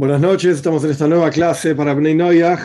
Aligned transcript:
Buenas 0.00 0.22
noches, 0.22 0.56
estamos 0.56 0.82
en 0.84 0.92
esta 0.92 1.06
nueva 1.06 1.28
clase 1.28 1.74
para 1.74 1.92
Bnei 1.92 2.14
Noyach 2.14 2.62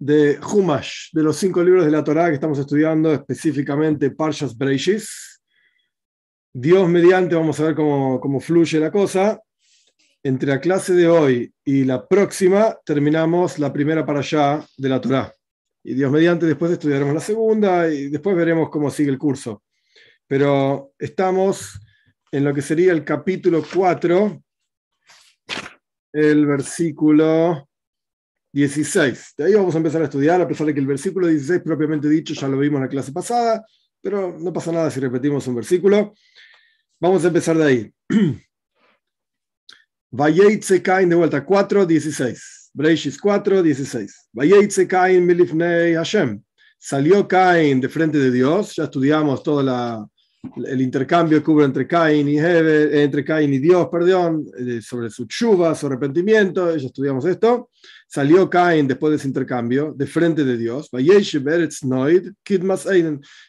de 0.00 0.36
Humash, 0.40 1.10
de 1.12 1.22
los 1.22 1.36
cinco 1.36 1.62
libros 1.62 1.84
de 1.84 1.92
la 1.92 2.02
Torá 2.02 2.26
que 2.26 2.34
estamos 2.34 2.58
estudiando, 2.58 3.12
específicamente 3.12 4.10
Parshas 4.10 4.58
Breishis. 4.58 5.40
Dios 6.52 6.88
mediante, 6.88 7.36
vamos 7.36 7.60
a 7.60 7.66
ver 7.66 7.76
cómo, 7.76 8.18
cómo 8.18 8.40
fluye 8.40 8.80
la 8.80 8.90
cosa. 8.90 9.40
Entre 10.24 10.48
la 10.48 10.58
clase 10.58 10.92
de 10.94 11.06
hoy 11.06 11.54
y 11.64 11.84
la 11.84 12.04
próxima 12.04 12.76
terminamos 12.84 13.60
la 13.60 13.72
primera 13.72 14.04
para 14.04 14.18
allá 14.18 14.66
de 14.76 14.88
la 14.88 15.00
Torá. 15.00 15.32
Y 15.84 15.94
Dios 15.94 16.10
mediante, 16.10 16.46
después 16.46 16.72
estudiaremos 16.72 17.14
la 17.14 17.20
segunda 17.20 17.88
y 17.88 18.08
después 18.08 18.34
veremos 18.34 18.70
cómo 18.70 18.90
sigue 18.90 19.10
el 19.10 19.18
curso. 19.18 19.62
Pero 20.26 20.90
estamos 20.98 21.78
en 22.32 22.42
lo 22.42 22.52
que 22.52 22.60
sería 22.60 22.90
el 22.90 23.04
capítulo 23.04 23.62
4 23.72 24.42
el 26.16 26.46
versículo 26.46 27.68
16. 28.50 29.34
De 29.36 29.44
ahí 29.44 29.54
vamos 29.54 29.74
a 29.74 29.78
empezar 29.78 30.00
a 30.00 30.06
estudiar, 30.06 30.40
a 30.40 30.48
pesar 30.48 30.66
de 30.66 30.72
que 30.72 30.80
el 30.80 30.86
versículo 30.86 31.26
16 31.26 31.60
propiamente 31.62 32.08
dicho 32.08 32.32
ya 32.32 32.48
lo 32.48 32.58
vimos 32.58 32.78
en 32.78 32.84
la 32.84 32.88
clase 32.88 33.12
pasada, 33.12 33.66
pero 34.00 34.34
no 34.38 34.50
pasa 34.50 34.72
nada 34.72 34.90
si 34.90 34.98
repetimos 34.98 35.46
un 35.46 35.56
versículo. 35.56 36.14
Vamos 36.98 37.22
a 37.22 37.28
empezar 37.28 37.58
de 37.58 37.64
ahí. 37.64 37.92
Vayeitze 40.10 40.80
Kain 40.80 41.10
de 41.10 41.16
vuelta, 41.16 41.44
4, 41.44 41.84
16. 41.84 42.70
Breishis 42.72 43.20
4, 43.20 43.62
16. 43.62 44.30
Vayeitze 44.32 44.88
Kain 44.88 45.26
milifnei 45.26 45.94
Hashem. 45.96 46.42
Salió 46.78 47.28
Cain 47.28 47.78
de 47.78 47.90
frente 47.90 48.16
de 48.16 48.30
Dios, 48.30 48.74
ya 48.74 48.84
estudiamos 48.84 49.42
toda 49.42 49.62
la, 49.62 50.08
el 50.66 50.80
intercambio 50.80 51.42
que 51.42 51.50
hubo 51.50 51.64
entre 51.64 51.86
Cain 51.86 52.28
y 52.28 52.38
Hebe, 52.38 53.02
entre 53.02 53.24
Cain 53.24 53.52
y 53.52 53.58
Dios, 53.58 53.88
perdón, 53.90 54.46
sobre 54.80 55.10
su 55.10 55.26
chuva, 55.26 55.74
su 55.74 55.86
arrepentimiento, 55.86 56.76
ya 56.76 56.86
estudiamos 56.86 57.24
esto. 57.24 57.70
Salió 58.08 58.48
Cain 58.48 58.86
después 58.86 59.10
de 59.10 59.16
ese 59.16 59.28
intercambio, 59.28 59.92
de 59.96 60.06
frente 60.06 60.44
de 60.44 60.56
Dios, 60.56 60.90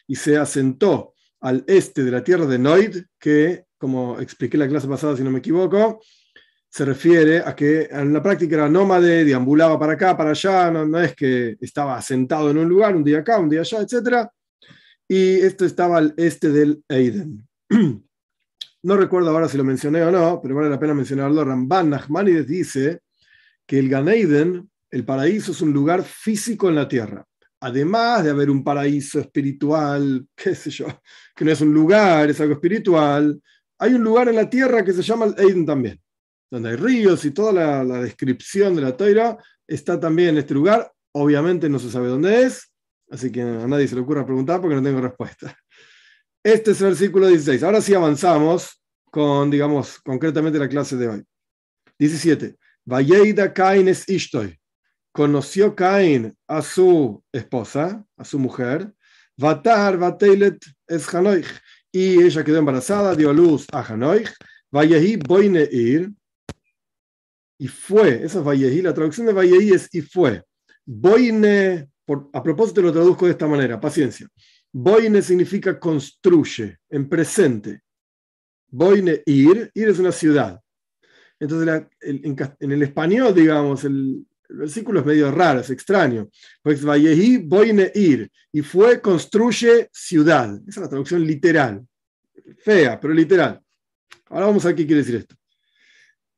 y 0.06 0.14
se 0.14 0.36
asentó 0.36 1.14
al 1.40 1.64
este 1.66 2.02
de 2.04 2.10
la 2.10 2.24
tierra 2.24 2.46
de 2.46 2.58
Noid, 2.58 2.96
que, 3.18 3.64
como 3.76 4.20
expliqué 4.20 4.58
la 4.58 4.68
clase 4.68 4.88
pasada, 4.88 5.16
si 5.16 5.22
no 5.22 5.30
me 5.30 5.38
equivoco, 5.38 6.00
se 6.68 6.84
refiere 6.84 7.38
a 7.38 7.54
que 7.56 7.88
en 7.90 8.12
la 8.12 8.22
práctica 8.22 8.56
era 8.56 8.68
nómade, 8.68 9.24
deambulaba 9.24 9.78
para 9.78 9.94
acá, 9.94 10.16
para 10.16 10.30
allá, 10.30 10.70
no, 10.70 10.84
no 10.86 11.00
es 11.00 11.14
que 11.14 11.56
estaba 11.60 11.96
asentado 11.96 12.50
en 12.50 12.58
un 12.58 12.68
lugar, 12.68 12.94
un 12.94 13.04
día 13.04 13.18
acá, 13.18 13.38
un 13.38 13.48
día 13.48 13.60
allá, 13.60 13.80
etcétera 13.80 14.30
y 15.08 15.36
esto 15.36 15.64
estaba 15.64 15.98
al 15.98 16.14
este 16.16 16.50
del 16.50 16.84
Eiden. 16.88 17.48
No 18.80 18.96
recuerdo 18.96 19.30
ahora 19.30 19.48
si 19.48 19.56
lo 19.56 19.64
mencioné 19.64 20.02
o 20.04 20.12
no, 20.12 20.40
pero 20.40 20.54
vale 20.54 20.70
la 20.70 20.78
pena 20.78 20.94
mencionarlo. 20.94 21.44
Ramban 21.44 21.90
Nachmanides 21.90 22.46
dice 22.46 23.00
que 23.66 23.80
el 23.80 23.88
Gan 23.88 24.08
Eden, 24.08 24.70
el 24.90 25.04
paraíso, 25.04 25.50
es 25.50 25.60
un 25.60 25.72
lugar 25.72 26.04
físico 26.04 26.68
en 26.68 26.76
la 26.76 26.86
tierra. 26.86 27.24
Además 27.60 28.22
de 28.22 28.30
haber 28.30 28.48
un 28.48 28.62
paraíso 28.62 29.18
espiritual, 29.18 30.24
qué 30.36 30.54
sé 30.54 30.70
yo, 30.70 30.86
que 31.34 31.44
no 31.44 31.50
es 31.50 31.60
un 31.60 31.74
lugar, 31.74 32.30
es 32.30 32.40
algo 32.40 32.54
espiritual, 32.54 33.42
hay 33.80 33.94
un 33.94 34.04
lugar 34.04 34.28
en 34.28 34.36
la 34.36 34.48
tierra 34.48 34.84
que 34.84 34.92
se 34.92 35.02
llama 35.02 35.34
el 35.36 35.66
también, 35.66 36.00
donde 36.48 36.70
hay 36.70 36.76
ríos 36.76 37.24
y 37.24 37.32
toda 37.32 37.52
la, 37.52 37.82
la 37.84 38.00
descripción 38.00 38.76
de 38.76 38.82
la 38.82 38.96
Toira 38.96 39.36
está 39.66 39.98
también 39.98 40.30
en 40.30 40.38
este 40.38 40.54
lugar. 40.54 40.90
Obviamente 41.12 41.68
no 41.68 41.80
se 41.80 41.90
sabe 41.90 42.06
dónde 42.06 42.44
es, 42.44 42.72
Así 43.10 43.32
que 43.32 43.42
a 43.42 43.66
nadie 43.66 43.88
se 43.88 43.94
le 43.94 44.02
ocurra 44.02 44.24
preguntar 44.24 44.60
porque 44.60 44.76
no 44.76 44.82
tengo 44.82 45.00
respuesta. 45.00 45.56
Este 46.42 46.70
es 46.70 46.80
el 46.80 46.88
versículo 46.88 47.26
16. 47.26 47.62
Ahora 47.62 47.80
sí 47.80 47.94
avanzamos 47.94 48.82
con, 49.10 49.50
digamos, 49.50 49.98
concretamente 50.00 50.58
la 50.58 50.68
clase 50.68 50.96
de 50.96 51.08
hoy. 51.08 51.24
17. 51.98 52.56
Vayeida 52.84 53.52
Cain 53.52 53.88
es 53.88 54.08
Ishtoy. 54.08 54.58
Conoció 55.12 55.74
Cain 55.74 56.34
a 56.46 56.62
su 56.62 57.22
esposa, 57.32 58.04
a 58.16 58.24
su 58.24 58.38
mujer. 58.38 58.92
Vatar 59.36 59.98
Vateilet 59.98 60.58
es 60.86 61.12
Hanoich. 61.12 61.48
Y 61.90 62.22
ella 62.22 62.44
quedó 62.44 62.58
embarazada, 62.58 63.14
dio 63.14 63.32
luz 63.32 63.66
a 63.72 63.80
Hanoich. 63.80 64.30
Vayehi 64.70 65.16
Boine 65.16 65.68
Ir. 65.70 66.12
Y 67.58 67.66
fue, 67.66 68.24
esa 68.24 68.38
es 68.38 68.44
Vayehi, 68.44 68.82
la 68.82 68.94
traducción 68.94 69.26
de 69.26 69.32
Vayehi 69.32 69.72
es 69.72 69.88
y 69.92 70.02
fue. 70.02 70.44
Boine 70.86 71.88
a 72.32 72.42
propósito 72.42 72.80
lo 72.80 72.92
traduzco 72.92 73.26
de 73.26 73.32
esta 73.32 73.46
manera, 73.46 73.80
paciencia. 73.80 74.28
Boine 74.72 75.22
significa 75.22 75.78
construye, 75.78 76.78
en 76.90 77.08
presente. 77.08 77.82
Boine 78.70 79.22
ir, 79.26 79.70
ir 79.74 79.88
es 79.88 79.98
una 79.98 80.12
ciudad. 80.12 80.60
Entonces, 81.40 81.86
en, 82.00 82.72
el 82.72 82.82
español, 82.82 83.34
digamos, 83.34 83.84
el, 83.84 84.26
versículo 84.48 85.00
es 85.00 85.06
medio 85.06 85.30
raro, 85.30 85.60
es 85.60 85.70
extraño. 85.70 86.28
Pues 86.62 86.82
boine 86.82 87.92
ir, 87.94 88.30
y 88.52 88.62
fue 88.62 89.00
construye 89.00 89.88
ciudad. 89.92 90.54
Esa 90.66 90.80
es 90.80 90.84
la 90.84 90.88
traducción 90.88 91.26
literal. 91.26 91.86
Fea, 92.58 92.98
pero 92.98 93.12
literal. 93.12 93.60
Ahora 94.30 94.46
vamos 94.46 94.64
a 94.64 94.68
ver 94.68 94.76
qué 94.76 94.86
quiere 94.86 95.02
decir 95.02 95.16
esto. 95.16 95.36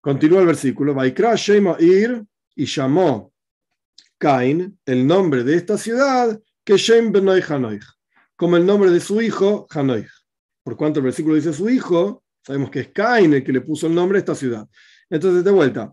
Continúa 0.01 0.41
el 0.41 0.47
versículo. 0.47 0.95
Vaikra 0.95 1.35
ir, 1.79 2.25
y 2.57 2.67
llamó 2.67 3.30
Cain 4.21 4.79
el 4.85 5.07
nombre 5.07 5.43
de 5.45 5.57
esta 5.57 5.79
ciudad 5.79 6.39
que 6.63 6.77
Shem 6.77 7.11
Benoy 7.11 7.43
Hanoich, 7.49 7.83
como 8.37 8.59
el 8.59 8.67
nombre 8.67 8.91
de 8.91 9.01
su 9.01 9.21
hijo 9.23 9.67
Hanoich. 9.71 10.11
Por 10.63 10.77
cuanto 10.77 11.01
el 11.01 11.05
versículo 11.05 11.37
dice 11.37 11.55
su 11.55 11.71
hijo, 11.71 12.23
sabemos 12.45 12.71
que 12.71 12.81
es 12.81 12.89
Cain 12.89 13.33
el 13.33 13.43
que 13.43 13.51
le 13.51 13.63
puso 13.63 13.87
el 13.87 13.95
nombre 13.95 14.19
a 14.19 14.21
esta 14.21 14.35
ciudad. 14.35 14.69
Entonces, 15.09 15.43
de 15.43 15.51
vuelta, 15.51 15.93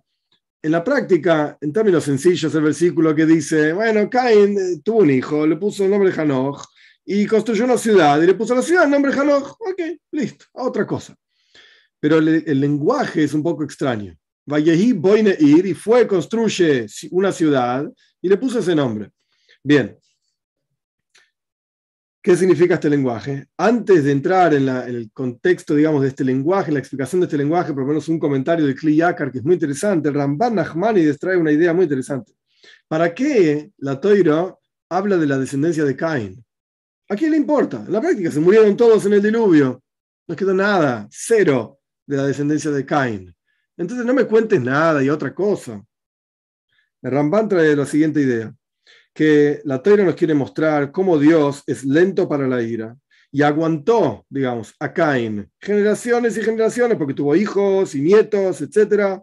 en 0.61 0.71
la 0.71 0.83
práctica, 0.83 1.57
en 1.61 1.71
términos 1.71 2.03
sencillos, 2.03 2.53
el 2.53 2.63
versículo 2.63 3.15
que 3.15 3.25
dice, 3.25 3.71
bueno, 3.71 4.09
Cain 4.09 4.57
eh, 4.57 4.81
tuvo 4.83 4.99
un 4.99 5.09
hijo, 5.09 5.47
le 5.47 5.55
puso 5.55 5.85
el 5.85 5.89
nombre 5.89 6.11
Hanoch 6.11 6.65
y 7.05 7.25
construyó 7.25 7.63
una 7.63 7.77
ciudad 7.77 8.21
y 8.21 8.25
le 8.25 8.33
puso 8.33 8.53
la 8.53 8.61
ciudad 8.61 8.83
el 8.83 8.91
nombre 8.91 9.13
Hanoch, 9.13 9.51
ok, 9.51 9.81
listo, 10.11 10.45
otra 10.51 10.85
cosa. 10.85 11.15
Pero 11.97 12.17
el 12.17 12.59
lenguaje 12.59 13.23
es 13.23 13.33
un 13.33 13.41
poco 13.41 13.63
extraño. 13.63 14.13
Vallehi 14.47 14.93
Boine 14.93 15.35
Ir, 15.39 15.65
y 15.65 15.73
fue, 15.73 16.07
construye 16.07 16.85
una 17.11 17.31
ciudad, 17.33 17.85
y 18.21 18.29
le 18.29 18.37
puso 18.37 18.59
ese 18.59 18.75
nombre. 18.75 19.11
Bien. 19.63 19.97
¿Qué 22.21 22.35
significa 22.35 22.73
este 22.73 22.89
lenguaje? 22.89 23.47
Antes 23.57 24.03
de 24.03 24.11
entrar 24.11 24.53
en, 24.53 24.67
el 24.67 25.11
contexto, 25.13 25.75
digamos, 25.75 26.01
de 26.01 26.09
este 26.09 26.25
lenguaje, 26.25 26.71
la 26.73 26.79
explicación 26.79 27.21
de 27.21 27.25
este 27.25 27.37
lenguaje, 27.37 27.71
por 27.73 27.83
lo 27.83 27.87
menos 27.87 28.09
un 28.09 28.19
comentario 28.19 28.65
de 28.65 28.75
Kli 28.75 28.97
Yakar 28.97 29.31
que 29.31 29.37
es 29.37 29.45
muy 29.45 29.53
interesante. 29.53 30.09
El 30.09 30.15
Ramban 30.15 30.55
Nachmani 30.55 31.09
trae 31.13 31.37
una 31.37 31.51
idea 31.51 31.73
muy 31.73 31.83
interesante. 31.83 32.33
¿Para 32.87 33.13
qué 33.13 33.71
la 33.77 33.99
Toira 33.99 34.53
habla 34.89 35.17
de 35.17 35.25
la 35.25 35.37
descendencia 35.37 35.85
de 35.85 35.95
Cain? 35.95 36.43
¿A 37.09 37.15
quién 37.15 37.31
le 37.31 37.37
importa? 37.37 37.83
En 37.85 37.93
la 37.93 38.01
práctica 38.01 38.29
se 38.31 38.41
murieron 38.41 38.75
todos 38.75 39.05
en 39.05 39.13
el 39.13 39.21
diluvio. 39.21 39.81
No 40.27 40.35
quedó 40.35 40.53
nada, 40.53 41.07
cero 41.09 41.79
de 42.05 42.17
la 42.17 42.25
descendencia 42.25 42.71
de 42.71 42.85
Cain. 42.85 43.33
Entonces 43.77 44.05
no 44.05 44.13
me 44.13 44.25
cuentes 44.25 44.61
nada 44.61 45.01
y 45.01 45.09
otra 45.09 45.33
cosa. 45.33 45.81
El 47.07 47.13
Ramban 47.13 47.47
trae 47.47 47.73
la 47.73 47.85
siguiente 47.85 48.19
idea, 48.19 48.53
que 49.13 49.61
la 49.63 49.81
Torah 49.81 50.03
nos 50.03 50.15
quiere 50.15 50.33
mostrar 50.33 50.91
cómo 50.91 51.17
Dios 51.17 51.63
es 51.65 51.85
lento 51.85 52.27
para 52.27 52.49
la 52.49 52.61
ira 52.61 52.97
y 53.31 53.43
aguantó, 53.43 54.25
digamos, 54.27 54.75
a 54.77 54.91
Cain 54.91 55.49
generaciones 55.57 56.37
y 56.37 56.41
generaciones 56.41 56.97
porque 56.97 57.13
tuvo 57.13 57.33
hijos 57.33 57.95
y 57.95 58.01
nietos, 58.01 58.59
etc. 58.59 59.21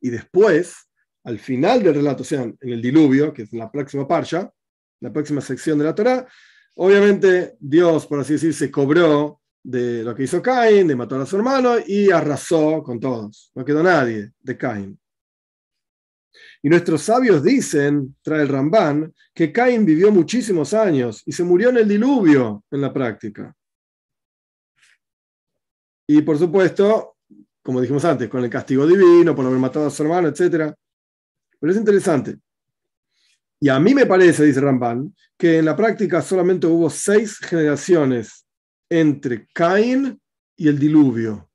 Y 0.00 0.10
después, 0.10 0.74
al 1.22 1.38
final 1.38 1.84
del 1.84 1.94
relato, 1.94 2.22
o 2.22 2.26
sea, 2.26 2.42
en 2.42 2.56
el 2.60 2.82
diluvio, 2.82 3.32
que 3.32 3.42
es 3.42 3.52
la 3.52 3.70
próxima 3.70 4.08
parsha, 4.08 4.50
la 4.98 5.12
próxima 5.12 5.40
sección 5.40 5.78
de 5.78 5.84
la 5.84 5.94
Torah, 5.94 6.26
obviamente 6.74 7.54
Dios, 7.60 8.08
por 8.08 8.18
así 8.18 8.32
decir, 8.32 8.52
se 8.52 8.72
cobró 8.72 9.40
de 9.62 10.02
lo 10.02 10.16
que 10.16 10.24
hizo 10.24 10.42
Cain, 10.42 10.88
de 10.88 10.96
matar 10.96 11.20
a 11.20 11.26
su 11.26 11.36
hermano 11.36 11.76
y 11.86 12.10
arrasó 12.10 12.82
con 12.82 12.98
todos. 12.98 13.52
No 13.54 13.64
quedó 13.64 13.84
nadie 13.84 14.32
de 14.40 14.58
Cain. 14.58 14.98
Y 16.62 16.68
nuestros 16.68 17.02
sabios 17.02 17.42
dicen, 17.42 18.16
trae 18.22 18.42
el 18.42 18.48
Rambán, 18.48 19.12
que 19.34 19.52
Cain 19.52 19.84
vivió 19.84 20.10
muchísimos 20.10 20.74
años 20.74 21.22
y 21.26 21.32
se 21.32 21.44
murió 21.44 21.70
en 21.70 21.78
el 21.78 21.88
diluvio 21.88 22.64
en 22.70 22.80
la 22.80 22.92
práctica. 22.92 23.54
Y 26.06 26.22
por 26.22 26.38
supuesto, 26.38 27.16
como 27.62 27.80
dijimos 27.80 28.04
antes, 28.04 28.28
con 28.28 28.44
el 28.44 28.50
castigo 28.50 28.86
divino 28.86 29.34
por 29.34 29.44
haber 29.44 29.58
matado 29.58 29.86
a 29.86 29.90
su 29.90 30.02
hermano, 30.02 30.28
etc. 30.28 30.72
Pero 31.58 31.72
es 31.72 31.76
interesante. 31.76 32.38
Y 33.58 33.68
a 33.68 33.80
mí 33.80 33.94
me 33.94 34.06
parece, 34.06 34.44
dice 34.44 34.60
Rambán, 34.60 35.14
que 35.36 35.58
en 35.58 35.64
la 35.64 35.74
práctica 35.74 36.22
solamente 36.22 36.66
hubo 36.66 36.90
seis 36.90 37.38
generaciones 37.38 38.46
entre 38.88 39.48
Cain 39.52 40.20
y 40.56 40.68
el 40.68 40.78
diluvio. 40.78 41.50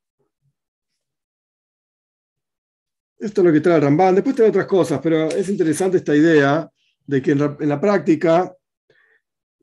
Esto 3.21 3.41
es 3.41 3.45
lo 3.45 3.53
que 3.53 3.61
trae 3.61 3.79
Rambán. 3.79 4.15
Después 4.15 4.35
trae 4.35 4.49
otras 4.49 4.65
cosas, 4.65 4.99
pero 5.01 5.29
es 5.29 5.47
interesante 5.47 5.97
esta 5.97 6.15
idea 6.15 6.67
de 7.05 7.21
que 7.21 7.31
en 7.31 7.69
la, 7.69 7.79
práctica, 7.79 8.51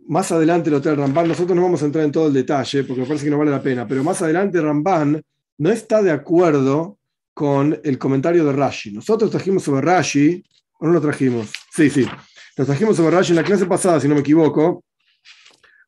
más 0.06 0.30
adelante 0.30 0.70
lo 0.70 0.80
trae 0.80 0.94
Rambán, 0.94 1.26
nosotros 1.26 1.56
no 1.56 1.62
vamos 1.62 1.82
a 1.82 1.86
entrar 1.86 2.04
en 2.04 2.12
todo 2.12 2.28
el 2.28 2.32
detalle 2.34 2.84
porque 2.84 3.00
me 3.00 3.06
parece 3.08 3.24
que 3.24 3.30
no 3.32 3.38
vale 3.38 3.50
la 3.50 3.62
pena, 3.62 3.86
pero 3.86 4.04
más 4.04 4.22
adelante 4.22 4.60
Rambán 4.60 5.20
no 5.58 5.70
está 5.70 6.02
de 6.02 6.12
acuerdo 6.12 6.98
con 7.34 7.80
el 7.82 7.98
comentario 7.98 8.44
de 8.44 8.52
Rashi. 8.52 8.92
Nosotros 8.92 9.28
trajimos 9.28 9.64
sobre 9.64 9.80
Rashi, 9.80 10.44
o 10.78 10.86
no 10.86 10.92
lo 10.92 11.00
trajimos, 11.00 11.50
sí, 11.72 11.90
sí, 11.90 12.06
lo 12.56 12.64
trajimos 12.64 12.96
sobre 12.96 13.16
Rashi 13.16 13.32
en 13.32 13.36
la 13.36 13.44
clase 13.44 13.66
pasada, 13.66 13.98
si 13.98 14.06
no 14.06 14.14
me 14.14 14.20
equivoco, 14.20 14.84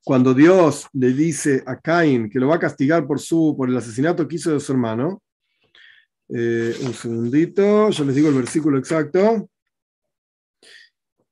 cuando 0.03 0.35
Dios 0.35 0.89
le 0.93 1.13
dice 1.13 1.63
a 1.67 1.77
Caín 1.77 2.29
que 2.29 2.41
lo 2.41 2.49
va 2.49 2.57
a 2.57 2.61
castigar 2.61 3.07
por, 3.07 3.21
su, 3.21 3.55
por 3.57 3.69
el 3.69 3.77
asesinato 3.77 4.27
que 4.27 4.37
hizo 4.37 4.53
de 4.53 4.59
su 4.59 4.73
hermano. 4.73 5.23
Eh, 6.33 6.77
un 6.83 6.95
segundito, 6.95 7.91
yo 7.91 8.05
les 8.05 8.15
digo 8.15 8.29
el 8.29 8.35
versículo 8.35 8.79
exacto. 8.79 9.49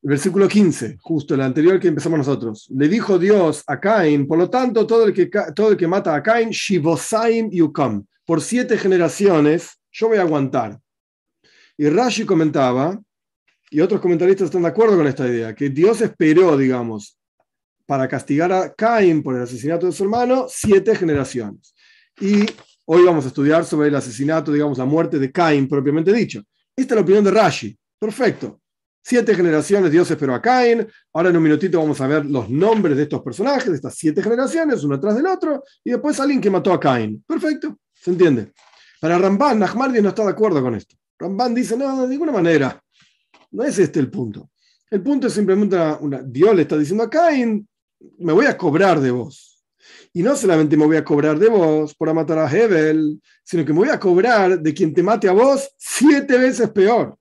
Versículo 0.00 0.48
15, 0.48 0.96
justo 1.00 1.34
el 1.34 1.40
anterior 1.40 1.78
que 1.78 1.88
empezamos 1.88 2.18
nosotros. 2.18 2.68
Le 2.74 2.88
dijo 2.88 3.18
Dios 3.18 3.62
a 3.66 3.78
Caín, 3.78 4.26
por 4.26 4.38
lo 4.38 4.48
tanto, 4.48 4.86
todo 4.86 5.06
el 5.06 5.12
que, 5.12 5.30
todo 5.54 5.72
el 5.72 5.76
que 5.76 5.86
mata 5.86 6.14
a 6.14 6.22
Caín, 6.22 6.50
Shivosaim 6.50 7.50
Yukam, 7.50 8.04
por 8.24 8.40
siete 8.40 8.78
generaciones, 8.78 9.78
yo 9.92 10.08
voy 10.08 10.18
a 10.18 10.22
aguantar. 10.22 10.78
Y 11.76 11.88
Rashi 11.88 12.24
comentaba, 12.24 13.00
y 13.70 13.80
otros 13.80 14.00
comentaristas 14.00 14.46
están 14.46 14.62
de 14.62 14.68
acuerdo 14.68 14.96
con 14.96 15.06
esta 15.06 15.26
idea, 15.28 15.54
que 15.54 15.68
Dios 15.68 16.00
esperó, 16.00 16.56
digamos, 16.56 17.18
para 17.86 18.08
castigar 18.08 18.52
a 18.52 18.72
Caín 18.74 19.22
por 19.22 19.36
el 19.36 19.42
asesinato 19.42 19.86
de 19.86 19.92
su 19.92 20.04
hermano, 20.04 20.46
siete 20.48 20.94
generaciones. 20.94 21.74
Y 22.20 22.46
hoy 22.90 23.04
vamos 23.04 23.24
a 23.24 23.28
estudiar 23.28 23.64
sobre 23.64 23.88
el 23.88 23.94
asesinato, 23.94 24.50
digamos, 24.50 24.78
la 24.78 24.86
muerte 24.86 25.18
de 25.18 25.30
Caín 25.30 25.68
propiamente 25.68 26.12
dicho. 26.12 26.42
Esta 26.74 26.94
es 26.94 26.96
la 26.96 27.02
opinión 27.02 27.24
de 27.24 27.30
Rashi. 27.30 27.78
Perfecto. 27.98 28.60
Siete 29.02 29.34
generaciones 29.34 29.90
Dios 29.90 30.10
esperó 30.10 30.34
a 30.34 30.40
Cain. 30.40 30.86
Ahora 31.12 31.28
en 31.28 31.36
un 31.36 31.42
minutito 31.42 31.78
vamos 31.78 32.00
a 32.00 32.06
ver 32.06 32.24
los 32.24 32.48
nombres 32.48 32.96
de 32.96 33.02
estos 33.02 33.20
personajes, 33.20 33.68
de 33.68 33.76
estas 33.76 33.94
siete 33.94 34.22
generaciones, 34.22 34.82
uno 34.84 34.98
tras 34.98 35.16
del 35.16 35.26
otro, 35.26 35.62
y 35.84 35.90
después 35.90 36.18
alguien 36.18 36.40
que 36.40 36.50
mató 36.50 36.72
a 36.72 36.80
Cain. 36.80 37.22
Perfecto, 37.26 37.78
se 37.92 38.10
entiende. 38.10 38.52
Para 39.00 39.18
Ramban, 39.18 39.58
Nachmardi 39.58 40.00
no 40.00 40.08
está 40.08 40.24
de 40.24 40.30
acuerdo 40.30 40.62
con 40.62 40.74
esto. 40.74 40.96
Ramban 41.18 41.54
dice, 41.54 41.76
no, 41.76 42.02
de 42.02 42.08
ninguna 42.08 42.32
manera. 42.32 42.82
No 43.50 43.64
es 43.64 43.78
este 43.78 44.00
el 44.00 44.10
punto. 44.10 44.50
El 44.90 45.02
punto 45.02 45.26
es 45.26 45.34
simplemente 45.34 45.76
una, 46.00 46.22
Dios 46.22 46.54
le 46.54 46.62
está 46.62 46.78
diciendo 46.78 47.04
a 47.04 47.10
Cain, 47.10 47.68
me 48.18 48.32
voy 48.32 48.46
a 48.46 48.56
cobrar 48.56 49.00
de 49.00 49.10
vos. 49.10 49.47
Y 50.12 50.22
no 50.22 50.34
solamente 50.36 50.76
me 50.76 50.86
voy 50.86 50.96
a 50.96 51.04
cobrar 51.04 51.38
de 51.38 51.48
vos 51.48 51.94
por 51.94 52.12
matar 52.14 52.38
a 52.38 52.50
Hebel, 52.50 53.20
sino 53.44 53.64
que 53.64 53.72
me 53.72 53.80
voy 53.80 53.88
a 53.90 54.00
cobrar 54.00 54.60
de 54.60 54.74
quien 54.74 54.92
te 54.94 55.02
mate 55.02 55.28
a 55.28 55.32
vos 55.32 55.70
siete 55.76 56.38
veces 56.38 56.70
peor. 56.70 57.16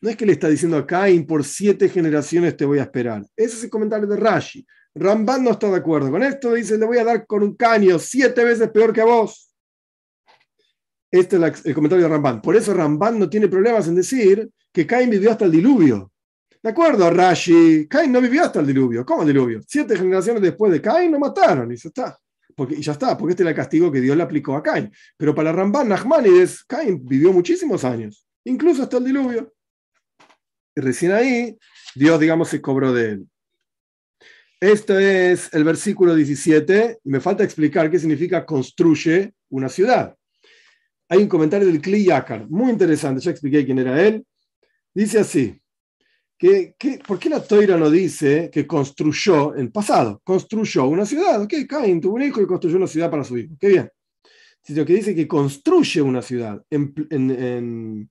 No 0.00 0.10
es 0.10 0.16
que 0.16 0.26
le 0.26 0.32
está 0.32 0.48
diciendo 0.48 0.76
a 0.76 0.86
Cain, 0.86 1.26
por 1.26 1.44
siete 1.44 1.88
generaciones 1.88 2.56
te 2.56 2.64
voy 2.64 2.78
a 2.78 2.82
esperar. 2.82 3.24
Ese 3.34 3.56
es 3.56 3.64
el 3.64 3.70
comentario 3.70 4.06
de 4.06 4.16
Rashi. 4.16 4.66
Ramban 4.94 5.44
no 5.44 5.50
está 5.50 5.68
de 5.68 5.76
acuerdo 5.76 6.10
con 6.10 6.22
esto. 6.22 6.54
Dice, 6.54 6.78
le 6.78 6.86
voy 6.86 6.98
a 6.98 7.04
dar 7.04 7.26
con 7.26 7.42
un 7.42 7.54
caño 7.54 7.98
siete 7.98 8.44
veces 8.44 8.70
peor 8.70 8.92
que 8.92 9.00
a 9.00 9.04
vos. 9.04 9.52
Este 11.10 11.36
es 11.36 11.66
el 11.66 11.74
comentario 11.74 12.04
de 12.04 12.10
Ramban. 12.10 12.40
Por 12.40 12.56
eso 12.56 12.72
Ramban 12.72 13.18
no 13.18 13.28
tiene 13.28 13.48
problemas 13.48 13.88
en 13.88 13.94
decir 13.94 14.50
que 14.72 14.86
Cain 14.86 15.10
vivió 15.10 15.30
hasta 15.30 15.46
el 15.46 15.50
diluvio. 15.52 16.12
De 16.66 16.72
acuerdo, 16.72 17.08
Rashi, 17.10 17.86
Cain 17.88 18.10
no 18.10 18.20
vivió 18.20 18.42
hasta 18.42 18.58
el 18.58 18.66
diluvio. 18.66 19.06
¿Cómo 19.06 19.22
el 19.22 19.28
diluvio? 19.28 19.60
Siete 19.68 19.96
generaciones 19.96 20.42
después 20.42 20.72
de 20.72 20.82
Cain 20.82 21.12
lo 21.12 21.20
mataron 21.20 21.70
y 21.70 21.76
ya 21.76 21.88
está. 21.88 22.18
Porque, 22.56 22.74
y 22.74 22.82
ya 22.82 22.90
está, 22.90 23.16
porque 23.16 23.34
este 23.34 23.44
era 23.44 23.50
el 23.50 23.56
castigo 23.56 23.92
que 23.92 24.00
Dios 24.00 24.16
le 24.16 24.24
aplicó 24.24 24.56
a 24.56 24.64
Cain. 24.64 24.90
Pero 25.16 25.32
para 25.32 25.52
Ramban, 25.52 25.88
Nachmanides, 25.88 26.64
Cain 26.64 27.06
vivió 27.06 27.32
muchísimos 27.32 27.84
años, 27.84 28.26
incluso 28.42 28.82
hasta 28.82 28.96
el 28.96 29.04
diluvio. 29.04 29.54
Y 30.74 30.80
recién 30.80 31.12
ahí, 31.12 31.56
Dios, 31.94 32.18
digamos, 32.18 32.48
se 32.48 32.60
cobró 32.60 32.92
de 32.92 33.10
él. 33.10 33.28
Este 34.60 35.30
es 35.30 35.54
el 35.54 35.62
versículo 35.62 36.16
17. 36.16 36.98
Me 37.04 37.20
falta 37.20 37.44
explicar 37.44 37.88
qué 37.92 38.00
significa 38.00 38.44
construye 38.44 39.34
una 39.50 39.68
ciudad. 39.68 40.16
Hay 41.08 41.18
un 41.18 41.28
comentario 41.28 41.68
del 41.68 41.80
Kli 41.80 42.06
Yakar, 42.06 42.50
muy 42.50 42.72
interesante, 42.72 43.20
ya 43.20 43.30
expliqué 43.30 43.64
quién 43.64 43.78
era 43.78 44.04
él. 44.04 44.26
Dice 44.92 45.20
así, 45.20 45.60
que, 46.38 46.74
¿por 47.06 47.18
qué 47.18 47.30
la 47.30 47.42
Toira 47.42 47.76
no 47.76 47.90
dice 47.90 48.50
que 48.52 48.66
construyó 48.66 49.54
en 49.54 49.70
pasado? 49.70 50.20
Construyó 50.22 50.86
una 50.86 51.06
ciudad. 51.06 51.42
Ok, 51.42 51.54
Cain 51.68 52.00
tuvo 52.00 52.16
un 52.16 52.22
hijo 52.22 52.40
y 52.42 52.46
construyó 52.46 52.76
una 52.76 52.86
ciudad 52.86 53.10
para 53.10 53.24
su 53.24 53.38
hijo. 53.38 53.54
Qué 53.58 53.68
bien. 53.68 53.90
Sino 54.62 54.84
que 54.84 54.94
dice 54.94 55.14
que 55.14 55.28
construye 55.28 56.02
una 56.02 56.22
ciudad 56.22 56.62
en, 56.70 56.92
en, 57.10 58.10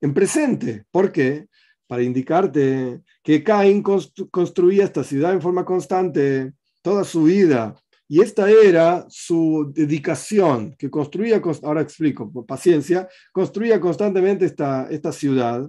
en 0.00 0.14
presente. 0.14 0.84
¿Por 0.90 1.10
qué? 1.10 1.46
para 1.86 2.02
indicarte 2.02 3.00
que 3.22 3.42
Caín 3.42 3.82
construía 3.82 4.84
esta 4.84 5.04
ciudad 5.04 5.32
en 5.32 5.42
forma 5.42 5.64
constante 5.64 6.52
toda 6.82 7.04
su 7.04 7.24
vida. 7.24 7.74
Y 8.08 8.20
esta 8.20 8.48
era 8.48 9.04
su 9.08 9.72
dedicación, 9.74 10.76
que 10.78 10.88
construía, 10.88 11.42
ahora 11.62 11.80
explico, 11.80 12.30
por 12.30 12.46
paciencia, 12.46 13.08
construía 13.32 13.80
constantemente 13.80 14.44
esta, 14.44 14.86
esta 14.90 15.10
ciudad, 15.10 15.68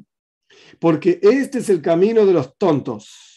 porque 0.79 1.19
este 1.21 1.59
es 1.59 1.69
el 1.69 1.81
camino 1.81 2.25
de 2.25 2.33
los 2.33 2.57
tontos 2.57 3.27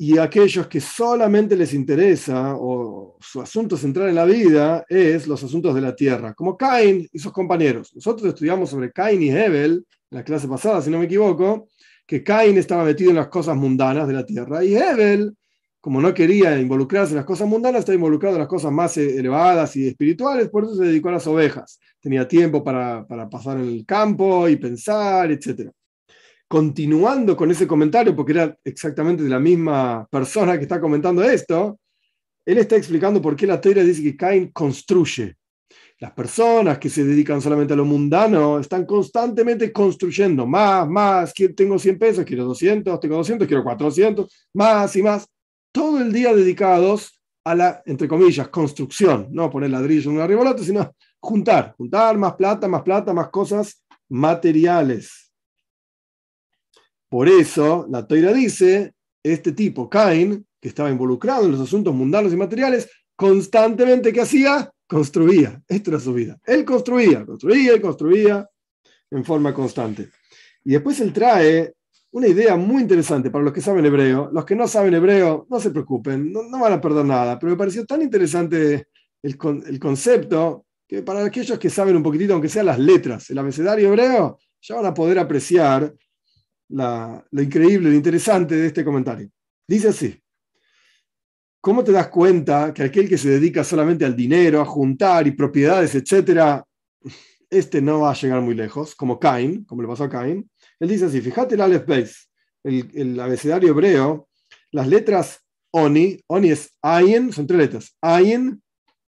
y 0.00 0.16
aquellos 0.16 0.68
que 0.68 0.80
solamente 0.80 1.56
les 1.56 1.74
interesa 1.74 2.54
o 2.56 3.16
su 3.20 3.40
asunto 3.40 3.76
central 3.76 4.08
en 4.08 4.14
la 4.14 4.24
vida 4.24 4.84
es 4.88 5.26
los 5.26 5.42
asuntos 5.42 5.74
de 5.74 5.80
la 5.80 5.96
tierra, 5.96 6.34
como 6.34 6.56
Cain 6.56 7.08
y 7.12 7.18
sus 7.18 7.32
compañeros. 7.32 7.92
Nosotros 7.96 8.28
estudiamos 8.28 8.70
sobre 8.70 8.92
Cain 8.92 9.20
y 9.20 9.30
Hebel 9.30 9.84
en 10.10 10.18
la 10.18 10.22
clase 10.22 10.46
pasada, 10.46 10.80
si 10.80 10.90
no 10.90 10.98
me 10.98 11.06
equivoco, 11.06 11.66
que 12.06 12.22
Cain 12.22 12.56
estaba 12.56 12.84
metido 12.84 13.10
en 13.10 13.16
las 13.16 13.26
cosas 13.26 13.56
mundanas 13.56 14.06
de 14.06 14.14
la 14.14 14.24
tierra 14.24 14.64
y 14.64 14.76
Hebel, 14.76 15.36
como 15.80 16.00
no 16.00 16.12
quería 16.12 16.58
involucrarse 16.58 17.12
en 17.12 17.16
las 17.16 17.24
cosas 17.24 17.48
mundanas, 17.48 17.80
estaba 17.80 17.96
involucrado 17.96 18.36
en 18.36 18.40
las 18.40 18.48
cosas 18.48 18.72
más 18.72 18.96
elevadas 18.96 19.76
y 19.76 19.86
espirituales, 19.86 20.48
por 20.48 20.64
eso 20.64 20.76
se 20.76 20.84
dedicó 20.84 21.08
a 21.08 21.12
las 21.12 21.26
ovejas. 21.26 21.78
Tenía 22.00 22.26
tiempo 22.26 22.62
para, 22.64 23.06
para 23.06 23.28
pasar 23.28 23.58
en 23.58 23.68
el 23.68 23.86
campo 23.86 24.48
y 24.48 24.56
pensar, 24.56 25.30
etc 25.30 25.70
continuando 26.48 27.36
con 27.36 27.50
ese 27.50 27.66
comentario, 27.66 28.16
porque 28.16 28.32
era 28.32 28.56
exactamente 28.64 29.22
de 29.22 29.28
la 29.28 29.38
misma 29.38 30.08
persona 30.10 30.56
que 30.56 30.62
está 30.62 30.80
comentando 30.80 31.22
esto, 31.22 31.78
él 32.44 32.56
está 32.56 32.76
explicando 32.76 33.20
por 33.20 33.36
qué 33.36 33.46
la 33.46 33.60
teoría 33.60 33.84
dice 33.84 34.02
que 34.02 34.16
Cain 34.16 34.50
construye. 34.50 35.36
Las 36.00 36.12
personas 36.12 36.78
que 36.78 36.88
se 36.88 37.04
dedican 37.04 37.42
solamente 37.42 37.74
a 37.74 37.76
lo 37.76 37.84
mundano 37.84 38.58
están 38.58 38.86
constantemente 38.86 39.70
construyendo 39.72 40.46
más, 40.46 40.88
más, 40.88 41.34
tengo 41.54 41.78
100 41.78 41.98
pesos, 41.98 42.24
quiero 42.24 42.44
200, 42.44 42.98
tengo 42.98 43.16
200, 43.16 43.46
quiero 43.46 43.64
400, 43.64 44.48
más 44.54 44.96
y 44.96 45.02
más, 45.02 45.28
todo 45.72 46.00
el 46.00 46.12
día 46.12 46.34
dedicados 46.34 47.20
a 47.44 47.54
la, 47.54 47.82
entre 47.86 48.08
comillas, 48.08 48.48
construcción, 48.48 49.28
no 49.30 49.50
poner 49.50 49.70
ladrillo 49.70 50.10
en 50.10 50.16
una 50.16 50.26
ribolata, 50.26 50.62
sino 50.62 50.94
juntar, 51.20 51.74
juntar 51.76 52.18
más 52.18 52.34
plata, 52.34 52.68
más 52.68 52.82
plata, 52.82 53.12
más 53.12 53.30
cosas 53.30 53.82
materiales. 54.08 55.32
Por 57.08 57.28
eso 57.28 57.86
la 57.90 58.06
Toira 58.06 58.32
dice, 58.32 58.92
este 59.22 59.52
tipo, 59.52 59.88
Cain, 59.88 60.46
que 60.60 60.68
estaba 60.68 60.90
involucrado 60.90 61.44
en 61.44 61.52
los 61.52 61.60
asuntos 61.60 61.94
mundanos 61.94 62.32
y 62.32 62.36
materiales, 62.36 62.90
constantemente 63.16 64.12
¿qué 64.12 64.20
hacía? 64.20 64.70
Construía. 64.86 65.62
Esto 65.66 65.90
era 65.90 66.00
su 66.00 66.12
vida. 66.12 66.38
Él 66.44 66.64
construía, 66.64 67.24
construía 67.24 67.76
y 67.76 67.80
construía 67.80 68.48
en 69.10 69.24
forma 69.24 69.54
constante. 69.54 70.10
Y 70.64 70.72
después 70.72 71.00
él 71.00 71.12
trae 71.12 71.74
una 72.10 72.26
idea 72.26 72.56
muy 72.56 72.82
interesante 72.82 73.30
para 73.30 73.44
los 73.44 73.52
que 73.52 73.60
saben 73.60 73.84
hebreo. 73.84 74.30
Los 74.32 74.44
que 74.44 74.56
no 74.56 74.66
saben 74.66 74.94
hebreo, 74.94 75.46
no 75.50 75.60
se 75.60 75.70
preocupen, 75.70 76.32
no, 76.32 76.58
van 76.58 76.72
a 76.72 76.80
perder 76.80 77.04
nada. 77.04 77.38
Pero 77.38 77.52
me 77.52 77.58
pareció 77.58 77.84
tan 77.84 78.02
interesante 78.02 78.88
el, 79.22 79.38
el, 79.66 79.78
concepto 79.78 80.66
que 80.86 81.02
para 81.02 81.24
aquellos 81.24 81.58
que 81.58 81.70
saben 81.70 81.96
un 81.96 82.02
poquitito, 82.02 82.32
aunque 82.32 82.48
sean 82.48 82.66
las 82.66 82.78
letras, 82.78 83.28
el 83.30 83.38
abecedario 83.38 83.88
hebreo, 83.88 84.38
ya 84.60 84.76
van 84.76 84.86
a 84.86 84.94
poder 84.94 85.18
apreciar 85.18 85.94
lo 86.68 87.42
increíble, 87.42 87.90
lo 87.90 87.94
interesante 87.94 88.56
de 88.56 88.66
este 88.66 88.84
comentario. 88.84 89.30
Dice 89.66 89.88
así, 89.88 90.22
¿cómo 91.60 91.84
te 91.84 91.92
das 91.92 92.08
cuenta 92.08 92.72
que 92.72 92.82
aquel 92.82 93.08
que 93.08 93.18
se 93.18 93.30
dedica 93.30 93.64
solamente 93.64 94.04
al 94.04 94.16
dinero, 94.16 94.60
a 94.60 94.66
juntar 94.66 95.26
y 95.26 95.32
propiedades, 95.32 95.94
etcétera, 95.94 96.64
este 97.50 97.80
no 97.80 98.00
va 98.00 98.10
a 98.10 98.14
llegar 98.14 98.40
muy 98.40 98.54
lejos, 98.54 98.94
como 98.94 99.18
Cain, 99.18 99.64
como 99.64 99.82
le 99.82 99.88
pasó 99.88 100.04
a 100.04 100.10
Cain? 100.10 100.48
Él 100.80 100.88
dice 100.88 101.06
así, 101.06 101.20
fíjate 101.20 101.54
el 101.54 101.60
Aleph 101.60 101.86
Beis, 101.86 102.30
el, 102.64 103.18
abecedario 103.18 103.70
hebreo, 103.70 104.28
las 104.70 104.86
letras 104.86 105.40
Oni, 105.70 106.20
Oni 106.28 106.50
es 106.50 106.74
Ayin, 106.82 107.32
son 107.32 107.46
tres 107.46 107.58
letras, 107.58 107.96
Ayin, 108.00 108.62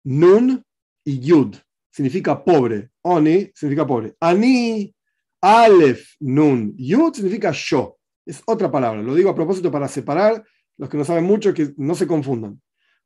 Nun 0.04 0.64
y 1.04 1.20
Yud, 1.20 1.56
significa 1.90 2.42
pobre. 2.42 2.90
Oni 3.02 3.50
significa 3.54 3.86
pobre. 3.86 4.14
Ani 4.20 4.94
Aleph, 5.40 6.14
Nun, 6.20 6.74
Yud 6.76 7.14
significa 7.14 7.52
yo. 7.52 7.98
Es 8.24 8.42
otra 8.46 8.70
palabra. 8.70 9.02
Lo 9.02 9.14
digo 9.14 9.30
a 9.30 9.34
propósito 9.34 9.70
para 9.70 9.88
separar 9.88 10.44
los 10.76 10.88
que 10.88 10.96
no 10.96 11.04
saben 11.04 11.24
mucho 11.24 11.52
que 11.52 11.72
no 11.76 11.94
se 11.94 12.06
confundan. 12.06 12.60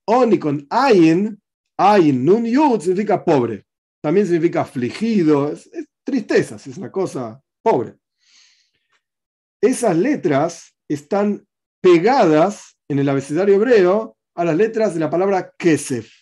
Oni 0.06 0.38
con 0.38 0.66
Ayin, 0.70 1.40
Ayin, 1.76 2.24
Nun, 2.24 2.44
Yud 2.44 2.80
significa 2.80 3.24
pobre. 3.24 3.64
También 4.00 4.26
significa 4.26 4.62
afligido. 4.62 5.50
Es, 5.50 5.70
tristeza, 6.04 6.56
es 6.56 6.76
una 6.76 6.90
cosa 6.90 7.40
pobre. 7.62 7.96
Esas 9.64 9.96
letras 9.96 10.76
están 10.88 11.48
pegadas 11.80 12.76
en 12.86 12.98
el 12.98 13.08
abecedario 13.08 13.54
hebreo 13.54 14.18
a 14.34 14.44
las 14.44 14.54
letras 14.58 14.92
de 14.92 15.00
la 15.00 15.08
palabra 15.08 15.54
Kesef. 15.56 16.12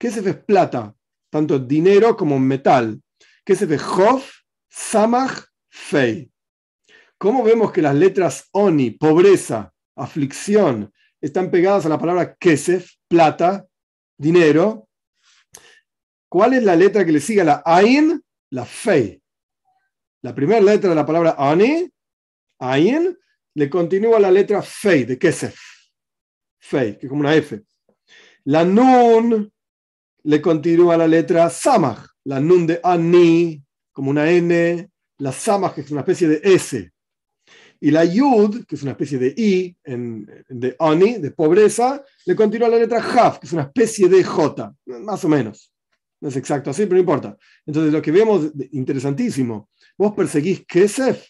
Kesef 0.00 0.26
es 0.26 0.36
plata, 0.36 0.94
tanto 1.30 1.58
dinero 1.58 2.16
como 2.16 2.38
metal. 2.38 2.98
Kesef 3.44 3.70
es 3.72 3.82
Hof, 3.82 4.30
Samach, 4.70 5.44
Fei. 5.68 6.32
¿Cómo 7.18 7.44
vemos 7.44 7.70
que 7.70 7.82
las 7.82 7.94
letras 7.94 8.48
Oni, 8.52 8.92
pobreza, 8.92 9.74
aflicción, 9.94 10.90
están 11.20 11.50
pegadas 11.50 11.84
a 11.84 11.90
la 11.90 11.98
palabra 11.98 12.34
Kesef, 12.36 12.92
plata, 13.08 13.66
dinero? 14.16 14.88
¿Cuál 16.30 16.54
es 16.54 16.62
la 16.62 16.74
letra 16.74 17.04
que 17.04 17.12
le 17.12 17.20
sigue 17.20 17.42
a 17.42 17.44
la 17.44 17.62
Ain? 17.62 18.24
La 18.52 18.64
Fei. 18.64 19.22
La 20.22 20.34
primera 20.34 20.62
letra 20.62 20.88
de 20.88 20.96
la 20.96 21.04
palabra 21.04 21.36
Oni, 21.38 21.90
Ain, 22.58 23.16
le 23.54 23.70
continúa 23.70 24.20
la 24.20 24.30
letra 24.30 24.62
Fei, 24.62 25.04
de 25.04 25.18
Kesef. 25.18 25.58
Fei, 26.58 26.98
que 26.98 27.06
es 27.06 27.08
como 27.08 27.20
una 27.20 27.34
F. 27.34 27.62
La 28.44 28.64
Nun 28.64 29.50
le 30.24 30.40
continúa 30.40 30.96
la 30.96 31.06
letra 31.06 31.48
Samach, 31.50 32.06
la 32.24 32.40
Nun 32.40 32.66
de 32.66 32.80
Ani, 32.82 33.62
como 33.92 34.10
una 34.10 34.30
N, 34.30 34.90
la 35.18 35.32
Samach, 35.32 35.74
que 35.74 35.80
es 35.82 35.90
una 35.90 36.00
especie 36.00 36.28
de 36.28 36.40
S. 36.42 36.90
Y 37.80 37.90
la 37.90 38.04
Yud, 38.04 38.64
que 38.66 38.74
es 38.74 38.82
una 38.82 38.92
especie 38.92 39.18
de 39.18 39.34
I, 39.36 39.76
de 39.84 40.76
Ani, 40.78 41.18
de 41.18 41.30
pobreza, 41.30 42.02
le 42.24 42.34
continúa 42.34 42.68
la 42.68 42.78
letra 42.78 42.98
Haf, 42.98 43.38
que 43.38 43.46
es 43.46 43.52
una 43.52 43.62
especie 43.62 44.08
de 44.08 44.24
J, 44.24 44.74
más 44.86 45.24
o 45.24 45.28
menos. 45.28 45.72
No 46.20 46.28
es 46.28 46.36
exacto 46.36 46.70
así, 46.70 46.82
pero 46.84 46.94
no 46.94 47.00
importa. 47.00 47.36
Entonces, 47.66 47.92
lo 47.92 48.00
que 48.00 48.10
vemos, 48.10 48.50
interesantísimo, 48.72 49.68
vos 49.98 50.14
perseguís 50.14 50.64
Kesef, 50.66 51.24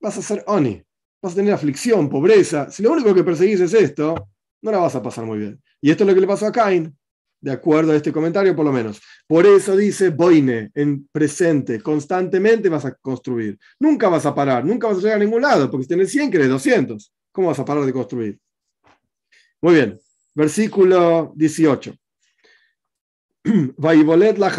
vas 0.00 0.18
a 0.18 0.22
ser 0.22 0.44
Ani, 0.46 0.82
vas 1.22 1.32
a 1.32 1.36
tener 1.36 1.52
aflicción, 1.52 2.08
pobreza. 2.08 2.70
Si 2.70 2.82
lo 2.82 2.92
único 2.92 3.14
que 3.14 3.24
perseguís 3.24 3.60
es 3.60 3.74
esto, 3.74 4.28
no 4.62 4.70
la 4.70 4.78
vas 4.78 4.94
a 4.94 5.02
pasar 5.02 5.24
muy 5.24 5.38
bien. 5.38 5.62
Y 5.80 5.90
esto 5.90 6.04
es 6.04 6.08
lo 6.08 6.14
que 6.14 6.20
le 6.20 6.26
pasó 6.26 6.46
a 6.46 6.52
Cain, 6.52 6.96
de 7.40 7.52
acuerdo 7.52 7.92
a 7.92 7.96
este 7.96 8.12
comentario 8.12 8.54
por 8.54 8.64
lo 8.64 8.72
menos. 8.72 9.00
Por 9.26 9.46
eso 9.46 9.76
dice 9.76 10.10
Boine, 10.10 10.70
en 10.74 11.08
presente, 11.10 11.80
constantemente 11.80 12.68
vas 12.68 12.84
a 12.84 12.94
construir. 12.94 13.58
Nunca 13.78 14.08
vas 14.08 14.26
a 14.26 14.34
parar, 14.34 14.64
nunca 14.64 14.88
vas 14.88 14.98
a 14.98 15.00
llegar 15.00 15.16
a 15.16 15.24
ningún 15.24 15.42
lado, 15.42 15.70
porque 15.70 15.84
si 15.84 15.88
tienes 15.88 16.10
100, 16.10 16.30
querés 16.30 16.48
200. 16.48 17.12
¿Cómo 17.32 17.48
vas 17.48 17.58
a 17.58 17.64
parar 17.64 17.84
de 17.84 17.92
construir? 17.92 18.38
Muy 19.60 19.74
bien, 19.74 20.00
versículo 20.34 21.32
18. 21.36 21.94
Vaivolet 23.76 24.38
la 24.38 24.50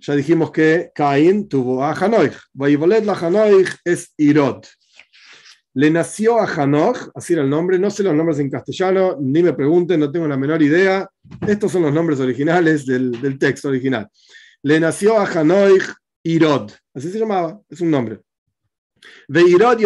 ya 0.00 0.14
dijimos 0.14 0.50
que 0.50 0.90
Cain 0.94 1.48
tuvo 1.48 1.84
a 1.84 1.92
Hanoch. 1.92 2.34
Vaivolet 2.52 3.04
la 3.04 3.12
Hanoch 3.12 3.68
es 3.84 4.12
Irod. 4.16 4.64
Le 5.74 5.90
nació 5.90 6.40
a 6.40 6.46
Hanoch, 6.46 7.10
así 7.14 7.34
era 7.34 7.42
el 7.42 7.50
nombre, 7.50 7.78
no 7.78 7.90
sé 7.90 8.02
los 8.02 8.14
nombres 8.14 8.40
en 8.40 8.50
castellano, 8.50 9.16
ni 9.20 9.42
me 9.42 9.52
pregunten, 9.52 10.00
no 10.00 10.10
tengo 10.10 10.26
la 10.26 10.36
menor 10.36 10.60
idea. 10.62 11.08
Estos 11.46 11.70
son 11.70 11.82
los 11.82 11.92
nombres 11.92 12.18
originales 12.18 12.86
del, 12.86 13.38
texto 13.38 13.68
original. 13.68 14.08
Le 14.62 14.80
nació 14.80 15.18
a 15.18 15.26
Hanoch 15.26 15.94
Irod, 16.24 16.72
así 16.92 17.10
se 17.10 17.18
llamaba, 17.18 17.60
es 17.68 17.80
un 17.80 17.90
nombre. 17.90 18.20
De 19.28 19.42
Irod 19.42 19.78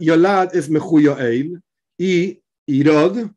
Yolad 0.00 0.56
es 0.56 0.68
Eil, 0.68 1.60
y 1.96 2.42
Irod 2.66 3.30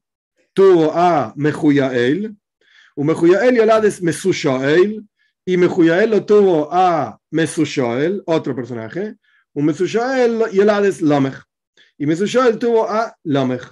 tuvo 0.54 0.92
a 0.94 1.34
Eil, 1.38 2.36
y 2.96 3.04
Mehuyael 3.04 3.56
Yolad 3.56 3.86
es 3.86 4.02
Eil, 4.02 5.08
y 5.45 5.57
Mehuyael 5.57 6.10
lo 6.10 6.25
tuvo 6.25 6.69
a 6.71 7.17
Mesushoel, 7.31 8.21
otro 8.25 8.55
personaje, 8.55 9.15
y 9.53 9.62
Mesushoel 9.62 10.51
Yolad 10.51 10.86
es 10.86 11.01
Lamech. 11.01 11.41
Y 11.98 12.05
Mesushoel 12.05 12.57
tuvo 12.57 12.89
a 12.89 13.15
Lamech. 13.24 13.63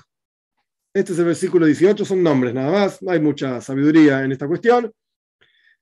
Este 0.93 1.13
es 1.13 1.19
el 1.19 1.25
versículo 1.25 1.65
18, 1.65 2.03
son 2.03 2.23
nombres 2.23 2.53
nada 2.53 2.71
más, 2.71 3.01
no 3.01 3.11
hay 3.11 3.19
mucha 3.19 3.61
sabiduría 3.61 4.23
en 4.23 4.31
esta 4.31 4.47
cuestión. 4.47 4.91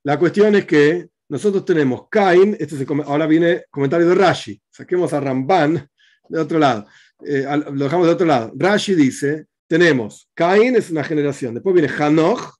La 0.03 0.19
cuestión 0.19 0.55
es 0.55 0.65
que 0.65 1.07
nosotros 1.29 1.65
tenemos 1.65 2.07
Cain, 2.09 2.55
este 2.59 2.85
ahora 3.05 3.25
viene 3.25 3.65
comentario 3.69 4.07
de 4.07 4.15
Rashi, 4.15 4.61
saquemos 4.69 5.11
a 5.13 5.19
Ramban 5.19 5.89
de 6.29 6.39
otro 6.39 6.59
lado, 6.59 6.85
eh, 7.25 7.45
lo 7.73 7.85
dejamos 7.85 8.07
de 8.07 8.13
otro 8.13 8.27
lado. 8.27 8.51
Rashi 8.55 8.95
dice, 8.95 9.45
tenemos 9.67 10.29
Cain 10.33 10.75
es 10.75 10.89
una 10.89 11.03
generación, 11.03 11.53
después 11.53 11.73
viene 11.73 11.91
Hanoch, 11.97 12.55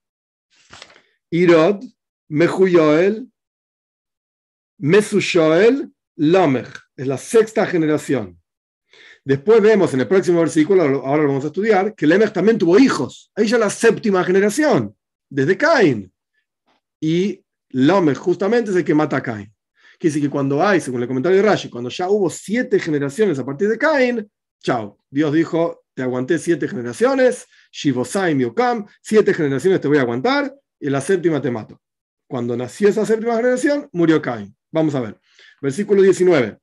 Irod, 1.29 1.83
Mehuyoel, 2.29 3.27
Mesushoel, 4.79 5.91
Lamech, 6.15 6.69
es 6.95 7.07
la 7.07 7.17
sexta 7.17 7.65
generación. 7.65 8.39
Después 9.23 9.61
vemos 9.61 9.93
en 9.93 10.01
el 10.01 10.07
próximo 10.07 10.39
versículo, 10.39 10.83
ahora 10.83 11.23
lo 11.23 11.29
vamos 11.29 11.43
a 11.43 11.47
estudiar, 11.47 11.93
que 11.95 12.07
Lemech 12.07 12.31
también 12.31 12.57
tuvo 12.57 12.79
hijos. 12.79 13.31
Ahí 13.35 13.47
ya 13.47 13.57
la 13.57 13.69
séptima 13.69 14.23
generación, 14.23 14.95
desde 15.29 15.57
Cain. 15.57 16.11
Y 17.01 17.43
Lamech 17.69 18.17
justamente 18.17 18.71
es 18.71 18.77
el 18.77 18.85
que 18.85 18.93
mata 18.93 19.17
a 19.17 19.23
Cain. 19.23 19.53
Quiere 19.99 20.13
decir 20.13 20.21
que 20.21 20.29
cuando 20.29 20.65
hay, 20.65 20.79
según 20.79 21.01
el 21.01 21.07
comentario 21.07 21.37
de 21.37 21.43
Rashi, 21.43 21.69
cuando 21.69 21.89
ya 21.89 22.09
hubo 22.09 22.29
siete 22.29 22.79
generaciones 22.79 23.39
a 23.39 23.45
partir 23.45 23.67
de 23.67 23.77
Cain, 23.77 24.31
chao. 24.61 24.97
Dios 25.09 25.33
dijo, 25.33 25.83
te 25.93 26.03
aguanté 26.03 26.37
siete 26.37 26.67
generaciones, 26.67 27.47
Shivosai 27.71 28.35
Miokam, 28.35 28.85
siete 29.01 29.33
generaciones 29.33 29.81
te 29.81 29.87
voy 29.87 29.97
a 29.97 30.01
aguantar, 30.01 30.55
y 30.79 30.89
la 30.89 31.01
séptima 31.01 31.41
te 31.41 31.51
mato. 31.51 31.81
Cuando 32.27 32.57
nació 32.57 32.89
esa 32.89 33.05
séptima 33.05 33.37
generación, 33.37 33.89
murió 33.93 34.21
Cain. 34.21 34.53
Vamos 34.71 34.93
a 34.95 34.99
ver. 34.99 35.19
Versículo 35.61 36.01
19. 36.01 36.57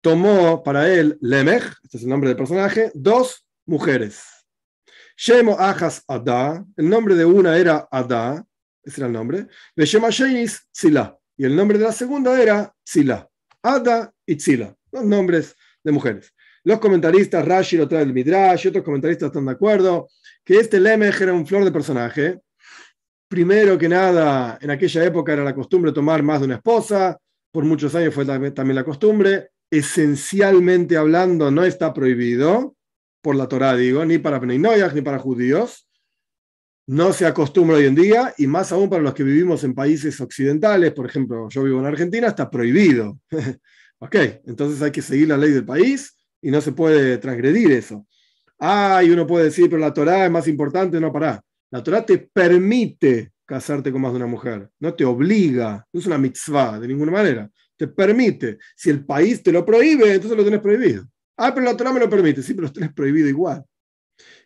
Tomó 0.00 0.62
para 0.62 0.92
él 0.92 1.16
Lemech, 1.20 1.62
este 1.82 1.96
es 1.96 2.02
el 2.02 2.08
nombre 2.08 2.28
del 2.28 2.36
personaje, 2.36 2.90
dos 2.94 3.46
mujeres. 3.64 4.24
Shemo 5.16 5.58
Ajas 5.58 6.02
Ada, 6.06 6.64
el 6.76 6.88
nombre 6.88 7.14
de 7.14 7.24
una 7.24 7.56
era 7.56 7.88
Ada, 7.90 8.44
ese 8.82 9.00
era 9.00 9.06
el 9.06 9.12
nombre. 9.12 9.46
Shema 9.76 10.10
Sheis 10.10 10.68
Tzila, 10.72 11.16
y 11.36 11.44
el 11.44 11.56
nombre 11.56 11.78
de 11.78 11.84
la 11.84 11.92
segunda 11.92 12.40
era 12.40 12.74
Tzila. 12.84 13.28
Ada 13.62 14.12
y 14.26 14.36
Tzila, 14.36 14.76
dos 14.90 15.04
nombres 15.04 15.54
de 15.82 15.92
mujeres. 15.92 16.34
Los 16.64 16.78
comentaristas, 16.78 17.44
Rashi 17.44 17.76
lo 17.76 17.88
trae 17.88 18.00
del 18.00 18.12
Midrash, 18.12 18.66
y 18.66 18.68
otros 18.68 18.84
comentaristas 18.84 19.28
están 19.28 19.46
de 19.46 19.52
acuerdo 19.52 20.08
que 20.44 20.58
este 20.58 20.80
Lemech 20.80 21.20
era 21.20 21.32
un 21.32 21.46
flor 21.46 21.64
de 21.64 21.72
personaje. 21.72 22.40
Primero 23.28 23.78
que 23.78 23.88
nada, 23.88 24.58
en 24.60 24.70
aquella 24.70 25.04
época 25.04 25.32
era 25.32 25.44
la 25.44 25.54
costumbre 25.54 25.92
tomar 25.92 26.22
más 26.22 26.40
de 26.40 26.46
una 26.46 26.56
esposa, 26.56 27.18
por 27.52 27.64
muchos 27.64 27.94
años 27.94 28.14
fue 28.14 28.24
también 28.24 28.74
la 28.74 28.84
costumbre. 28.84 29.50
Esencialmente 29.70 30.96
hablando, 30.96 31.50
no 31.50 31.64
está 31.64 31.92
prohibido, 31.94 32.76
por 33.22 33.36
la 33.36 33.48
Torá 33.48 33.76
digo, 33.76 34.04
ni 34.04 34.18
para 34.18 34.40
Pneinoyas 34.40 34.94
ni 34.94 35.00
para 35.00 35.18
judíos. 35.18 35.88
No 36.86 37.12
se 37.12 37.26
acostumbra 37.26 37.76
hoy 37.76 37.86
en 37.86 37.94
día, 37.94 38.34
y 38.36 38.46
más 38.46 38.72
aún 38.72 38.90
para 38.90 39.02
los 39.02 39.14
que 39.14 39.22
vivimos 39.22 39.64
en 39.64 39.74
países 39.74 40.20
occidentales, 40.20 40.92
por 40.92 41.06
ejemplo, 41.06 41.48
yo 41.48 41.62
vivo 41.62 41.78
en 41.78 41.86
Argentina, 41.86 42.26
está 42.26 42.50
prohibido. 42.50 43.18
ok, 43.98 44.16
entonces 44.46 44.82
hay 44.82 44.90
que 44.90 45.00
seguir 45.00 45.28
la 45.28 45.38
ley 45.38 45.52
del 45.52 45.64
país 45.64 46.16
y 46.42 46.50
no 46.50 46.60
se 46.60 46.72
puede 46.72 47.18
transgredir 47.18 47.70
eso. 47.72 48.06
Ah, 48.64 49.02
y 49.02 49.10
uno 49.10 49.26
puede 49.26 49.46
decir, 49.46 49.68
pero 49.68 49.80
la 49.80 49.92
Torá 49.92 50.24
es 50.24 50.30
más 50.30 50.46
importante, 50.46 51.00
no 51.00 51.12
para. 51.12 51.42
La 51.72 51.82
Torá 51.82 52.06
te 52.06 52.18
permite 52.18 53.32
casarte 53.44 53.90
con 53.90 54.00
más 54.00 54.12
de 54.12 54.18
una 54.18 54.28
mujer. 54.28 54.70
No 54.78 54.94
te 54.94 55.04
obliga, 55.04 55.84
no 55.92 55.98
es 55.98 56.06
una 56.06 56.16
mitzvah 56.16 56.78
de 56.78 56.86
ninguna 56.86 57.10
manera. 57.10 57.50
Te 57.76 57.88
permite. 57.88 58.58
Si 58.76 58.88
el 58.88 59.04
país 59.04 59.42
te 59.42 59.50
lo 59.50 59.66
prohíbe, 59.66 60.12
entonces 60.12 60.38
lo 60.38 60.44
tenés 60.44 60.60
prohibido. 60.60 61.04
Ah, 61.36 61.52
pero 61.52 61.66
la 61.66 61.76
Torah 61.76 61.92
me 61.92 61.98
lo 61.98 62.08
permite. 62.08 62.40
Sí, 62.40 62.54
pero 62.54 62.68
lo 62.68 62.72
tenés 62.72 62.92
prohibido 62.92 63.28
igual. 63.28 63.64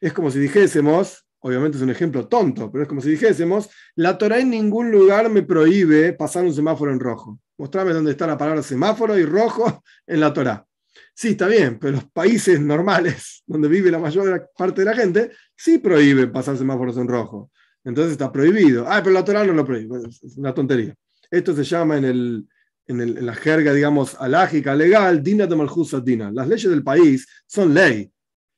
Es 0.01 0.15
como 0.15 0.31
si 0.31 0.39
dijésemos, 0.39 1.27
obviamente 1.41 1.77
es 1.77 1.83
un 1.83 1.91
ejemplo 1.91 2.27
tonto, 2.27 2.73
pero 2.73 2.85
es 2.85 2.89
como 2.89 3.03
si 3.03 3.11
dijésemos, 3.11 3.69
la 3.97 4.17
Torah 4.17 4.41
en 4.41 4.49
ningún 4.49 4.91
lugar 4.91 5.29
me 5.29 5.43
prohíbe 5.43 6.15
pasar 6.15 6.43
un 6.43 6.55
semáforo 6.55 6.91
en 6.91 7.01
rojo. 7.01 7.39
Mostrame 7.59 7.93
dónde 7.93 8.13
está 8.13 8.27
la 8.27 8.39
palabra 8.39 8.63
semáforo 8.63 9.19
y 9.19 9.27
rojo 9.27 9.83
en 10.07 10.21
la 10.21 10.33
Torah. 10.33 10.66
Sí, 11.15 11.29
está 11.31 11.49
bien, 11.49 11.79
pero 11.79 11.95
los 11.95 12.11
países 12.11 12.61
normales, 12.61 13.43
donde 13.47 13.69
vive 13.69 13.91
la 13.91 13.99
mayor 13.99 14.51
parte 14.57 14.83
de 14.83 14.85
la 14.85 14.95
gente, 14.95 15.31
sí 15.57 15.79
prohíben 15.79 16.31
pasar 16.33 16.57
semáforos 16.57 16.97
en 16.99 17.09
rojo. 17.09 17.51
Entonces 17.85 18.13
está 18.13 18.31
prohibido. 18.33 18.85
Ah, 18.89 19.01
pero 19.03 19.15
la 19.15 19.25
Torah 19.25 19.45
no 19.45 19.53
lo 19.53 19.65
prohíbe. 19.65 19.99
Es 20.09 20.37
una 20.37 20.53
tontería. 20.53 20.95
Esto 21.31 21.55
se 21.55 21.65
llama 21.65 21.97
en, 21.97 22.05
el, 22.05 22.49
en, 22.87 23.25
la 23.25 23.35
jerga, 23.35 23.73
digamos, 23.73 24.17
alágica, 24.21 24.75
legal, 24.75 25.23
dina 25.23 25.47
de 25.47 25.57
malhusa 25.57 26.01
dina. 26.01 26.31
Las 26.33 26.49
leyes 26.49 26.69
del 26.69 26.83
país 26.83 27.27
son 27.47 27.73
ley. 27.73 28.11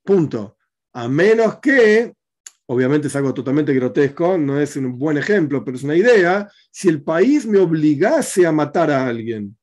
Punto. 0.03 0.57
A 0.95 1.09
menos 1.09 1.59
que, 1.61 2.15
obviamente 2.67 3.09
es 3.09 3.17
algo 3.17 3.35
totalmente 3.35 3.75
grotesco, 3.75 4.39
no 4.39 4.59
es 4.59 4.77
un 4.77 4.99
buen 4.99 5.19
ejemplo, 5.19 5.63
pero 5.65 5.77
es 5.77 5.83
una 5.83 5.97
idea, 5.97 6.51
si 6.71 6.89
el 6.89 7.03
país 7.03 7.47
me 7.47 7.59
obligase 7.59 8.47
a 8.47 8.53
matar 8.53 8.91
a 8.91 9.07
alguien. 9.07 9.57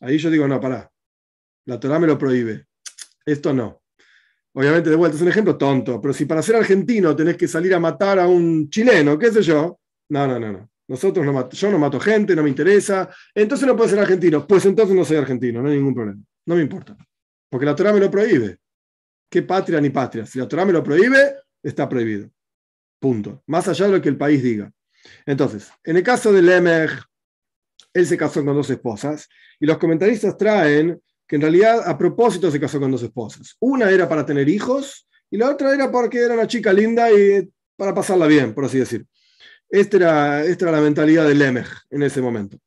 Ahí 0.00 0.18
yo 0.18 0.30
digo, 0.30 0.46
no, 0.46 0.60
pará. 0.60 0.90
La 1.66 1.80
Torah 1.80 1.98
me 1.98 2.06
lo 2.06 2.18
prohíbe. 2.18 2.66
Esto 3.24 3.52
no. 3.52 3.82
Obviamente, 4.52 4.90
de 4.90 4.96
vuelta, 4.96 5.16
es 5.16 5.22
un 5.22 5.28
ejemplo 5.28 5.56
tonto, 5.56 6.00
pero 6.00 6.14
si 6.14 6.26
para 6.26 6.42
ser 6.42 6.56
argentino 6.56 7.16
tenés 7.16 7.36
que 7.36 7.48
salir 7.48 7.74
a 7.74 7.80
matar 7.80 8.18
a 8.20 8.28
un 8.28 8.70
chileno, 8.70 9.18
qué 9.18 9.32
sé 9.32 9.42
yo, 9.42 9.80
no, 10.10 10.26
no, 10.26 10.38
no, 10.38 10.52
no. 10.52 10.70
Nosotros 10.86 11.24
no 11.24 11.50
yo 11.50 11.70
no 11.70 11.78
mato 11.78 11.98
gente, 11.98 12.36
no 12.36 12.42
me 12.42 12.50
interesa, 12.50 13.08
entonces 13.34 13.66
no 13.66 13.74
puedo 13.74 13.88
ser 13.88 13.98
argentino. 13.98 14.46
Pues 14.46 14.64
entonces 14.66 14.94
no 14.94 15.04
soy 15.04 15.16
argentino, 15.16 15.62
no 15.62 15.70
hay 15.70 15.76
ningún 15.76 15.94
problema. 15.94 16.22
No 16.46 16.56
me 16.56 16.62
importa. 16.62 16.96
Porque 17.48 17.66
la 17.66 17.74
Torah 17.74 17.92
me 17.92 18.00
lo 18.00 18.10
prohíbe. 18.10 18.58
¿Qué 19.30 19.42
patria 19.42 19.80
ni 19.80 19.90
patria? 19.90 20.26
Si 20.26 20.38
la 20.38 20.46
Torah 20.46 20.64
me 20.64 20.72
lo 20.72 20.82
prohíbe, 20.82 21.36
está 21.62 21.88
prohibido. 21.88 22.30
Punto. 23.00 23.42
Más 23.46 23.66
allá 23.66 23.86
de 23.86 23.92
lo 23.92 24.02
que 24.02 24.10
el 24.10 24.18
país 24.18 24.42
diga. 24.42 24.70
Entonces, 25.26 25.70
en 25.82 25.96
el 25.96 26.02
caso 26.02 26.32
de 26.32 26.42
Lemech, 26.42 26.90
él 27.92 28.06
se 28.06 28.16
casó 28.16 28.44
con 28.44 28.54
dos 28.54 28.70
esposas 28.70 29.28
y 29.58 29.66
los 29.66 29.78
comentaristas 29.78 30.36
traen 30.36 31.00
que 31.26 31.36
en 31.36 31.42
realidad 31.42 31.88
a 31.88 31.96
propósito 31.96 32.50
se 32.50 32.60
casó 32.60 32.78
con 32.80 32.90
dos 32.90 33.02
esposas. 33.02 33.56
Una 33.60 33.90
era 33.90 34.08
para 34.08 34.26
tener 34.26 34.48
hijos 34.48 35.06
y 35.30 35.36
la 35.36 35.50
otra 35.50 35.74
era 35.74 35.90
porque 35.90 36.18
era 36.18 36.34
una 36.34 36.46
chica 36.46 36.72
linda 36.72 37.10
y 37.10 37.48
para 37.76 37.94
pasarla 37.94 38.26
bien, 38.26 38.54
por 38.54 38.64
así 38.64 38.78
decir. 38.78 39.06
Esta 39.68 39.96
era, 39.96 40.44
esta 40.44 40.66
era 40.66 40.78
la 40.78 40.82
mentalidad 40.82 41.26
de 41.26 41.34
Lemech 41.34 41.68
en 41.90 42.02
ese 42.02 42.20
momento. 42.20 42.58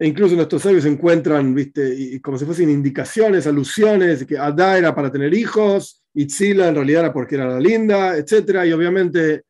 E 0.00 0.06
incluso 0.06 0.36
nuestros 0.36 0.62
sabios 0.62 0.84
encuentran, 0.84 1.54
viste, 1.54 1.92
y 1.92 2.20
como 2.20 2.38
si 2.38 2.44
fuesen 2.44 2.70
indicaciones, 2.70 3.46
alusiones, 3.48 4.24
que 4.24 4.38
Adá 4.38 4.78
era 4.78 4.94
para 4.94 5.10
tener 5.10 5.34
hijos, 5.34 6.04
y 6.14 6.26
Tzila 6.26 6.68
en 6.68 6.76
realidad 6.76 7.04
era 7.04 7.12
porque 7.12 7.34
era 7.34 7.48
la 7.48 7.60
linda, 7.60 8.16
etc. 8.16 8.64
Y 8.66 8.72
obviamente, 8.72 9.42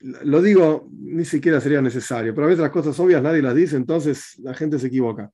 lo 0.00 0.40
digo, 0.40 0.88
ni 0.92 1.24
siquiera 1.24 1.60
sería 1.60 1.82
necesario, 1.82 2.32
pero 2.32 2.46
a 2.46 2.50
veces 2.50 2.62
las 2.62 2.70
cosas 2.70 2.98
obvias 3.00 3.22
nadie 3.22 3.42
las 3.42 3.54
dice, 3.54 3.76
entonces 3.76 4.38
la 4.38 4.54
gente 4.54 4.78
se 4.78 4.86
equivoca. 4.86 5.32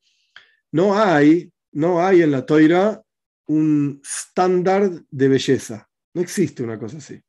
No 0.74 0.98
hay, 0.98 1.52
no 1.70 2.04
hay 2.04 2.22
en 2.22 2.32
la 2.32 2.44
toira 2.44 3.00
un 3.46 4.02
estándar 4.02 4.90
de 5.08 5.28
belleza. 5.28 5.88
No 6.12 6.20
existe 6.20 6.64
una 6.64 6.80
cosa 6.80 6.96
así. 6.96 7.22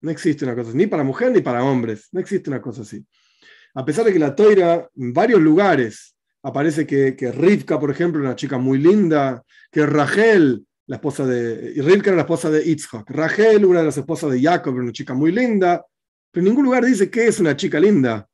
No 0.00 0.10
existe 0.10 0.46
una 0.46 0.54
cosa 0.54 0.70
así, 0.70 0.78
ni 0.78 0.86
para 0.86 1.04
mujeres 1.04 1.34
ni 1.34 1.42
para 1.42 1.62
hombres. 1.62 2.08
No 2.10 2.20
existe 2.20 2.48
una 2.48 2.62
cosa 2.62 2.82
así. 2.82 3.04
A 3.74 3.84
pesar 3.84 4.06
de 4.06 4.14
que 4.14 4.18
la 4.18 4.34
toira 4.34 4.88
en 4.96 5.12
varios 5.12 5.42
lugares 5.42 6.16
aparece 6.42 6.86
que, 6.86 7.14
que 7.14 7.30
Rivka, 7.30 7.78
por 7.78 7.90
ejemplo, 7.90 8.22
una 8.22 8.34
chica 8.34 8.56
muy 8.56 8.78
linda, 8.78 9.44
que 9.70 9.84
Rachel, 9.84 10.66
la 10.86 10.96
esposa 10.96 11.26
de. 11.26 11.82
Rivka 11.82 12.08
era 12.08 12.16
la 12.16 12.22
esposa 12.22 12.48
de 12.48 12.64
Itzhak. 12.66 13.10
Rachel, 13.10 13.62
una 13.66 13.80
de 13.80 13.84
las 13.84 13.98
esposas 13.98 14.32
de 14.32 14.40
Jacob, 14.40 14.74
una 14.74 14.90
chica 14.90 15.12
muy 15.12 15.32
linda. 15.32 15.84
Pero 16.30 16.46
en 16.46 16.48
ningún 16.48 16.64
lugar 16.64 16.82
dice 16.82 17.10
que 17.10 17.26
es 17.26 17.40
una 17.40 17.54
chica 17.54 17.78
linda. 17.78 18.26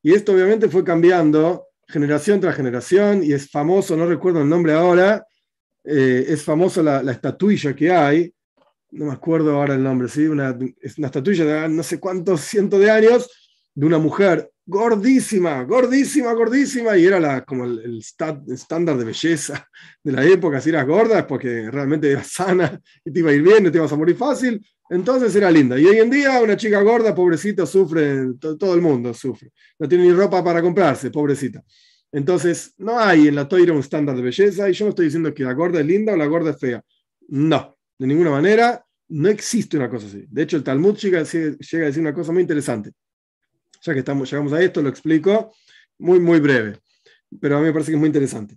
Y 0.00 0.14
esto 0.14 0.32
obviamente 0.32 0.68
fue 0.68 0.84
cambiando 0.84 1.71
generación 1.92 2.40
tras 2.40 2.56
generación 2.56 3.22
y 3.22 3.32
es 3.32 3.50
famoso, 3.50 3.96
no 3.96 4.06
recuerdo 4.06 4.40
el 4.42 4.48
nombre 4.48 4.72
ahora, 4.72 5.24
eh, 5.84 6.24
es 6.28 6.42
famosa 6.42 6.82
la, 6.82 7.02
la, 7.02 7.12
estatuilla 7.12 7.74
que 7.74 7.90
hay, 7.90 8.32
no 8.92 9.06
me 9.06 9.12
acuerdo 9.12 9.54
ahora 9.54 9.74
el 9.74 9.82
nombre, 9.82 10.08
¿sí? 10.08 10.26
una, 10.26 10.56
es 10.80 10.98
una 10.98 11.08
estatuilla 11.08 11.44
de 11.44 11.68
no 11.68 11.82
sé 11.82 12.00
cuántos 12.00 12.40
cientos 12.42 12.80
de 12.80 12.90
años 12.90 13.30
de 13.74 13.86
una 13.86 13.98
mujer 13.98 14.50
gordísima, 14.64 15.64
gordísima, 15.64 16.32
gordísima, 16.32 16.96
y 16.96 17.06
era 17.06 17.18
la, 17.18 17.44
como 17.44 17.64
el, 17.64 17.98
estándar 18.48 18.96
de 18.96 19.04
belleza 19.04 19.68
de 20.02 20.12
la 20.12 20.24
época, 20.24 20.60
si 20.60 20.70
eras 20.70 20.86
gorda 20.86 21.20
es 21.20 21.24
porque 21.24 21.70
realmente 21.70 22.10
eras 22.10 22.28
sana 22.28 22.80
y 23.04 23.10
te 23.10 23.18
iba 23.20 23.30
a 23.30 23.34
ir 23.34 23.42
bien, 23.42 23.64
no 23.64 23.72
te 23.72 23.78
ibas 23.78 23.92
a 23.92 23.96
morir 23.96 24.16
fácil, 24.16 24.64
entonces 24.94 25.34
era 25.34 25.50
linda. 25.50 25.78
Y 25.78 25.86
hoy 25.86 25.98
en 25.98 26.10
día 26.10 26.40
una 26.40 26.56
chica 26.56 26.80
gorda, 26.82 27.14
pobrecita, 27.14 27.66
sufre, 27.66 28.34
todo, 28.38 28.74
el 28.74 28.80
mundo 28.80 29.12
sufre, 29.14 29.50
no 29.78 29.88
tiene 29.88 30.04
ni 30.04 30.12
ropa 30.12 30.42
para 30.42 30.62
comprarse, 30.62 31.10
pobrecita. 31.10 31.62
Entonces, 32.10 32.74
no 32.78 32.98
hay 32.98 33.28
en 33.28 33.34
la 33.34 33.48
toira 33.48 33.72
un 33.72 33.80
estándar 33.80 34.14
de 34.14 34.22
belleza, 34.22 34.68
y 34.68 34.74
yo 34.74 34.84
no 34.84 34.90
estoy 34.90 35.06
diciendo 35.06 35.32
que 35.32 35.44
la 35.44 35.54
gorda 35.54 35.80
es 35.80 35.86
linda 35.86 36.12
o 36.12 36.16
la 36.16 36.26
gorda 36.26 36.50
es 36.50 36.58
fea. 36.58 36.84
No, 37.28 37.78
de 37.98 38.06
ninguna 38.06 38.30
manera, 38.30 38.84
no 39.08 39.28
existe 39.30 39.78
una 39.78 39.88
cosa 39.88 40.06
así. 40.06 40.26
De 40.28 40.42
hecho, 40.42 40.58
el 40.58 40.62
Talmud 40.62 40.96
llega, 40.96 41.22
llega 41.22 41.84
a 41.84 41.86
decir 41.86 42.00
una 42.00 42.12
cosa 42.12 42.32
muy 42.32 42.42
interesante 42.42 42.92
ya 43.82 43.92
que 43.92 43.98
estamos, 43.98 44.30
llegamos 44.30 44.52
a 44.52 44.62
esto, 44.62 44.80
lo 44.80 44.88
explico 44.88 45.54
muy, 45.98 46.20
muy 46.20 46.40
breve, 46.40 46.78
pero 47.40 47.56
a 47.56 47.60
mí 47.60 47.66
me 47.66 47.72
parece 47.72 47.90
que 47.90 47.96
es 47.96 48.00
muy 48.00 48.08
interesante. 48.08 48.56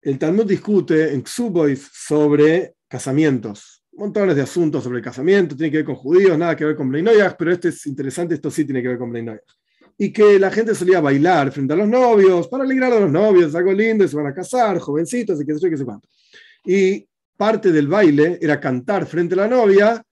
El 0.00 0.18
Talmud 0.18 0.46
discute 0.46 1.12
en 1.12 1.24
Xubois 1.24 1.90
sobre 1.92 2.76
casamientos, 2.88 3.75
montones 3.96 4.36
de 4.36 4.42
asuntos 4.42 4.84
sobre 4.84 4.98
el 4.98 5.04
casamiento, 5.04 5.56
tiene 5.56 5.70
que 5.70 5.78
ver 5.78 5.86
con 5.86 5.94
judíos, 5.94 6.36
nada 6.38 6.56
que 6.56 6.64
ver 6.64 6.76
con 6.76 6.88
Bleinoyach, 6.88 7.36
pero 7.36 7.52
este 7.52 7.68
es 7.68 7.86
interesante, 7.86 8.34
esto 8.34 8.50
sí 8.50 8.64
tiene 8.64 8.82
que 8.82 8.88
ver 8.88 8.98
con 8.98 9.10
Bleinoyach. 9.10 9.42
Y 9.98 10.12
que 10.12 10.38
la 10.38 10.50
gente 10.50 10.74
solía 10.74 11.00
bailar 11.00 11.50
frente 11.52 11.72
a 11.72 11.76
los 11.76 11.88
novios, 11.88 12.48
para 12.48 12.64
alegrar 12.64 12.92
a 12.92 13.00
los 13.00 13.10
novios, 13.10 13.54
algo 13.54 13.72
lindo, 13.72 14.04
y 14.04 14.08
se 14.08 14.16
van 14.16 14.26
a 14.26 14.34
casar, 14.34 14.78
jovencitos, 14.78 15.40
y 15.40 15.46
qué 15.46 15.54
sé 15.54 15.60
yo, 15.60 15.70
qué 15.70 15.76
sé 15.76 15.84
cuánto. 15.84 16.08
Y 16.64 17.06
parte 17.36 17.72
del 17.72 17.88
baile 17.88 18.38
era 18.40 18.60
cantar 18.60 19.06
frente 19.06 19.34
a 19.34 19.38
la 19.38 19.48
novia, 19.48 20.02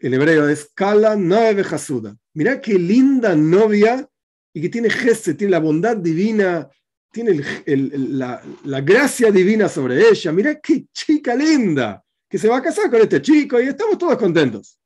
en 0.00 0.14
hebreo 0.14 0.48
es 0.48 0.70
Kala 0.74 1.14
Noeve 1.14 1.62
Hasuda 1.62 2.16
mirá 2.34 2.60
qué 2.60 2.78
linda 2.78 3.34
novia 3.34 4.08
y 4.52 4.60
que 4.60 4.68
tiene 4.68 4.90
geste, 4.90 5.34
tiene 5.34 5.52
la 5.52 5.60
bondad 5.60 5.96
divina, 5.96 6.68
tiene 7.12 7.42
la, 7.66 8.80
gracia 8.80 9.30
divina 9.30 9.68
sobre 9.68 10.08
ella. 10.08 10.32
Mirá 10.32 10.60
qué 10.60 10.86
chica 10.92 11.34
linda 11.34 12.02
que 12.30 12.38
se 12.38 12.48
va 12.48 12.58
a 12.58 12.62
casar 12.62 12.88
con 12.88 13.00
este 13.00 13.20
chico 13.20 13.60
y 13.60 13.66
estamos 13.66 13.98
todos 13.98 14.16
contentos. 14.16 14.78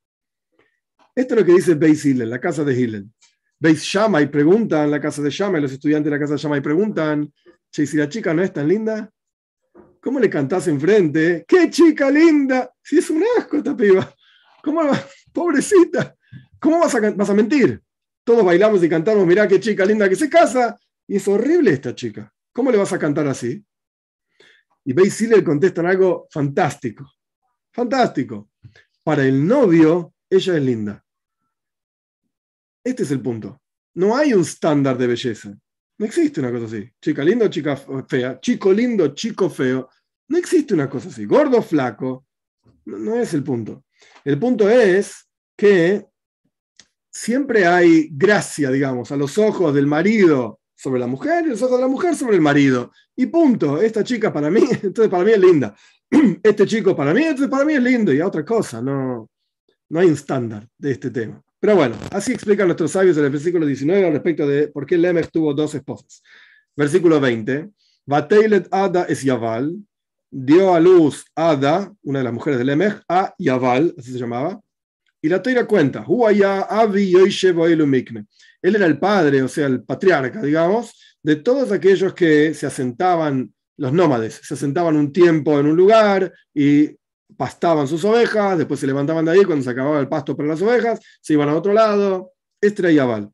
Esto 1.15 1.35
es 1.35 1.41
lo 1.41 1.47
que 1.47 1.53
dice 1.53 1.75
Beis 1.75 2.05
Hillel, 2.05 2.31
la 2.31 2.41
casa 2.41 2.65
de 2.65 2.73
Hillel. 2.73 3.07
Beis 3.59 3.83
Shammai 3.83 4.31
preguntan, 4.31 4.91
la 4.91 4.99
casa 4.99 5.21
de 5.21 5.29
Shammai, 5.29 5.61
los 5.61 5.71
estudiantes 5.71 6.07
de 6.07 6.17
la 6.17 6.19
casa 6.19 6.33
de 6.33 6.39
Shammai 6.39 6.63
preguntan, 6.63 7.31
che, 7.71 7.87
si 7.87 7.99
la 7.99 8.09
chica 8.09 8.33
no 8.33 8.43
es 8.43 8.51
tan 8.51 8.67
linda, 8.67 9.13
¿cómo 10.01 10.19
le 10.19 10.31
cantás 10.31 10.69
enfrente? 10.69 11.45
¡Qué 11.47 11.69
chica 11.69 12.11
linda! 12.11 12.73
Si 12.83 12.99
es 12.99 13.11
un 13.11 13.23
asco 13.39 13.59
esta 13.59 13.77
piba. 13.77 14.13
¿Cómo? 14.63 14.81
Pobrecita. 15.33 16.17
¿Cómo 16.59 16.81
vas 16.81 16.95
a, 16.95 17.35
mentir? 17.35 17.83
Todos 18.25 18.43
bailamos 18.43 18.83
y 18.83 18.89
cantamos, 18.89 19.27
mirá 19.27 19.47
qué 19.47 19.61
chica 19.61 19.85
linda 19.85 20.09
que 20.09 20.17
se 20.17 20.31
casa, 20.31 20.79
y 21.07 21.17
es 21.17 21.29
horrible 21.29 21.73
esta 21.73 21.95
chica. 21.95 22.33
¿Cómo 22.55 22.71
le 22.71 22.79
vas 22.79 22.93
a 22.95 22.99
cantar 22.99 23.27
así? 23.27 23.63
Y 24.87 24.93
Beis 24.95 25.21
le 25.21 25.45
contestan 25.45 25.85
algo 25.87 26.27
fantástico. 26.31 27.05
Fantástico. 27.75 28.51
Para 29.03 29.25
el 29.25 29.47
novio, 29.47 30.15
ella 30.31 30.57
es 30.57 30.63
linda. 30.63 31.05
Este 32.85 33.03
es 33.03 33.11
el 33.11 33.21
punto. 33.21 33.61
No 33.95 34.17
hay 34.17 34.33
un 34.33 34.43
estándar 34.43 34.97
de 34.97 35.09
belleza. 35.09 35.55
No 35.99 36.07
existe 36.07 36.41
una 36.41 36.53
cosa 36.53 36.67
así. 36.67 36.89
Chica 37.01 37.25
linda 37.25 37.47
o 37.47 37.49
chica 37.49 37.77
fea. 38.09 38.41
Chico 38.41 38.73
lindo, 38.73 39.09
chico 39.09 39.51
feo. 39.51 39.89
No 40.29 40.39
existe 40.39 40.73
una 40.73 40.89
cosa 40.89 41.09
así. 41.09 41.27
Gordo, 41.27 41.61
flaco. 41.63 42.27
no 42.85 43.17
es 43.17 43.35
el 43.35 43.43
punto. 43.43 43.85
El 44.25 44.39
punto 44.39 44.71
es 44.71 45.29
que 45.57 46.07
siempre 47.11 47.67
hay 47.67 48.09
gracia, 48.13 48.71
digamos, 48.71 49.11
a 49.11 49.17
los 49.17 49.37
ojos 49.37 49.75
del 49.75 49.87
marido 49.87 50.61
sobre 50.75 51.01
la 51.01 51.07
mujer 51.07 51.47
y 51.47 51.51
los 51.51 51.61
la 51.61 51.89
mujer 51.89 52.15
sobre 52.15 52.37
el 52.37 52.43
marido. 52.43 52.93
Y 53.17 53.27
punto, 53.27 53.81
esta 53.81 54.03
chica 54.03 54.33
para 54.33 54.51
mí, 54.51 54.63
entonces 54.83 55.09
para 55.09 55.25
mí 55.25 55.33
es 55.33 55.41
linda. 55.41 55.75
Este 56.43 56.67
chico 56.67 56.95
para 56.95 57.13
mí, 57.13 57.23
entonces 57.23 57.49
para 57.49 57.65
mí 57.65 57.75
es 57.75 57.83
lindo. 57.83 58.13
Y 58.13 58.21
a 58.21 58.27
otra 58.27 58.45
cosa, 58.45 58.81
no, 58.81 59.29
no 59.89 60.01
hay 60.01 60.07
un 60.07 60.15
estándar 60.15 60.69
de 60.79 60.93
este 60.93 61.11
tema. 61.11 61.43
Pero 61.59 61.77
bueno, 61.77 61.97
así 62.11 62.33
explican 62.33 62.67
nuestros 62.69 62.91
sabios 62.91 63.17
en 63.17 63.25
el 63.25 63.31
versículo 63.31 63.65
19 63.65 64.07
al 64.07 64.13
respecto 64.13 64.47
de 64.47 64.69
por 64.69 64.85
qué 64.85 64.99
Lemech 64.99 65.31
tuvo 65.31 65.55
dos 65.55 65.75
esposas. 65.75 66.23
Versículo 66.77 67.19
20. 67.21 67.71
Bateilet 68.07 68.69
Ada 68.71 69.05
es 69.05 69.23
Yaval, 69.23 69.75
dio 70.31 70.75
a 70.75 70.81
luz 70.81 71.25
Ada, 71.35 71.91
una 72.03 72.19
de 72.19 72.25
las 72.25 72.35
mujeres 72.35 72.59
de 72.59 72.67
Lemech, 72.67 73.01
a 73.09 73.35
Yaval, 73.39 73.95
así 73.97 74.13
se 74.13 74.19
llamaba, 74.19 74.61
y 75.25 75.29
la 75.31 75.41
Toira 75.41 75.65
cuenta, 75.67 76.05
él 78.61 78.77
era 78.77 78.87
el 78.87 78.99
padre, 78.99 79.43
o 79.43 79.49
sea, 79.49 79.67
el 79.69 79.83
patriarca, 79.83 80.43
digamos, 80.43 81.17
de 81.23 81.37
todos 81.37 81.73
aquellos 81.73 82.13
que 82.13 82.53
se 82.53 82.67
asentaban, 82.67 83.51
los 83.79 83.91
nómades, 83.95 84.43
se 84.45 84.53
asentaban 84.53 84.99
un 84.99 85.15
tiempo 85.15 85.59
en 85.59 85.65
un 85.65 85.77
lugar 85.77 86.31
y 86.53 86.91
pastaban 87.39 87.89
sus 87.89 88.05
ovejas, 88.05 88.59
después 88.59 88.79
se 88.79 88.87
levantaban 88.87 89.25
de 89.25 89.31
ahí 89.31 89.45
cuando 89.47 89.65
se 89.65 89.71
acababa 89.71 89.99
el 89.99 90.09
pasto 90.09 90.37
para 90.37 90.51
las 90.51 90.61
ovejas, 90.61 91.01
se 91.23 91.33
iban 91.33 91.49
a 91.49 91.57
otro 91.57 91.73
lado. 91.73 92.33
Este 92.61 92.83
era 92.83 92.93
Yabal. 92.93 93.31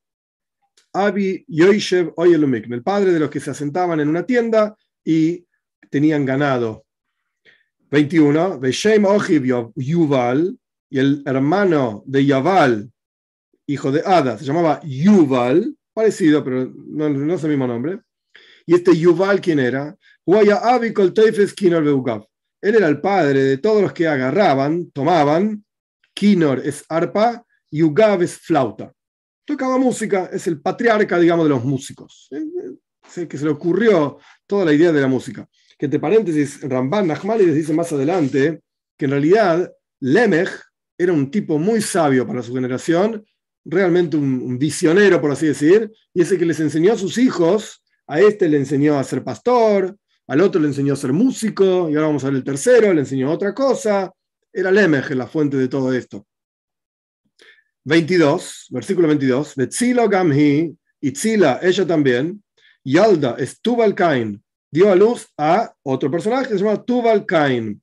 Abi 0.92 1.44
Yoishev 1.48 2.12
Oyelumikne, 2.14 2.76
el 2.76 2.84
padre 2.84 3.12
de 3.12 3.18
los 3.18 3.30
que 3.30 3.40
se 3.40 3.50
asentaban 3.50 3.98
en 3.98 4.08
una 4.08 4.24
tienda 4.24 4.76
y 5.04 5.44
tenían 5.90 6.24
ganado. 6.24 6.84
21. 7.90 8.60
Beshem 8.60 9.04
Ojiv 9.06 9.72
Yuval, 9.74 10.56
y 10.90 10.98
el 10.98 11.22
hermano 11.24 12.02
de 12.04 12.26
Yaval, 12.26 12.90
hijo 13.66 13.92
de 13.92 14.02
Ada, 14.04 14.36
se 14.36 14.44
llamaba 14.44 14.80
Yuval, 14.82 15.76
parecido, 15.94 16.42
pero 16.42 16.66
no, 16.66 17.34
es 17.34 17.44
el 17.44 17.50
mismo 17.50 17.68
nombre. 17.68 18.00
Y 18.66 18.74
este 18.74 18.96
Yuval, 18.96 19.40
¿quién 19.40 19.60
era? 19.60 19.96
Él 20.26 20.48
era 22.74 22.88
el 22.88 23.00
padre 23.00 23.42
de 23.42 23.56
todos 23.58 23.82
los 23.82 23.92
que 23.92 24.08
agarraban, 24.08 24.90
tomaban. 24.90 25.64
Kinor 26.12 26.60
es 26.64 26.84
arpa, 26.88 27.46
Yugav 27.70 28.22
es 28.22 28.36
flauta. 28.36 28.92
Tocaba 29.44 29.78
música, 29.78 30.28
es 30.32 30.48
el 30.48 30.60
patriarca, 30.60 31.18
digamos, 31.18 31.46
de 31.46 31.50
los 31.50 31.64
músicos. 31.64 32.28
Es 33.06 33.18
el 33.18 33.28
que 33.28 33.38
se 33.38 33.44
le 33.44 33.52
ocurrió 33.52 34.18
toda 34.46 34.64
la 34.64 34.72
idea 34.72 34.90
de 34.92 35.00
la 35.00 35.08
música. 35.08 35.48
Que 35.78 35.86
entre 35.86 36.00
paréntesis, 36.00 36.60
Ramban 36.62 37.08
les 37.38 37.54
dice 37.54 37.72
más 37.72 37.92
adelante 37.92 38.60
que 38.98 39.04
en 39.06 39.12
realidad 39.12 39.72
Lemech 40.00 40.50
era 41.02 41.14
un 41.14 41.30
tipo 41.30 41.58
muy 41.58 41.80
sabio 41.80 42.26
para 42.26 42.42
su 42.42 42.52
generación, 42.52 43.24
realmente 43.64 44.18
un, 44.18 44.58
visionero, 44.58 45.18
por 45.18 45.30
así 45.30 45.46
decir, 45.46 45.90
y 46.12 46.20
ese 46.20 46.36
que 46.36 46.44
les 46.44 46.60
enseñó 46.60 46.92
a 46.92 46.98
sus 46.98 47.16
hijos, 47.16 47.82
a 48.06 48.20
este 48.20 48.50
le 48.50 48.58
enseñó 48.58 48.98
a 48.98 49.04
ser 49.04 49.24
pastor, 49.24 49.96
al 50.26 50.40
otro 50.42 50.60
le 50.60 50.68
enseñó 50.68 50.92
a 50.92 50.96
ser 50.96 51.14
músico, 51.14 51.88
y 51.88 51.94
ahora 51.94 52.08
vamos 52.08 52.22
a 52.24 52.26
ver 52.26 52.36
el 52.36 52.44
tercero, 52.44 52.92
le 52.92 53.00
enseñó 53.00 53.32
otra 53.32 53.54
cosa. 53.54 54.12
Era 54.52 54.70
Lemech 54.70 55.08
la 55.12 55.26
fuente 55.26 55.56
de 55.56 55.68
todo 55.68 55.90
esto. 55.94 56.26
22, 57.84 58.66
versículo 58.68 59.08
22, 59.08 59.56
Betzilo 59.56 60.06
Gamhi, 60.06 60.76
Itzila, 61.00 61.60
ella 61.62 61.86
también, 61.86 62.44
Yalda 62.84 63.36
es 63.38 63.58
Tubal 63.62 63.94
Cain, 63.94 64.42
dio 64.70 64.92
a 64.92 64.96
luz 64.96 65.28
a 65.38 65.72
otro 65.82 66.10
personaje 66.10 66.48
que 66.48 66.58
se 66.58 66.62
llama 66.62 66.84
Tubal 66.84 67.24
Cain. 67.24 67.80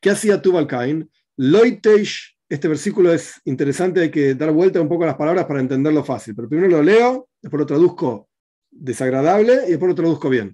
¿Qué 0.00 0.10
hacía 0.10 0.42
Tubal 0.42 0.66
Cain? 0.66 1.08
Loitesh, 1.36 2.37
este 2.48 2.68
versículo 2.68 3.12
es 3.12 3.40
interesante, 3.44 4.00
hay 4.00 4.10
que 4.10 4.34
dar 4.34 4.50
vuelta 4.52 4.80
un 4.80 4.88
poco 4.88 5.04
a 5.04 5.08
las 5.08 5.16
palabras 5.16 5.44
para 5.46 5.60
entenderlo 5.60 6.02
fácil, 6.04 6.34
pero 6.34 6.48
primero 6.48 6.68
lo 6.68 6.82
leo, 6.82 7.28
después 7.40 7.60
lo 7.60 7.66
traduzco 7.66 8.28
desagradable 8.70 9.64
y 9.66 9.70
después 9.70 9.90
lo 9.90 9.94
traduzco 9.94 10.28
bien. 10.28 10.52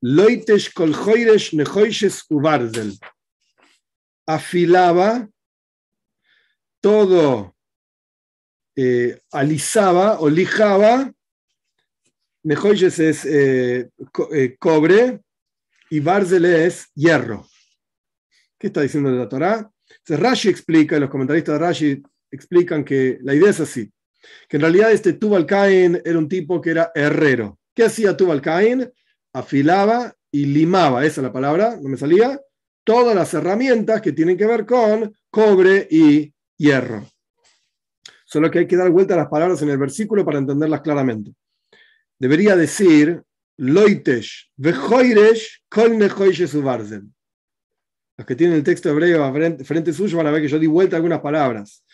Loitesh 0.00 0.72
kolhoiresh 0.72 1.54
nehoishes 1.54 2.24
ubarzel. 2.28 2.98
Afilaba 4.26 5.28
todo, 6.80 7.56
eh, 8.76 9.20
alisaba 9.32 10.20
o 10.20 10.28
lijaba 10.28 11.12
Nehoyes 12.48 12.98
es 12.98 13.24
eh, 13.24 13.90
eh, 14.32 14.56
cobre 14.58 15.20
y 15.90 16.00
Barzel 16.00 16.44
es 16.46 16.90
hierro. 16.94 17.46
¿Qué 18.58 18.68
está 18.68 18.80
diciendo 18.80 19.10
la 19.10 19.28
Torah? 19.28 19.70
Rashi 20.16 20.48
explica, 20.48 20.98
los 20.98 21.10
comentaristas 21.10 21.54
de 21.54 21.58
Rashi 21.58 22.02
explican 22.30 22.84
que 22.84 23.18
la 23.22 23.34
idea 23.34 23.50
es 23.50 23.60
así, 23.60 23.90
que 24.48 24.56
en 24.56 24.62
realidad 24.62 24.92
este 24.92 25.14
Tubal 25.14 25.46
Cain 25.46 26.00
era 26.04 26.18
un 26.18 26.28
tipo 26.28 26.60
que 26.60 26.70
era 26.70 26.90
herrero. 26.94 27.58
¿Qué 27.74 27.84
hacía 27.84 28.16
Tubal 28.16 28.40
Cain? 28.40 28.90
Afilaba 29.32 30.14
y 30.30 30.46
limaba, 30.46 31.04
esa 31.04 31.20
es 31.20 31.24
la 31.24 31.32
palabra, 31.32 31.78
no 31.80 31.88
me 31.88 31.96
salía, 31.96 32.40
todas 32.84 33.14
las 33.14 33.32
herramientas 33.34 34.00
que 34.00 34.12
tienen 34.12 34.36
que 34.36 34.46
ver 34.46 34.66
con 34.66 35.12
cobre 35.30 35.86
y 35.90 36.32
hierro. 36.56 37.06
Solo 38.24 38.50
que 38.50 38.60
hay 38.60 38.66
que 38.66 38.76
dar 38.76 38.90
vuelta 38.90 39.14
a 39.14 39.18
las 39.18 39.28
palabras 39.28 39.62
en 39.62 39.70
el 39.70 39.78
versículo 39.78 40.24
para 40.24 40.38
entenderlas 40.38 40.82
claramente 40.82 41.32
debería 42.18 42.56
decir 42.56 43.22
Loitesh, 43.56 44.50
Vejoiresh, 44.56 45.64
Kol 45.68 45.92
Ubarzen. 45.92 47.14
Los 48.18 48.26
que 48.26 48.34
tienen 48.34 48.56
el 48.56 48.64
texto 48.64 48.90
hebreo 48.90 49.32
frente, 49.64 49.92
suyo 49.92 50.16
van 50.16 50.26
a 50.26 50.32
ver 50.32 50.42
que 50.42 50.48
yo 50.48 50.58
di 50.58 50.66
vuelta 50.66 50.96
algunas 50.96 51.20
palabras. 51.20 51.84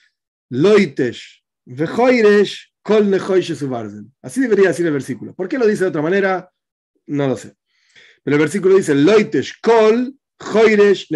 Loitesh, 0.49 1.45
Vejoiresh, 1.67 2.73
Kol. 2.83 3.15
Así 4.23 4.41
debería 4.41 4.69
decir 4.69 4.87
el 4.87 4.93
versículo. 4.93 5.35
¿Por 5.35 5.49
qué 5.49 5.59
lo 5.59 5.67
dice 5.67 5.85
de 5.85 5.91
otra 5.91 6.01
manera? 6.01 6.51
No 7.07 7.29
lo 7.29 7.37
sé. 7.37 7.55
Pero 8.23 8.37
el 8.37 8.41
versículo 8.41 8.77
dice 8.77 8.95
Loitesh, 8.95 9.61
Kol, 9.61 10.15
Joiresh, 10.39 11.09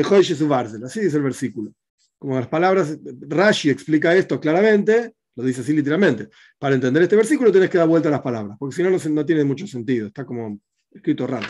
Ubarzen. 0.43 0.85
Así 0.85 1.01
dice 1.01 1.17
el 1.17 1.23
versículo. 1.23 1.73
Como 2.19 2.35
las 2.35 2.49
palabras, 2.49 2.99
Rashi 3.03 3.71
explica 3.71 4.15
esto 4.15 4.39
claramente, 4.39 5.15
lo 5.37 5.45
dice 5.45 5.63
así 5.63 5.73
literalmente. 5.73 6.29
Para 6.59 6.75
entender 6.75 7.03
este 7.03 7.17
versículo 7.17 7.51
tienes 7.51 7.71
que 7.71 7.79
dar 7.79 7.89
vuelta 7.89 8.09
a 8.09 8.13
las 8.13 8.21
palabras, 8.21 8.59
porque 8.59 8.77
si 8.77 8.83
no, 8.83 8.91
no, 8.91 9.25
tiene 9.25 9.45
mucho 9.45 9.67
sentido. 9.67 10.09
Está 10.09 10.27
como 10.27 10.61
escrito 10.91 11.27
raro. 11.27 11.47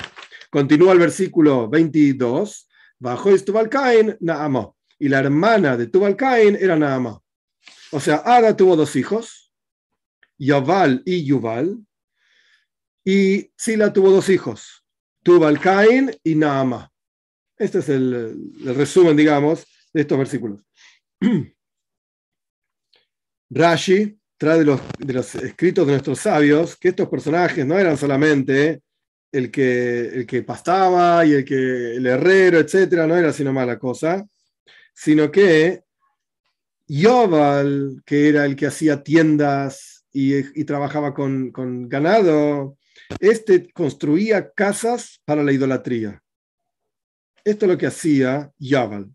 Continúa 0.51 0.93
el 0.93 0.99
versículo 1.01 1.69
22. 1.69 2.68
Bajo 2.99 3.37
Tubal 3.45 3.69
Cain. 3.69 4.17
Y 4.99 5.09
la 5.09 5.19
hermana 5.21 5.77
de 5.77 5.87
Tubal 5.87 6.17
Cain 6.17 6.57
era 6.61 6.77
Naamá. 6.77 7.21
O 7.91 8.01
sea, 8.01 8.23
Ada 8.25 8.57
tuvo 8.57 8.77
dos 8.77 8.97
hijos, 8.97 9.53
Yaval 10.39 11.03
y 11.07 11.25
Yuval. 11.25 11.79
Y 13.05 13.51
Sila 13.57 13.93
tuvo 13.93 14.11
dos 14.11 14.29
hijos, 14.29 14.85
Tubal 15.23 15.59
Cain 15.61 16.11
y 16.23 16.35
Naamá. 16.35 16.93
Este 17.57 17.79
es 17.79 17.89
el, 17.89 18.53
resumen, 18.65 19.17
digamos, 19.17 19.67
de 19.93 20.03
estos 20.03 20.19
versículos. 20.19 20.61
Rashi 23.51 24.19
trae 24.37 24.59
de 24.59 24.65
los, 24.65 25.35
escritos 25.37 25.87
de 25.87 25.93
nuestros 25.93 26.21
sabios 26.21 26.77
que 26.77 26.89
estos 26.89 27.09
personajes 27.09 27.67
no 27.67 27.79
eran 27.79 27.97
solamente 27.97 28.83
el 29.33 29.51
que, 29.51 30.01
el 30.09 30.27
que 30.27 30.43
pastaba 30.43 31.25
y 31.25 31.33
el, 31.33 31.45
que, 31.45 31.97
el 31.97 32.07
herrero, 32.07 32.59
etcétera, 32.59 33.07
no 33.07 33.17
era 33.17 33.33
sino 33.33 33.53
mala 33.53 33.79
cosa, 33.79 34.27
sino 34.95 35.31
que 35.31 35.83
Yoval, 36.87 38.03
que 38.07 38.29
era 38.29 38.47
el 38.47 38.57
que 38.57 38.67
hacía 38.67 39.03
tiendas 39.03 40.07
y, 40.13 40.65
trabajaba 40.65 41.15
con, 41.15 41.53
con, 41.53 41.89
ganado, 41.89 42.79
este 43.21 43.71
construía 43.71 44.51
casas 44.51 45.21
para 45.25 45.45
la 45.45 45.53
idolatría. 45.53 46.23
Esto 47.45 47.67
es 47.67 47.73
lo 47.73 47.79
que 47.79 47.87
hacía 47.87 48.51
Yoval. 48.59 49.15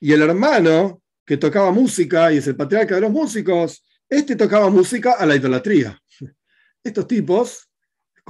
Y 0.00 0.12
el 0.12 0.22
hermano 0.22 1.02
que 1.24 1.36
tocaba 1.36 1.70
música 1.70 2.32
y 2.32 2.38
es 2.38 2.46
el 2.48 2.56
patriarca 2.56 2.96
de 2.96 3.02
los 3.02 3.12
músicos, 3.12 3.84
este 4.08 4.34
tocaba 4.34 4.68
música 4.68 5.12
a 5.12 5.24
la 5.26 5.36
idolatría. 5.36 5.96
Estos 6.84 7.06
tipos, 7.06 7.69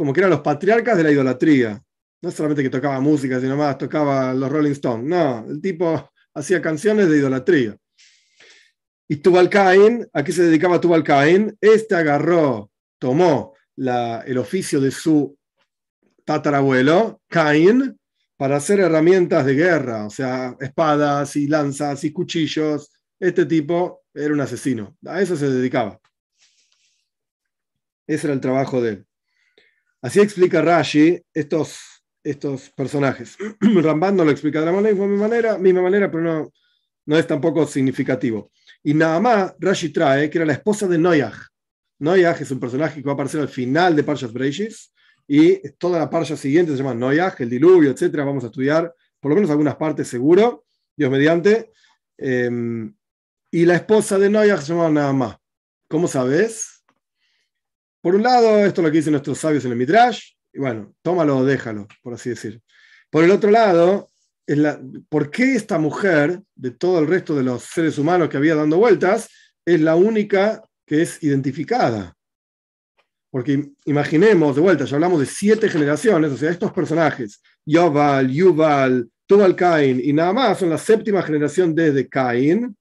como 0.00 0.14
que 0.14 0.20
eran 0.20 0.30
los 0.30 0.40
patriarcas 0.40 0.96
de 0.96 1.02
la 1.02 1.12
idolatría. 1.12 1.78
No 2.22 2.30
solamente 2.30 2.62
que 2.62 2.70
tocaba 2.70 3.00
música, 3.00 3.38
sino 3.38 3.54
más 3.54 3.76
tocaba 3.76 4.32
los 4.32 4.50
Rolling 4.50 4.70
Stones. 4.70 5.06
No, 5.06 5.44
el 5.46 5.60
tipo 5.60 6.10
hacía 6.32 6.62
canciones 6.62 7.10
de 7.10 7.18
idolatría. 7.18 7.76
Y 9.06 9.16
Tubal 9.16 9.50
Cain, 9.50 10.08
¿a 10.14 10.24
qué 10.24 10.32
se 10.32 10.44
dedicaba 10.44 10.80
Tubal 10.80 11.04
Cain? 11.04 11.54
Este 11.60 11.96
agarró, 11.96 12.70
tomó 12.98 13.52
el 13.76 14.38
oficio 14.38 14.80
de 14.80 14.90
su 14.90 15.36
tatarabuelo, 16.24 17.20
Cain, 17.28 17.94
para 18.38 18.56
hacer 18.56 18.80
herramientas 18.80 19.44
de 19.44 19.54
guerra, 19.54 20.06
o 20.06 20.10
sea, 20.10 20.56
espadas 20.60 21.36
y 21.36 21.46
lanzas 21.46 22.04
y 22.04 22.10
cuchillos. 22.10 22.90
Este 23.18 23.44
tipo 23.44 24.04
era 24.14 24.32
un 24.32 24.40
asesino, 24.40 24.96
a 25.04 25.20
eso 25.20 25.36
se 25.36 25.50
dedicaba. 25.50 26.00
Ese 28.06 28.28
era 28.28 28.32
el 28.32 28.40
trabajo 28.40 28.80
de 28.80 28.88
él. 28.92 29.06
Así 30.02 30.20
explica 30.20 30.62
Rashi 30.62 31.20
estos, 31.32 31.78
estos 32.22 32.70
personajes. 32.70 33.36
Ramban 33.60 34.16
no 34.16 34.24
lo 34.24 34.30
explica 34.30 34.60
de 34.60 34.66
la 34.66 34.80
misma 34.80 35.06
manera, 35.06 35.58
misma 35.58 35.82
manera 35.82 36.10
pero 36.10 36.22
no, 36.22 36.52
no 37.06 37.16
es 37.16 37.26
tampoco 37.26 37.66
significativo. 37.66 38.50
Y 38.82 38.94
nada 38.94 39.20
más, 39.20 39.54
Rashi 39.58 39.90
trae 39.90 40.30
que 40.30 40.38
era 40.38 40.46
la 40.46 40.54
esposa 40.54 40.86
de 40.86 40.98
Noyaj. 40.98 41.36
Noyaj 41.98 42.40
es 42.40 42.50
un 42.50 42.60
personaje 42.60 43.00
que 43.00 43.06
va 43.06 43.12
a 43.12 43.14
aparecer 43.14 43.40
al 43.40 43.48
final 43.48 43.94
de 43.94 44.02
Parshas 44.02 44.32
Breishis, 44.32 44.92
y 45.32 45.60
toda 45.78 46.00
la 46.00 46.10
parcha 46.10 46.36
siguiente 46.36 46.72
se 46.72 46.78
llama 46.78 46.92
Noyaj, 46.92 47.40
el 47.40 47.50
diluvio, 47.50 47.92
etcétera. 47.92 48.24
Vamos 48.24 48.42
a 48.42 48.48
estudiar 48.48 48.92
por 49.20 49.30
lo 49.30 49.36
menos 49.36 49.48
algunas 49.48 49.76
partes 49.76 50.08
seguro, 50.08 50.64
Dios 50.96 51.08
mediante. 51.08 51.70
Em, 52.18 52.92
y 53.48 53.64
la 53.64 53.76
esposa 53.76 54.18
de 54.18 54.28
Noyaj 54.28 54.60
se 54.60 54.72
llama 54.72 54.90
Naamá. 54.90 55.40
¿Cómo 55.88 56.08
sabes? 56.08 56.79
Por 58.02 58.14
un 58.14 58.22
lado, 58.22 58.58
esto 58.64 58.80
es 58.80 58.84
lo 58.84 58.90
que 58.90 58.98
dicen 58.98 59.12
nuestros 59.12 59.38
sabios 59.38 59.64
en 59.64 59.72
el 59.72 59.76
Midrash, 59.76 60.32
y 60.52 60.58
bueno, 60.58 60.94
tómalo 61.02 61.38
o 61.38 61.44
déjalo, 61.44 61.86
por 62.02 62.14
así 62.14 62.30
decir. 62.30 62.60
Por 63.10 63.24
el 63.24 63.30
otro 63.30 63.50
lado, 63.50 64.08
es 64.46 64.58
la, 64.58 64.80
¿por 65.08 65.30
qué 65.30 65.54
esta 65.54 65.78
mujer, 65.78 66.42
de 66.54 66.70
todo 66.70 66.98
el 67.00 67.06
resto 67.06 67.36
de 67.36 67.42
los 67.42 67.62
seres 67.62 67.98
humanos 67.98 68.28
que 68.28 68.36
había 68.36 68.54
dando 68.54 68.78
vueltas, 68.78 69.28
es 69.64 69.80
la 69.80 69.96
única 69.96 70.62
que 70.86 71.02
es 71.02 71.22
identificada? 71.22 72.16
Porque 73.30 73.70
imaginemos, 73.84 74.56
de 74.56 74.62
vuelta, 74.62 74.84
ya 74.84 74.96
hablamos 74.96 75.20
de 75.20 75.26
siete 75.26 75.68
generaciones, 75.68 76.32
o 76.32 76.36
sea, 76.36 76.50
estos 76.50 76.72
personajes, 76.72 77.40
Yoval, 77.64 78.28
Yuval, 78.28 79.08
Tubal 79.26 79.54
Cain 79.54 80.00
y 80.02 80.12
nada 80.12 80.32
más, 80.32 80.58
son 80.58 80.70
la 80.70 80.78
séptima 80.78 81.22
generación 81.22 81.72
desde 81.72 82.08
Cain. 82.08 82.76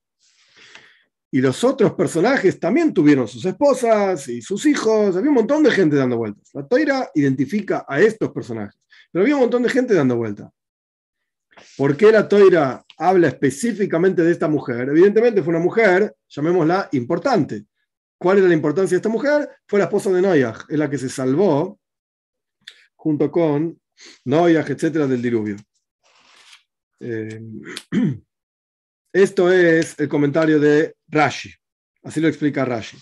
Y 1.30 1.40
los 1.40 1.62
otros 1.62 1.94
personajes 1.94 2.58
también 2.58 2.92
tuvieron 2.92 3.28
sus 3.28 3.44
esposas 3.44 4.28
y 4.28 4.42
sus 4.42 4.66
hijos, 4.66 5.16
había 5.16 5.30
un 5.30 5.36
montón 5.36 5.62
de 5.62 5.70
gente 5.70 5.96
dando 5.96 6.16
vueltas. 6.16 6.50
La 6.54 6.66
Toira 6.66 7.10
identifica 7.14 7.84
a 7.88 8.00
estos 8.00 8.32
personajes, 8.32 8.80
pero 9.12 9.22
había 9.22 9.36
un 9.36 9.42
montón 9.42 9.62
de 9.62 9.68
gente 9.68 9.94
dando 9.94 10.16
vueltas. 10.16 10.50
¿Por 11.76 11.96
qué 11.96 12.10
la 12.10 12.28
Toira 12.28 12.84
habla 12.96 13.28
específicamente 13.28 14.22
de 14.22 14.32
esta 14.32 14.48
mujer? 14.48 14.88
Evidentemente 14.88 15.42
fue 15.42 15.54
una 15.54 15.62
mujer, 15.62 16.14
llamémosla 16.28 16.88
importante, 16.92 17.66
¿Cuál 18.20 18.36
era 18.36 18.48
la 18.48 18.54
importancia 18.54 18.94
de 18.94 18.98
esta 18.98 19.08
mujer? 19.08 19.48
Fue 19.66 19.78
la 19.78 19.86
esposa 19.86 20.10
de 20.10 20.20
Noyaj, 20.20 20.66
es 20.68 20.78
la 20.78 20.90
que 20.90 20.98
se 20.98 21.08
salvó 21.08 21.80
junto 22.94 23.30
con 23.30 23.80
Noyaj, 24.26 24.70
etcétera, 24.70 25.06
del 25.06 25.22
diluvio. 25.22 25.56
Eh, 27.00 27.40
esto 29.12 29.52
es 29.52 29.98
el 29.98 30.08
comentario 30.08 30.58
de 30.60 30.94
Rashi. 31.08 31.52
Así 32.02 32.20
lo 32.20 32.28
explica 32.28 32.64
Rashi. 32.64 32.96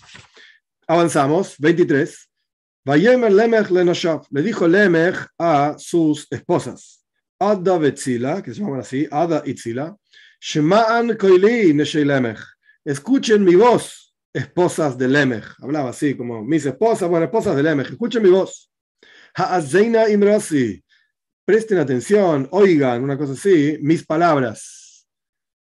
Avanzamos, 0.87 1.55
23. 1.59 2.29
Lemech 2.85 3.69
Le 4.31 4.41
dijo 4.41 4.67
Lemech 4.67 5.27
a 5.37 5.75
sus 5.77 6.27
esposas, 6.31 7.05
Ada 7.39 7.77
Betzila, 7.77 8.41
que 8.41 8.53
se 8.53 8.61
llaman 8.61 8.79
así, 8.79 9.07
Ada 9.11 9.43
Itzila, 9.45 9.95
Shema'an 10.41 11.15
Koili 11.15 11.73
Lemech. 11.73 12.39
Escuchen 12.83 13.43
mi 13.43 13.55
voz, 13.55 14.15
esposas 14.33 14.97
de 14.97 15.07
Lemech. 15.07 15.45
Hablaba 15.61 15.91
así, 15.91 16.15
como 16.15 16.43
mis 16.43 16.65
esposas, 16.65 17.07
bueno, 17.09 17.25
esposas 17.25 17.55
de 17.55 17.63
Lemech. 17.63 17.91
Escuchen 17.91 18.23
mi 18.23 18.29
voz. 18.29 18.71
Ha'azeina 19.35 20.09
imrasi. 20.09 20.83
Presten 21.45 21.77
atención, 21.77 22.47
oigan, 22.51 23.03
una 23.03 23.17
cosa 23.17 23.33
así, 23.33 23.77
mis 23.81 24.05
palabras. 24.05 24.88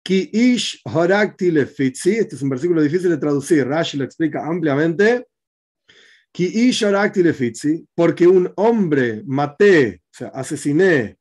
Ki 0.08 0.30
ish 0.32 0.80
horakti 0.86 1.52
lefitzi. 1.52 2.12
Este 2.18 2.36
es 2.36 2.42
un 2.42 2.48
versículo 2.48 2.82
difícil 2.82 3.10
de 3.10 3.18
traducir. 3.18 3.68
Rashi 3.68 3.98
lo 3.98 4.06
explica 4.06 4.46
ampliamente. 4.46 5.28
Ki 6.32 6.46
ish 6.70 6.86
horakti 6.86 7.22
lefitzi. 7.22 7.86
Porque 7.94 8.26
un 8.26 8.50
hombre 8.56 9.24
maté, 9.26 9.96
o 9.96 10.18
sea, 10.18 10.28
asesiné 10.30 11.18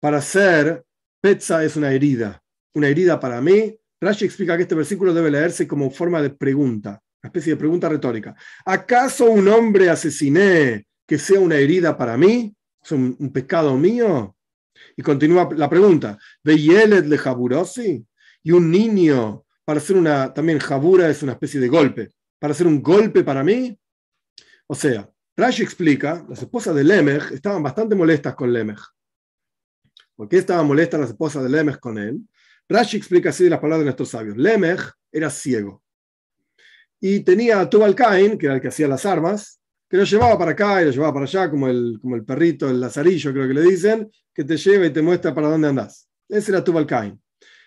para 0.00 0.20
ser, 0.20 0.82
petza 1.20 1.62
es 1.64 1.76
una 1.76 1.92
herida. 1.92 2.42
Una 2.74 2.88
herida 2.88 3.20
para 3.20 3.40
mí. 3.40 3.78
Rashi 4.00 4.24
explica 4.24 4.56
que 4.56 4.64
este 4.64 4.74
versículo 4.74 5.14
debe 5.14 5.30
leerse 5.30 5.68
como 5.68 5.88
forma 5.92 6.20
de 6.20 6.30
pregunta, 6.30 7.00
una 7.22 7.28
especie 7.28 7.52
de 7.52 7.56
pregunta 7.56 7.88
retórica. 7.88 8.34
¿Acaso 8.66 9.30
un 9.30 9.46
hombre 9.46 9.88
asesiné 9.88 10.88
que 11.06 11.18
sea 11.18 11.38
una 11.38 11.54
herida 11.54 11.96
para 11.96 12.16
mí? 12.16 12.52
¿Es 12.82 12.90
un, 12.90 13.16
un 13.16 13.32
pecado 13.32 13.78
mío? 13.78 14.36
Y 14.96 15.02
continúa 15.02 15.48
la 15.54 15.70
pregunta. 15.70 16.18
¿Veyelet 16.42 17.06
le 17.06 17.16
jaburosi? 17.16 18.04
Y 18.44 18.52
un 18.52 18.70
niño 18.70 19.44
para 19.64 19.78
hacer 19.78 19.96
una, 19.96 20.32
también 20.32 20.58
jabura 20.58 21.08
es 21.08 21.22
una 21.22 21.32
especie 21.32 21.58
de 21.58 21.68
golpe, 21.68 22.10
para 22.38 22.52
hacer 22.52 22.66
un 22.66 22.82
golpe 22.82 23.24
para 23.24 23.42
mí. 23.42 23.76
O 24.66 24.74
sea, 24.74 25.10
Rashi 25.36 25.62
explica, 25.62 26.24
las 26.28 26.42
esposas 26.42 26.74
de 26.74 26.84
Lemech 26.84 27.32
estaban 27.32 27.62
bastante 27.62 27.94
molestas 27.94 28.34
con 28.34 28.52
Lemech. 28.52 28.80
¿Por 30.14 30.28
qué 30.28 30.38
estaban 30.38 30.66
molestas 30.66 31.00
las 31.00 31.10
esposas 31.10 31.42
de 31.42 31.48
Lemech 31.48 31.80
con 31.80 31.98
él? 31.98 32.20
Rashi 32.68 32.98
explica 32.98 33.30
así 33.30 33.48
las 33.48 33.58
palabras 33.58 33.80
de 33.80 33.84
nuestros 33.86 34.10
sabios. 34.10 34.36
Lemech 34.36 34.92
era 35.10 35.30
ciego. 35.30 35.82
Y 37.00 37.20
tenía 37.20 37.60
a 37.60 37.68
Tubal 37.68 37.94
Cain, 37.94 38.38
que 38.38 38.46
era 38.46 38.56
el 38.56 38.60
que 38.60 38.68
hacía 38.68 38.88
las 38.88 39.06
armas, 39.06 39.60
que 39.88 39.96
lo 39.96 40.04
llevaba 40.04 40.38
para 40.38 40.52
acá 40.52 40.82
y 40.82 40.86
lo 40.86 40.90
llevaba 40.90 41.14
para 41.14 41.24
allá, 41.24 41.50
como 41.50 41.68
el, 41.68 41.98
como 42.00 42.14
el 42.14 42.24
perrito, 42.24 42.68
el 42.68 42.80
lazarillo, 42.80 43.32
creo 43.32 43.48
que 43.48 43.54
le 43.54 43.62
dicen, 43.62 44.10
que 44.32 44.44
te 44.44 44.56
lleva 44.56 44.86
y 44.86 44.92
te 44.92 45.02
muestra 45.02 45.34
para 45.34 45.48
dónde 45.48 45.68
andás. 45.68 46.08
Ese 46.28 46.52
era 46.52 46.62
Tubal 46.62 46.86
Cain. 46.86 47.20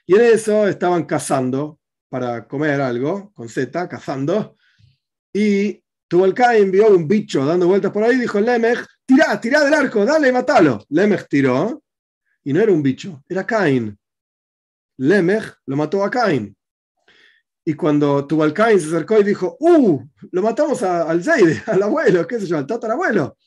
Y 0.10 0.16
en 0.16 0.22
eso 0.22 0.68
estaban 0.68 1.04
cazando 1.04 1.80
para 2.10 2.48
comer 2.48 2.80
algo, 2.80 3.34
con 3.34 3.50
Z, 3.50 3.90
cazando. 3.90 4.56
Y 5.34 5.84
Tubalcain 6.08 6.72
vio 6.72 6.96
un 6.96 7.06
bicho 7.06 7.46
dando 7.46 7.68
vueltas 7.68 7.92
por 7.92 8.04
ahí 8.04 8.16
y 8.16 8.22
dijo, 8.22 8.40
Lemech, 8.40 8.80
tirá, 9.06 9.40
tirá 9.40 9.66
del 9.66 9.74
arco, 9.74 10.06
dale, 10.06 10.32
matalo. 10.32 10.86
Lemech 10.90 11.28
tiró 11.28 11.84
y 12.46 12.54
no 12.54 12.62
era 12.62 12.72
un 12.72 12.82
bicho, 12.82 13.22
era 13.28 13.46
Cain. 13.46 14.00
Lemech 15.00 15.56
lo 15.66 15.76
mató 15.76 16.02
a 16.02 16.10
Cain. 16.10 16.56
Y 17.66 17.74
cuando 17.74 18.26
Tubalcain 18.26 18.80
se 18.80 18.88
acercó 18.88 19.20
y 19.20 19.26
dijo, 19.26 19.58
¡uh! 19.60 20.02
Lo 20.32 20.42
matamos 20.42 20.82
al 20.84 21.22
Zeide, 21.22 21.62
al 21.68 21.84
abuelo, 21.84 22.26
qué 22.26 22.40
sé 22.40 22.48
yo, 22.48 22.58
al 22.58 22.66
tatarabuelo. 22.66 23.38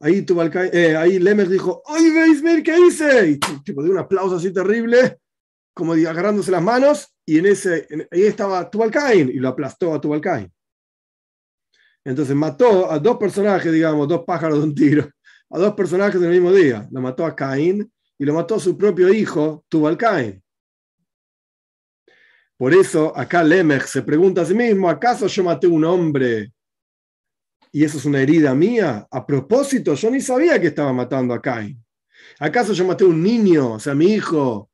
Ahí, 0.00 0.22
Tubalcain, 0.22 0.70
eh, 0.72 0.96
ahí 0.96 1.18
Lemech 1.18 1.48
dijo, 1.48 1.82
¡ay, 1.84 2.10
veis, 2.12 2.42
qué 2.64 2.78
hice! 2.78 3.28
Y 3.28 3.38
tipo, 3.62 3.82
dio 3.82 3.92
un 3.92 3.98
aplauso 3.98 4.36
así 4.36 4.50
terrible 4.50 5.18
como 5.74 5.92
agarrándose 5.92 6.50
las 6.50 6.62
manos, 6.62 7.14
y 7.24 7.38
en 7.38 7.46
ese, 7.46 7.86
ahí 8.10 8.22
estaba 8.22 8.68
Tubalcain, 8.70 9.28
y 9.28 9.34
lo 9.34 9.48
aplastó 9.48 9.94
a 9.94 10.00
Tubalcain. 10.00 10.52
Entonces 12.04 12.34
mató 12.34 12.90
a 12.90 12.98
dos 12.98 13.16
personajes, 13.16 13.72
digamos, 13.72 14.08
dos 14.08 14.24
pájaros 14.26 14.58
de 14.58 14.64
un 14.64 14.74
tiro, 14.74 15.08
a 15.50 15.58
dos 15.58 15.74
personajes 15.74 16.16
en 16.16 16.24
el 16.24 16.32
mismo 16.32 16.52
día. 16.52 16.88
Lo 16.90 17.00
mató 17.00 17.24
a 17.24 17.36
Caín 17.36 17.90
y 18.18 18.24
lo 18.24 18.34
mató 18.34 18.56
a 18.56 18.60
su 18.60 18.76
propio 18.76 19.12
hijo, 19.12 19.64
Tubalcain. 19.68 20.42
Por 22.56 22.74
eso 22.74 23.16
acá 23.16 23.42
Lemech 23.42 23.84
se 23.86 24.02
pregunta 24.02 24.42
a 24.42 24.44
sí 24.44 24.54
mismo, 24.54 24.88
¿acaso 24.88 25.26
yo 25.26 25.44
maté 25.44 25.66
un 25.66 25.84
hombre 25.84 26.52
y 27.72 27.84
eso 27.84 27.98
es 27.98 28.04
una 28.04 28.20
herida 28.20 28.54
mía? 28.54 29.06
A 29.10 29.26
propósito, 29.26 29.94
yo 29.94 30.10
ni 30.10 30.20
sabía 30.20 30.60
que 30.60 30.68
estaba 30.68 30.92
matando 30.92 31.34
a 31.34 31.42
Caín. 31.42 31.84
¿Acaso 32.38 32.72
yo 32.72 32.84
maté 32.84 33.04
un 33.04 33.22
niño, 33.22 33.74
o 33.74 33.80
sea, 33.80 33.94
mi 33.94 34.06
hijo, 34.12 34.70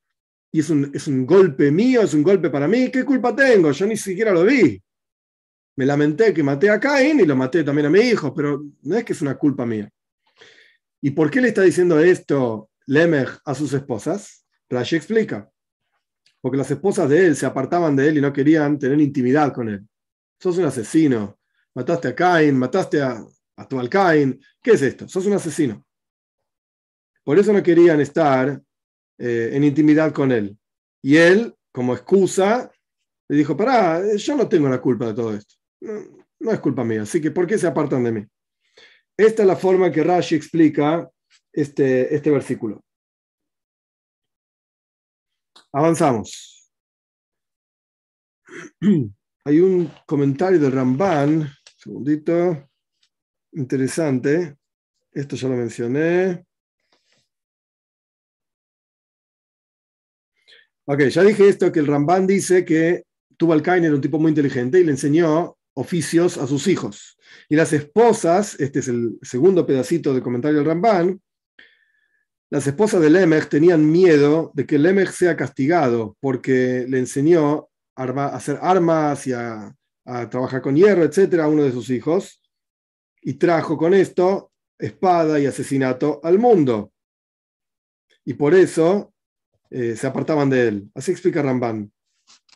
y 0.51 0.61
es 0.61 0.71
un, 0.71 0.91
es 0.95 1.07
un 1.07 1.27
golpe 1.27 1.71
mío, 1.71 2.03
es 2.03 2.15
un 2.15 2.23
golpe 2.23 2.51
para 2.51 2.67
mí, 2.67 2.91
¿qué 2.91 3.05
culpa 3.05 3.35
tengo? 3.35 3.71
Yo 3.73 3.87
ni 3.87 3.97
siquiera 3.97 4.33
lo 4.33 4.45
vi. 4.45 4.83
Me 5.77 5.87
lamenté 5.87 6.35
que 6.35 6.43
maté 6.43 6.71
a 6.71 6.81
Caín 6.81 7.21
y 7.21 7.25
lo 7.25 7.37
maté 7.37 7.63
también 7.63 7.87
a 7.87 7.91
mi 7.91 8.01
hijo, 8.01 8.35
pero 8.35 8.65
no 8.83 8.97
es 8.97 9.05
que 9.05 9.13
es 9.13 9.23
una 9.23 9.37
culpa 9.37 9.65
mía. 9.65 9.89
¿Y 11.01 11.11
por 11.11 11.31
qué 11.31 11.41
le 11.41 11.49
está 11.49 11.63
diciendo 11.63 12.01
esto 12.01 12.71
Lemech 12.87 13.39
a 13.45 13.55
sus 13.55 13.73
esposas? 13.73 14.45
Rashi 14.69 14.97
explica. 14.97 15.49
Porque 16.41 16.59
las 16.59 16.71
esposas 16.71 17.09
de 17.09 17.27
él 17.27 17.37
se 17.37 17.47
apartaban 17.47 17.95
de 17.95 18.09
él 18.09 18.19
y 18.19 18.21
no 18.21 18.33
querían 18.33 18.79
tener 18.79 19.01
intimidad 19.01 19.53
con 19.53 19.69
él. 19.69 19.87
Sos 20.41 20.59
un 20.59 20.65
asesino. 20.65 21.39
Mataste 21.75 22.09
a 22.09 22.15
Caín, 22.15 22.59
mataste 22.59 23.01
a, 23.01 23.25
a 23.57 23.69
tu 23.69 23.79
Caín. 23.89 24.41
¿Qué 24.61 24.73
es 24.73 24.83
esto? 24.83 25.09
Sos 25.09 25.27
un 25.27 25.35
asesino. 25.35 25.85
Por 27.23 27.39
eso 27.39 27.53
no 27.53 27.63
querían 27.63 28.01
estar 28.01 28.61
eh, 29.19 29.51
en 29.53 29.65
intimidad 29.65 30.13
con 30.13 30.33
él. 30.33 30.57
Y 31.03 31.17
él, 31.17 31.55
como 31.73 31.95
excusa, 31.95 32.71
le 33.29 33.37
dijo, 33.37 33.57
pará, 33.57 34.03
yo 34.17 34.37
no 34.37 34.49
tengo 34.49 34.69
la 34.69 34.81
culpa 34.81 35.07
de 35.07 35.15
todo 35.15 35.35
esto. 35.35 35.55
No, 36.41 36.53
es 36.53 36.61
culpa 36.61 36.85
mía, 36.85 37.03
así 37.03 37.21
que 37.21 37.31
¿por 37.31 37.47
qué 37.47 37.59
se 37.59 37.67
apartan 37.67 38.05
de 38.05 38.13
mí? 38.13 38.27
Esta 39.17 39.43
es 39.43 39.49
la 39.49 39.57
forma 39.57 39.91
que 39.91 40.05
Rashi 40.05 40.37
explica 40.37 41.09
este, 41.53 42.15
este 42.15 42.31
versículo. 42.31 42.81
Avanzamos. 45.73 46.71
Hay 49.45 49.61
un 49.61 49.91
comentario 50.07 50.59
de 50.59 50.71
Ramban, 50.71 51.49
segundito, 51.77 52.69
interesante. 53.53 54.57
Esto 55.13 55.37
ya 55.37 55.49
lo 55.49 55.57
mencioné. 55.57 56.48
Ok, 60.91 61.03
ya 61.09 61.23
dije 61.23 61.47
esto, 61.47 61.71
que 61.71 61.81
el 61.81 61.87
Ramban 61.87 62.27
dice 62.27 62.65
que 62.65 63.05
Tubal 63.37 63.61
Cain 63.61 63.85
era 63.85 63.95
un 63.95 64.01
tipo 64.01 64.19
muy 64.19 64.31
inteligente 64.31 64.81
y 64.81 64.85
le 64.85 64.93
enseñó 64.93 65.59
oficios 65.75 66.39
a 66.39 66.47
sus 66.47 66.67
hijos. 66.67 67.19
Y 67.47 67.57
las 67.57 67.75
esposas, 67.75 68.59
este 68.59 68.79
es 68.79 68.89
el 68.89 69.19
segundo 69.21 69.67
pedacito 69.67 70.15
del 70.15 70.23
comentario 70.23 70.57
del 70.57 70.67
Ramban, 70.67 71.21
las 72.49 72.67
esposas 72.67 73.03
de 73.03 73.11
Lemech 73.11 73.51
tenían 73.51 73.91
miedo 73.91 74.51
de 74.55 74.65
que 74.65 74.79
Lemech 74.79 75.11
sea 75.11 75.37
castigado 75.37 76.17
porque 76.21 76.87
le 76.89 77.01
enseñó 77.01 77.69
a 77.95 78.05
hacer 78.29 78.59
armas 78.63 79.27
y 79.27 79.35
a, 79.35 79.77
a 80.07 80.31
trabajar 80.31 80.63
con 80.63 80.75
hierro, 80.75 81.05
etcétera, 81.05 81.45
a 81.45 81.49
uno 81.49 81.65
de 81.65 81.73
sus 81.73 81.91
hijos, 81.91 82.41
y 83.21 83.35
trajo 83.35 83.77
con 83.77 83.93
esto 83.93 84.53
espada 84.79 85.39
y 85.39 85.45
asesinato 85.45 86.19
al 86.23 86.39
mundo. 86.39 86.93
Y 88.25 88.33
por 88.33 88.55
eso 88.55 89.13
eh, 89.71 89.97
se 89.97 90.07
apartaban 90.07 90.51
de 90.51 90.69
él. 90.69 90.91
Así 90.95 91.11
explica 91.11 91.43
Ramban. 91.43 91.91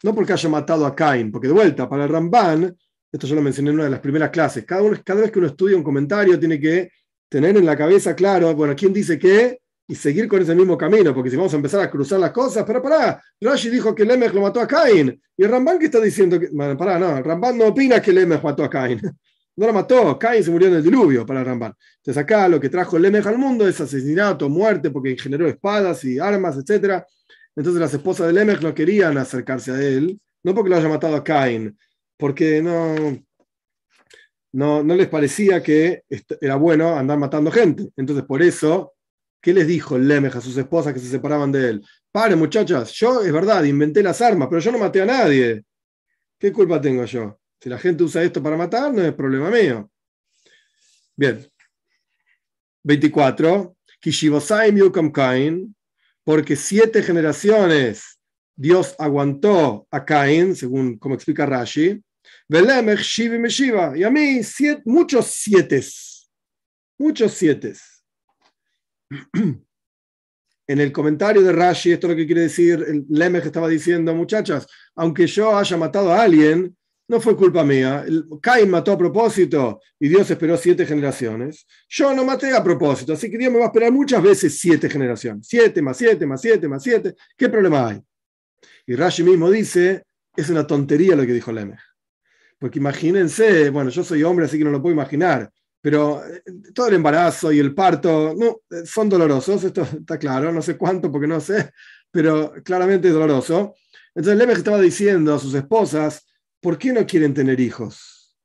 No 0.02 0.14
porque 0.14 0.32
haya 0.32 0.48
matado 0.48 0.86
a 0.86 0.94
Cain, 0.94 1.30
porque 1.30 1.48
de 1.48 1.54
vuelta, 1.54 1.88
para 1.88 2.06
Ramban, 2.06 2.76
esto 3.10 3.26
yo 3.26 3.34
lo 3.34 3.42
mencioné 3.42 3.70
en 3.70 3.76
una 3.76 3.84
de 3.84 3.90
las 3.90 4.00
primeras 4.00 4.30
clases, 4.30 4.64
cada, 4.64 4.82
cada 5.02 5.20
vez 5.20 5.30
que 5.30 5.38
uno 5.38 5.48
estudia 5.48 5.76
un 5.76 5.82
comentario 5.82 6.38
tiene 6.38 6.58
que 6.58 6.90
tener 7.28 7.56
en 7.56 7.66
la 7.66 7.76
cabeza 7.76 8.14
claro, 8.14 8.54
bueno, 8.54 8.74
quién 8.74 8.92
dice 8.92 9.18
qué, 9.18 9.58
y 9.86 9.94
seguir 9.94 10.28
con 10.28 10.40
ese 10.40 10.54
mismo 10.54 10.76
camino, 10.76 11.14
porque 11.14 11.30
si 11.30 11.36
vamos 11.36 11.52
a 11.52 11.56
empezar 11.56 11.80
a 11.80 11.90
cruzar 11.90 12.18
las 12.18 12.30
cosas, 12.30 12.64
pero 12.66 12.82
pará, 12.82 13.22
Rashi 13.40 13.68
dijo 13.68 13.94
que 13.94 14.04
Lemech 14.04 14.32
lo 14.32 14.40
mató 14.40 14.60
a 14.60 14.66
Cain, 14.66 15.20
y 15.36 15.44
el 15.44 15.50
Ramban 15.50 15.78
que 15.78 15.86
está 15.86 16.00
diciendo 16.00 16.40
que, 16.40 16.48
bueno, 16.52 16.76
pará, 16.76 16.98
no, 16.98 17.22
Ramban 17.22 17.58
no 17.58 17.66
opina 17.66 18.00
que 18.00 18.12
Lemech 18.12 18.42
mató 18.42 18.64
a 18.64 18.70
Cain, 18.70 19.00
no 19.56 19.66
lo 19.66 19.72
mató, 19.72 20.18
Cain 20.18 20.42
se 20.42 20.50
murió 20.50 20.68
en 20.68 20.74
el 20.74 20.82
diluvio 20.82 21.26
para 21.26 21.44
Ramban. 21.44 21.74
Entonces 21.96 22.22
acá 22.22 22.48
lo 22.48 22.58
que 22.58 22.68
trajo 22.68 22.98
Lemech 22.98 23.26
al 23.26 23.38
mundo 23.38 23.68
es 23.68 23.80
asesinato, 23.80 24.48
muerte, 24.48 24.90
porque 24.90 25.16
generó 25.16 25.46
espadas 25.46 26.04
y 26.04 26.18
armas, 26.18 26.56
etc. 26.56 27.04
Entonces 27.54 27.80
las 27.80 27.92
esposas 27.92 28.28
de 28.28 28.32
Lemech 28.32 28.62
no 28.62 28.74
querían 28.74 29.18
acercarse 29.18 29.72
a 29.72 29.80
él, 29.80 30.18
no 30.42 30.54
porque 30.54 30.70
lo 30.70 30.76
haya 30.76 30.88
matado 30.88 31.16
a 31.16 31.24
Cain, 31.24 31.76
porque 32.16 32.62
no, 32.62 33.22
no, 34.52 34.82
no 34.82 34.94
les 34.94 35.08
parecía 35.08 35.62
que 35.62 36.04
era 36.40 36.56
bueno 36.56 36.96
andar 36.96 37.18
matando 37.18 37.50
gente. 37.50 37.90
Entonces 37.96 38.24
por 38.24 38.42
eso, 38.42 38.94
¿qué 39.40 39.52
les 39.52 39.66
dijo 39.66 39.98
Lemech 39.98 40.36
a 40.36 40.40
sus 40.40 40.56
esposas 40.56 40.94
que 40.94 41.00
se 41.00 41.08
separaban 41.08 41.52
de 41.52 41.68
él? 41.68 41.86
Pare 42.10 42.36
muchachas, 42.36 42.92
yo 42.92 43.22
es 43.22 43.32
verdad, 43.32 43.64
inventé 43.64 44.02
las 44.02 44.20
armas, 44.22 44.48
pero 44.48 44.60
yo 44.60 44.72
no 44.72 44.78
maté 44.78 45.02
a 45.02 45.06
nadie. 45.06 45.62
¿Qué 46.38 46.52
culpa 46.52 46.80
tengo 46.80 47.04
yo? 47.04 47.41
Si 47.62 47.68
la 47.68 47.78
gente 47.78 48.02
usa 48.02 48.24
esto 48.24 48.42
para 48.42 48.56
matar, 48.56 48.92
no 48.92 49.00
es 49.02 49.14
problema 49.14 49.48
mío. 49.48 49.88
Bien. 51.14 51.48
24. 52.82 53.76
porque 56.24 56.56
siete 56.56 57.04
generaciones 57.04 58.18
Dios 58.56 58.96
aguantó 58.98 59.86
a 59.92 60.04
Caín, 60.04 60.56
según 60.56 60.98
como 60.98 61.14
explica 61.14 61.46
Rashi. 61.46 62.02
Y 62.48 64.02
a 64.02 64.10
mí, 64.10 64.40
muchos 64.84 65.26
siete. 65.26 65.84
Muchos 66.98 67.32
siete. 67.32 67.74
En 70.68 70.80
el 70.80 70.92
comentario 70.92 71.42
de 71.42 71.52
Rashi, 71.52 71.92
esto 71.92 72.06
es 72.06 72.12
lo 72.12 72.16
que 72.16 72.24
quiere 72.24 72.42
decir, 72.42 72.82
el 72.86 73.04
Lemech 73.10 73.44
estaba 73.44 73.68
diciendo, 73.68 74.14
muchachas, 74.14 74.64
aunque 74.94 75.26
yo 75.26 75.54
haya 75.56 75.76
matado 75.76 76.12
a 76.12 76.22
alguien, 76.22 76.74
no 77.12 77.20
fue 77.20 77.36
culpa 77.36 77.62
mía. 77.62 78.06
Cain 78.40 78.70
mató 78.70 78.92
a 78.92 78.96
propósito 78.96 79.82
y 80.00 80.08
Dios 80.08 80.30
esperó 80.30 80.56
siete 80.56 80.86
generaciones. 80.86 81.66
Yo 81.86 82.14
no 82.14 82.24
maté 82.24 82.56
a 82.56 82.64
propósito, 82.64 83.12
así 83.12 83.30
que 83.30 83.36
Dios 83.36 83.52
me 83.52 83.58
va 83.58 83.66
a 83.66 83.68
esperar 83.68 83.92
muchas 83.92 84.22
veces 84.22 84.58
siete 84.58 84.88
generaciones. 84.88 85.46
Siete 85.46 85.82
más 85.82 85.98
siete 85.98 86.24
más 86.24 86.40
siete 86.40 86.66
más 86.66 86.82
siete. 86.82 87.14
¿Qué 87.36 87.50
problema 87.50 87.88
hay? 87.88 88.00
Y 88.86 88.94
Rashi 88.94 89.22
mismo 89.22 89.50
dice, 89.50 90.04
es 90.34 90.48
una 90.48 90.66
tontería 90.66 91.14
lo 91.14 91.26
que 91.26 91.34
dijo 91.34 91.52
Lemech. 91.52 91.78
Porque 92.58 92.78
imagínense, 92.78 93.68
bueno, 93.68 93.90
yo 93.90 94.02
soy 94.02 94.22
hombre, 94.22 94.46
así 94.46 94.56
que 94.56 94.64
no 94.64 94.70
lo 94.70 94.80
puedo 94.80 94.94
imaginar, 94.94 95.50
pero 95.82 96.24
eh, 96.24 96.42
todo 96.72 96.88
el 96.88 96.94
embarazo 96.94 97.52
y 97.52 97.58
el 97.58 97.74
parto 97.74 98.34
no, 98.34 98.62
eh, 98.70 98.86
son 98.86 99.10
dolorosos, 99.10 99.62
esto 99.64 99.82
está 100.00 100.16
claro, 100.16 100.50
no 100.50 100.62
sé 100.62 100.78
cuánto 100.78 101.12
porque 101.12 101.26
no 101.26 101.40
sé, 101.40 101.72
pero 102.10 102.54
claramente 102.64 103.08
es 103.08 103.12
doloroso. 103.12 103.74
Entonces 104.14 104.38
Lemech 104.38 104.58
estaba 104.58 104.80
diciendo 104.80 105.34
a 105.34 105.38
sus 105.38 105.52
esposas, 105.52 106.26
¿por 106.62 106.78
qué 106.78 106.92
no 106.92 107.04
quieren 107.04 107.34
tener 107.34 107.60
hijos? 107.60 108.38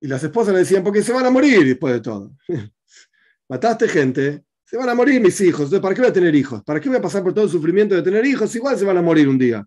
Y 0.00 0.08
las 0.08 0.24
esposas 0.24 0.54
le 0.54 0.60
decían, 0.60 0.82
porque 0.82 1.02
se 1.02 1.12
van 1.12 1.26
a 1.26 1.30
morir 1.30 1.64
después 1.64 1.92
de 1.92 2.00
todo. 2.00 2.32
Mataste 3.48 3.86
gente, 3.86 4.44
se 4.64 4.76
van 4.76 4.88
a 4.88 4.94
morir 4.94 5.20
mis 5.20 5.38
hijos, 5.40 5.62
entonces 5.62 5.80
¿para 5.80 5.94
qué 5.94 6.00
voy 6.00 6.10
a 6.10 6.14
tener 6.14 6.34
hijos? 6.34 6.64
¿Para 6.64 6.80
qué 6.80 6.88
voy 6.88 6.98
a 6.98 7.02
pasar 7.02 7.22
por 7.22 7.34
todo 7.34 7.44
el 7.44 7.50
sufrimiento 7.50 7.94
de 7.94 8.02
tener 8.02 8.24
hijos? 8.24 8.54
Igual 8.56 8.78
se 8.78 8.84
van 8.84 8.96
a 8.96 9.02
morir 9.02 9.28
un 9.28 9.38
día. 9.38 9.64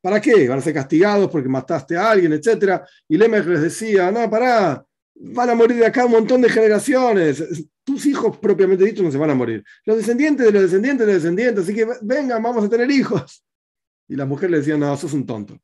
¿Para 0.00 0.20
qué? 0.20 0.48
Van 0.48 0.58
a 0.58 0.62
ser 0.62 0.72
castigados 0.72 1.30
porque 1.30 1.48
mataste 1.48 1.96
a 1.96 2.10
alguien, 2.10 2.32
etc. 2.32 2.80
Y 3.06 3.18
Lemech 3.18 3.44
les 3.44 3.60
decía, 3.60 4.10
no, 4.10 4.30
pará, 4.30 4.82
van 5.14 5.50
a 5.50 5.54
morir 5.54 5.76
de 5.78 5.86
acá 5.86 6.06
un 6.06 6.12
montón 6.12 6.40
de 6.40 6.48
generaciones. 6.48 7.68
Tus 7.84 8.06
hijos 8.06 8.38
propiamente 8.38 8.84
dicho 8.84 9.02
no 9.02 9.10
se 9.10 9.18
van 9.18 9.30
a 9.30 9.34
morir. 9.34 9.62
Los 9.84 9.98
descendientes 9.98 10.46
de 10.46 10.52
los 10.52 10.62
descendientes 10.62 11.06
de 11.06 11.12
los 11.12 11.22
descendientes, 11.22 11.64
así 11.64 11.74
que 11.74 11.86
vengan, 12.00 12.42
vamos 12.42 12.64
a 12.64 12.68
tener 12.70 12.90
hijos. 12.90 13.44
Y 14.08 14.16
la 14.16 14.24
mujer 14.24 14.50
le 14.50 14.58
decía, 14.58 14.78
no, 14.78 14.96
sos 14.96 15.12
un 15.12 15.26
tonto. 15.26 15.60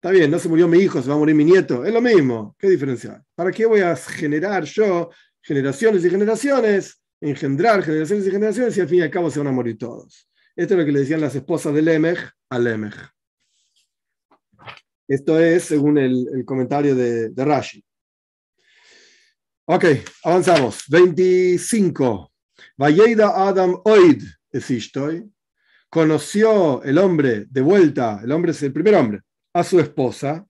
Está 0.00 0.12
bien, 0.12 0.30
no 0.30 0.38
se 0.38 0.48
murió 0.48 0.66
mi 0.66 0.78
hijo, 0.78 1.02
se 1.02 1.10
va 1.10 1.14
a 1.14 1.18
morir 1.18 1.34
mi 1.34 1.44
nieto. 1.44 1.84
Es 1.84 1.92
lo 1.92 2.00
mismo. 2.00 2.56
¿Qué 2.58 2.70
diferencia? 2.70 3.22
¿Para 3.34 3.50
qué 3.50 3.66
voy 3.66 3.80
a 3.80 3.94
generar 3.94 4.64
yo 4.64 5.10
generaciones 5.42 6.02
y 6.02 6.08
generaciones, 6.08 7.02
engendrar 7.20 7.82
generaciones 7.82 8.26
y 8.26 8.30
generaciones 8.30 8.74
y 8.78 8.80
al 8.80 8.88
fin 8.88 9.00
y 9.00 9.02
al 9.02 9.10
cabo 9.10 9.30
se 9.30 9.40
van 9.40 9.48
a 9.48 9.52
morir 9.52 9.76
todos? 9.76 10.26
Esto 10.56 10.72
es 10.72 10.80
lo 10.80 10.86
que 10.86 10.92
le 10.92 11.00
decían 11.00 11.20
las 11.20 11.34
esposas 11.34 11.74
de 11.74 11.82
Lemech 11.82 12.18
a 12.48 12.58
Lemech. 12.58 12.94
Esto 15.06 15.38
es 15.38 15.64
según 15.64 15.98
el, 15.98 16.44
comentario 16.46 16.94
de, 16.94 17.28
de 17.28 17.44
Rashi. 17.44 17.84
Ok, 19.66 19.84
avanzamos. 20.24 20.84
25. 20.88 22.32
Vayeida 22.78 23.46
Adam 23.46 23.78
Oid 23.84 24.22
estoy. 24.50 25.30
Conoció 25.90 26.82
el 26.84 26.96
hombre 26.96 27.44
de 27.50 27.60
vuelta, 27.60 28.22
el 28.24 28.32
hombre 28.32 28.52
es 28.52 28.62
el 28.62 28.72
primer 28.72 28.94
hombre, 28.94 29.20
a 29.52 29.64
su 29.64 29.80
esposa, 29.80 30.46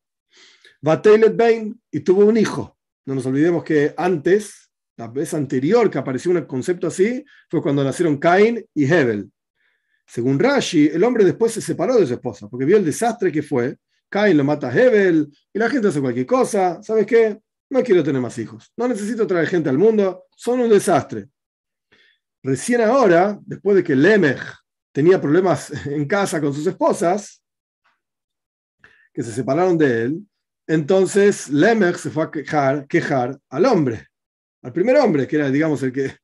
Batelet 0.81 1.37
Bain, 1.37 1.81
y 1.91 2.01
tuvo 2.01 2.25
un 2.25 2.37
hijo. 2.37 2.77
No 3.07 3.15
nos 3.15 3.27
olvidemos 3.27 3.65
que 3.65 3.95
antes, 3.97 4.71
la 4.97 5.09
vez 5.09 5.35
anterior 5.35 5.91
que 5.91 5.99
apareció 5.99 6.31
un 6.31 6.43
concepto 6.43 6.87
así, 6.87 7.25
fue 7.49 7.63
cuando 7.63 7.85
nacieron 7.85 8.19
Cain 8.19 8.65
y 8.75 8.85
Hebel. 8.85 9.31
Según 10.07 10.39
Rashi, 10.39 10.89
el 10.89 11.05
hombre 11.05 11.25
después 11.25 11.53
se 11.53 11.61
separó 11.61 11.97
de 11.97 12.07
su 12.07 12.15
esposa, 12.15 12.49
porque 12.49 12.65
vio 12.65 12.77
el 12.77 12.85
desastre 12.85 13.31
que 13.31 13.43
fue. 13.43 13.77
Cain 14.09 14.37
lo 14.37 14.45
mata 14.45 14.69
a 14.69 14.75
Hebel, 14.75 15.29
y 15.53 15.59
la 15.59 15.71
gente 15.71 15.89
hace 15.89 16.01
cualquier 16.01 16.27
cosa. 16.27 16.83
¿Sabes 16.83 17.07
qué? 17.07 17.39
no 17.71 17.83
quiero 17.83 18.03
tener 18.03 18.21
más 18.21 18.37
hijos, 18.39 18.73
no 18.77 18.89
necesito 18.89 19.27
traer 19.27 19.47
gente 19.47 19.71
al 19.71 19.79
mundo, 19.79 20.25
son 20.37 20.61
un 20.61 20.69
desastre. 20.69 21.29
Recién 22.43 22.81
ahora, 22.81 23.39
después 23.43 23.77
de 23.77 23.85
que 23.85 23.95
Lemech 23.95 24.41
tenía 24.93 25.21
problemas 25.21 25.71
en 25.87 26.07
casa 26.07 26.41
con 26.41 26.53
sus 26.53 26.67
esposas, 26.67 27.40
que 29.13 29.23
se 29.23 29.33
separaron 29.33 29.77
de 29.77 30.03
él, 30.03 30.27
entonces 30.67 31.49
Lemech 31.49 31.97
se 31.97 32.11
fue 32.11 32.25
a 32.25 32.31
quejar, 32.31 32.87
quejar 32.87 33.39
al 33.49 33.67
hombre, 33.67 34.07
al 34.63 34.73
primer 34.73 34.97
hombre, 34.97 35.27
que 35.27 35.37
era, 35.37 35.51
digamos, 35.51 35.83
el 35.83 35.93
que 35.93 36.15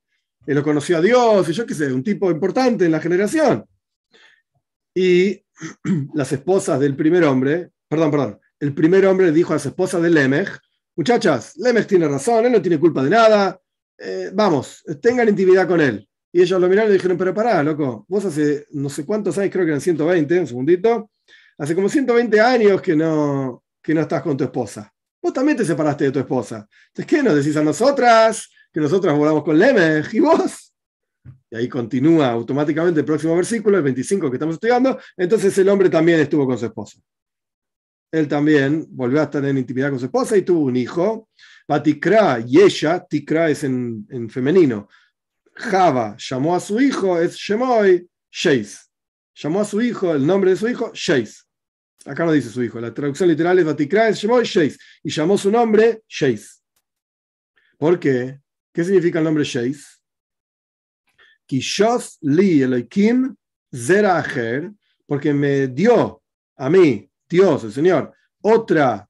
lo 0.46 0.62
conoció 0.62 0.98
a 0.98 1.00
Dios, 1.00 1.48
y 1.48 1.52
yo 1.52 1.66
qué 1.66 1.74
sé, 1.74 1.92
un 1.92 2.02
tipo 2.02 2.30
importante 2.30 2.84
en 2.84 2.92
la 2.92 3.00
generación. 3.00 3.64
Y 4.94 5.42
las 6.14 6.32
esposas 6.32 6.78
del 6.78 6.94
primer 6.94 7.24
hombre, 7.24 7.70
perdón, 7.88 8.10
perdón, 8.10 8.40
el 8.60 8.72
primer 8.72 9.06
hombre 9.06 9.32
dijo 9.32 9.52
a 9.52 9.56
las 9.56 9.66
esposas 9.66 10.02
de 10.02 10.10
Lemech, 10.10 10.48
muchachas, 10.94 11.56
Lemech 11.56 11.86
tiene 11.86 12.08
razón, 12.08 12.46
él 12.46 12.52
no 12.52 12.62
tiene 12.62 12.78
culpa 12.78 13.02
de 13.02 13.10
nada, 13.10 13.60
eh, 13.98 14.30
vamos, 14.32 14.84
tengan 15.00 15.28
intimidad 15.28 15.66
con 15.66 15.80
él. 15.80 16.08
Y 16.32 16.42
ellos 16.42 16.60
lo 16.60 16.68
miraron 16.68 16.90
y 16.90 16.94
dijeron, 16.94 17.16
pero 17.16 17.34
pará, 17.34 17.62
loco, 17.62 18.04
vos 18.08 18.24
hace 18.24 18.66
no 18.72 18.88
sé 18.90 19.04
cuántos 19.04 19.38
años, 19.38 19.50
creo 19.52 19.64
que 19.64 19.70
eran 19.70 19.80
120, 19.80 20.40
un 20.40 20.46
segundito, 20.46 21.10
hace 21.58 21.74
como 21.74 21.88
120 21.88 22.40
años 22.40 22.82
que 22.82 22.96
no, 22.96 23.64
que 23.82 23.94
no 23.94 24.02
estás 24.02 24.22
con 24.22 24.36
tu 24.36 24.44
esposa. 24.44 24.92
Vos 25.22 25.32
también 25.32 25.56
te 25.56 25.64
separaste 25.64 26.04
de 26.04 26.12
tu 26.12 26.18
esposa. 26.18 26.68
Entonces, 26.88 27.06
¿qué 27.06 27.22
nos 27.22 27.34
decís 27.34 27.56
a 27.56 27.62
nosotras? 27.62 28.50
Que 28.72 28.80
nosotras 28.80 29.16
volamos 29.16 29.42
con 29.42 29.58
Lemech 29.58 30.12
y 30.14 30.20
vos. 30.20 30.72
Y 31.50 31.56
ahí 31.56 31.68
continúa 31.68 32.30
automáticamente 32.30 33.00
el 33.00 33.06
próximo 33.06 33.34
versículo, 33.34 33.76
el 33.76 33.84
25 33.84 34.30
que 34.30 34.36
estamos 34.36 34.54
estudiando. 34.56 34.98
Entonces 35.16 35.56
el 35.58 35.68
hombre 35.68 35.88
también 35.88 36.20
estuvo 36.20 36.46
con 36.46 36.58
su 36.58 36.66
esposa 36.66 37.00
él 38.10 38.28
también 38.28 38.86
volvió 38.90 39.20
a 39.20 39.24
estar 39.24 39.44
en 39.44 39.58
intimidad 39.58 39.90
con 39.90 39.98
su 39.98 40.06
esposa 40.06 40.36
y 40.36 40.42
tuvo 40.42 40.60
un 40.60 40.76
hijo. 40.76 41.28
Batikra 41.68 42.40
y 42.46 42.60
ella, 42.60 43.04
Tikra 43.08 43.50
es 43.50 43.64
en, 43.64 44.30
femenino. 44.30 44.88
Java 45.54 46.16
llamó 46.18 46.54
a 46.54 46.60
su 46.60 46.80
hijo, 46.80 47.18
es 47.18 47.34
Shemoy 47.34 48.08
Sheis. 48.30 48.90
Llamó 49.34 49.60
a 49.60 49.64
su 49.64 49.82
hijo, 49.82 50.14
el 50.14 50.26
nombre 50.26 50.50
de 50.50 50.56
su 50.56 50.68
hijo, 50.68 50.90
Sheis. 50.94 51.45
Acá 52.06 52.24
no 52.24 52.32
dice 52.32 52.50
su 52.50 52.62
hijo, 52.62 52.80
la 52.80 52.94
traducción 52.94 53.28
literal 53.28 53.58
es 53.58 53.66
es 53.66 54.18
Shemoy 54.18 54.44
Sheis. 54.44 54.78
Y 55.02 55.10
llamó 55.10 55.36
su 55.36 55.50
nombre 55.50 56.02
Sheis. 56.08 56.62
¿Por 57.78 57.98
qué? 57.98 58.40
¿Qué 58.72 58.84
significa 58.84 59.18
el 59.18 59.24
nombre 59.24 59.44
Sheis? 59.44 60.00
Kishos 61.46 62.18
li 62.22 62.62
Elohim 62.62 63.34
zera 63.72 64.24
porque 65.06 65.32
me 65.32 65.68
dio 65.68 66.22
a 66.56 66.70
mí 66.70 67.08
Dios, 67.28 67.64
el 67.64 67.72
Señor, 67.72 68.12
otra 68.40 69.08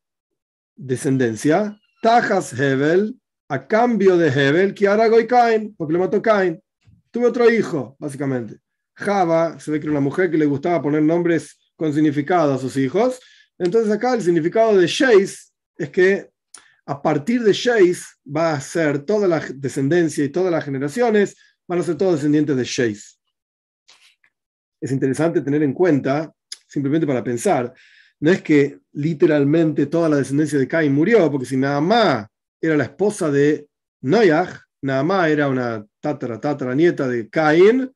descendencia, 0.74 1.78
Tajas 2.02 2.52
Hebel, 2.58 3.18
a 3.48 3.66
cambio 3.66 4.16
de 4.16 4.28
Hebel, 4.28 4.74
que 4.74 4.88
ahora 4.88 5.08
y 5.20 5.26
Cain, 5.26 5.74
porque 5.76 5.92
le 5.92 5.98
mató 5.98 6.20
Cain. 6.20 6.60
Tuve 7.10 7.26
otro 7.26 7.50
hijo, 7.50 7.96
básicamente. 7.98 8.58
Java, 8.94 9.58
se 9.60 9.70
ve 9.70 9.78
que 9.78 9.86
era 9.86 9.92
una 9.92 10.00
mujer 10.00 10.30
que 10.30 10.38
le 10.38 10.46
gustaba 10.46 10.82
poner 10.82 11.02
nombres 11.02 11.56
con 11.76 11.92
significado 11.92 12.54
a 12.54 12.58
sus 12.58 12.76
hijos. 12.76 13.20
Entonces 13.58 13.92
acá 13.92 14.14
el 14.14 14.22
significado 14.22 14.76
de 14.76 14.86
Sheis 14.86 15.52
es 15.76 15.90
que 15.90 16.30
a 16.86 17.02
partir 17.02 17.42
de 17.42 17.52
Sheis 17.52 18.06
va 18.24 18.52
a 18.52 18.60
ser 18.60 19.00
toda 19.00 19.26
la 19.26 19.40
descendencia 19.54 20.24
y 20.24 20.28
todas 20.28 20.52
las 20.52 20.64
generaciones 20.64 21.36
van 21.66 21.80
a 21.80 21.82
ser 21.82 21.96
todos 21.96 22.14
descendientes 22.14 22.56
de 22.56 22.64
Sheis. 22.64 23.18
Es 24.80 24.92
interesante 24.92 25.40
tener 25.40 25.62
en 25.62 25.72
cuenta, 25.72 26.32
simplemente 26.68 27.06
para 27.06 27.24
pensar, 27.24 27.72
no 28.20 28.30
es 28.30 28.40
que 28.42 28.78
literalmente 28.92 29.86
toda 29.86 30.08
la 30.08 30.16
descendencia 30.16 30.58
de 30.58 30.68
Cain 30.68 30.92
murió, 30.92 31.30
porque 31.30 31.46
si 31.46 31.56
nada 31.56 31.80
más 31.80 32.26
era 32.60 32.76
la 32.76 32.84
esposa 32.84 33.30
de 33.30 33.68
Noach, 34.02 34.60
nada 34.82 35.02
más 35.02 35.28
era 35.28 35.48
una 35.48 35.84
tatara, 36.00 36.40
tatara 36.40 36.74
nieta 36.74 37.08
de 37.08 37.28
Cain, 37.28 37.92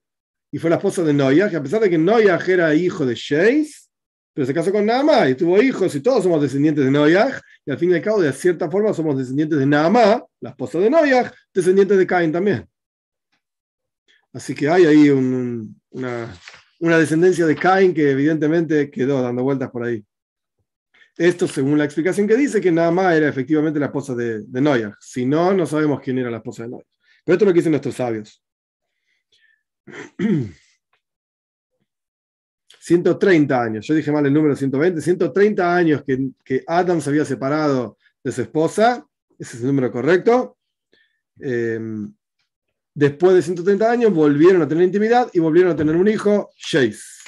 y 0.52 0.58
fue 0.58 0.70
la 0.70 0.76
esposa 0.76 1.02
de 1.02 1.12
Noach, 1.12 1.54
a 1.54 1.62
pesar 1.62 1.80
de 1.80 1.90
que 1.90 1.98
Noach 1.98 2.48
era 2.48 2.74
hijo 2.74 3.06
de 3.06 3.14
Sheis, 3.14 3.88
pero 4.32 4.46
se 4.46 4.54
casó 4.54 4.72
con 4.72 4.86
Naamá 4.86 5.28
y 5.28 5.34
tuvo 5.34 5.60
hijos, 5.62 5.94
y 5.94 6.00
todos 6.00 6.22
somos 6.22 6.42
descendientes 6.42 6.84
de 6.84 6.90
Noach, 6.90 7.40
y 7.64 7.70
al 7.70 7.78
fin 7.78 7.90
y 7.90 7.94
al 7.94 8.02
cabo, 8.02 8.20
de 8.20 8.32
cierta 8.32 8.70
forma, 8.70 8.92
somos 8.92 9.16
descendientes 9.16 9.58
de 9.58 9.66
Naamá, 9.66 10.24
la 10.40 10.50
esposa 10.50 10.78
de 10.78 10.90
Noach, 10.90 11.32
descendientes 11.54 11.98
de 11.98 12.06
Cain 12.06 12.32
también. 12.32 12.66
Así 14.32 14.54
que 14.54 14.68
hay 14.68 14.86
ahí 14.86 15.10
una, 15.10 16.34
una 16.80 16.98
descendencia 16.98 17.46
de 17.46 17.56
Cain 17.56 17.92
que 17.92 18.10
evidentemente 18.10 18.90
quedó 18.90 19.22
dando 19.22 19.42
vueltas 19.42 19.70
por 19.70 19.84
ahí. 19.84 20.04
Esto 21.16 21.46
según 21.46 21.76
la 21.76 21.84
explicación 21.84 22.26
que 22.26 22.36
dice 22.36 22.60
que 22.60 22.72
nada 22.72 22.90
más 22.90 23.14
era 23.14 23.28
efectivamente 23.28 23.78
la 23.78 23.86
esposa 23.86 24.14
de, 24.14 24.40
de 24.46 24.92
Si 25.00 25.26
no, 25.26 25.52
no 25.52 25.66
sabemos 25.66 26.00
quién 26.00 26.18
era 26.18 26.30
la 26.30 26.38
esposa 26.38 26.62
de 26.62 26.70
Noyag. 26.70 26.86
Pero 27.24 27.34
esto 27.34 27.44
es 27.44 27.48
lo 27.48 27.52
que 27.52 27.58
dicen 27.58 27.72
nuestros 27.72 27.96
sabios. 27.96 28.42
130 32.80 33.62
años, 33.62 33.86
yo 33.86 33.94
dije 33.94 34.10
mal 34.10 34.26
el 34.26 34.32
número 34.32 34.56
120, 34.56 35.00
130 35.00 35.76
años 35.76 36.02
que, 36.04 36.64
Adam 36.66 37.00
se 37.00 37.10
había 37.10 37.24
separado 37.24 37.98
de 38.24 38.32
su 38.32 38.42
esposa, 38.42 39.06
ese 39.38 39.56
es 39.56 39.62
el 39.62 39.68
número 39.68 39.92
correcto. 39.92 40.58
Em, 41.38 42.12
después 42.94 43.34
de 43.34 43.42
130 43.42 43.90
años 43.90 44.12
volvieron 44.12 44.62
a 44.62 44.68
tener 44.68 44.84
intimidad 44.84 45.30
y 45.32 45.38
volvieron 45.38 45.72
a 45.72 45.76
tener 45.76 45.96
un 45.96 46.08
hijo, 46.08 46.50
Chase. 46.56 47.20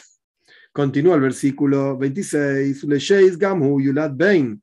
Continúa 0.73 1.17
el 1.17 1.21
versículo 1.21 1.99
26, 1.99 2.85
Le 2.85 3.37
Gamhu 3.37 3.81
Yulad 3.81 4.13
Bain. 4.15 4.63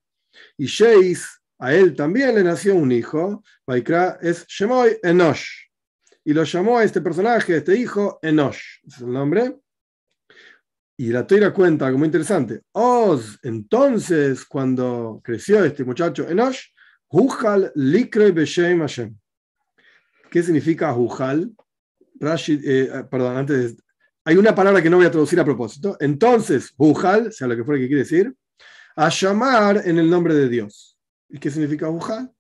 Y 0.58 0.66
Sheis, 0.66 1.40
a 1.60 1.74
él 1.74 1.96
también 1.96 2.34
le 2.34 2.44
nació 2.44 2.76
un 2.76 2.92
hijo, 2.92 3.44
Vaikra 3.66 4.18
es 4.22 4.46
Shemoy 4.48 4.98
Enosh. 5.04 5.69
Y 6.24 6.34
lo 6.34 6.44
llamó 6.44 6.78
a 6.78 6.84
este 6.84 7.02
personaje, 7.02 7.54
a 7.54 7.58
este 7.58 7.78
hijo, 7.78 8.20
Enosh. 8.22 8.60
es 8.86 9.00
el 9.00 9.12
nombre. 9.12 9.58
Y 10.98 11.08
la 11.08 11.26
Toira 11.26 11.54
cuenta 11.54 11.88
algo 11.88 11.98
muy 11.98 12.08
interesante. 12.08 12.62
Oz, 12.74 13.40
entonces, 13.44 14.46
cuando 14.46 15.22
creció 15.24 15.64
este 15.64 15.84
muchacho 15.84 16.28
Enosh, 16.28 16.68
Hujal 17.08 17.72
Likre 17.76 18.32
Beshem 18.32 18.80
Hashem. 18.80 19.18
¿Qué 20.30 20.44
significa 20.44 20.94
Hujal? 20.94 21.52
Rashid, 22.20 22.62
eh, 22.66 23.06
perdón, 23.10 23.38
antes 23.38 23.78
hay 24.30 24.36
una 24.36 24.54
palabra 24.54 24.82
que 24.82 24.90
no 24.90 24.98
voy 24.98 25.06
a 25.06 25.12
traducir 25.12 25.40
a 25.40 25.46
propósito. 25.46 25.98
Entonces, 26.00 26.74
Bujal, 26.78 27.34
sea 27.34 27.48
lo 27.48 27.56
que 27.56 27.64
fuera 27.64 27.80
que 27.82 27.88
quiere 27.88 28.04
decir, 28.04 28.36
a 28.96 29.10
llamar 29.10 29.82
en 29.86 29.98
el 29.98 30.08
nombre 30.08 30.36
de 30.36 30.48
Dios. 30.48 30.98
¿Y 31.30 31.40
qué 31.40 31.50
significa 31.50 31.88
Bujal? 31.88 32.32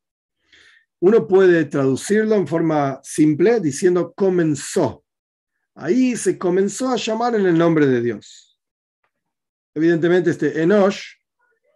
Uno 1.02 1.28
puede 1.28 1.66
traducirlo 1.66 2.36
en 2.36 2.48
forma 2.48 3.00
simple 3.04 3.60
diciendo 3.60 4.14
comenzó. 4.14 5.04
Ahí 5.76 6.18
se 6.18 6.38
comenzó 6.38 6.90
a 6.90 6.98
llamar 6.98 7.36
en 7.36 7.46
el 7.46 7.58
nombre 7.58 7.88
de 7.88 8.02
Dios. 8.02 8.60
Evidentemente, 9.74 10.32
este 10.32 10.62
Enosh, 10.62 11.14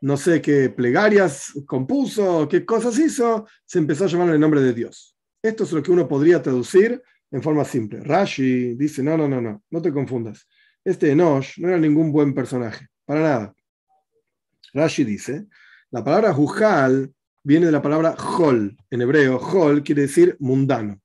no 0.02 0.18
sé 0.18 0.42
qué 0.42 0.70
plegarias 0.70 1.54
compuso, 1.66 2.50
qué 2.50 2.66
cosas 2.66 3.00
hizo, 3.00 3.48
se 3.66 3.80
empezó 3.80 4.04
a 4.04 4.08
llamar 4.08 4.28
en 4.28 4.34
el 4.34 4.40
nombre 4.42 4.62
de 4.62 4.74
Dios. 4.74 5.16
Esto 5.42 5.64
es 5.64 5.72
lo 5.72 5.82
que 5.82 5.92
uno 5.92 6.06
podría 6.08 6.42
traducir 6.42 7.02
en 7.32 7.42
forma 7.42 7.64
simple. 7.64 8.02
Rashi 8.02 8.76
dice, 8.76 9.02
no, 9.02 9.16
no, 9.16 9.30
no, 9.30 9.40
no, 9.40 9.64
no 9.70 9.82
te 9.82 9.94
confundas. 9.94 10.46
Este 10.84 11.12
Enosh 11.12 11.60
no 11.60 11.70
era 11.70 11.78
ningún 11.78 12.12
buen 12.12 12.34
personaje, 12.34 12.88
para 13.06 13.22
nada. 13.22 13.56
Rashi 14.74 15.06
dice, 15.06 15.48
la 15.92 16.04
palabra 16.04 16.34
Jujal 16.34 17.14
viene 17.44 17.68
de 17.68 17.72
la 17.72 17.82
palabra 17.82 18.16
Hol. 18.16 18.76
En 18.90 19.02
hebreo, 19.02 19.38
Hol 19.38 19.84
quiere 19.84 20.04
decir 20.04 20.36
mundano. 20.40 21.00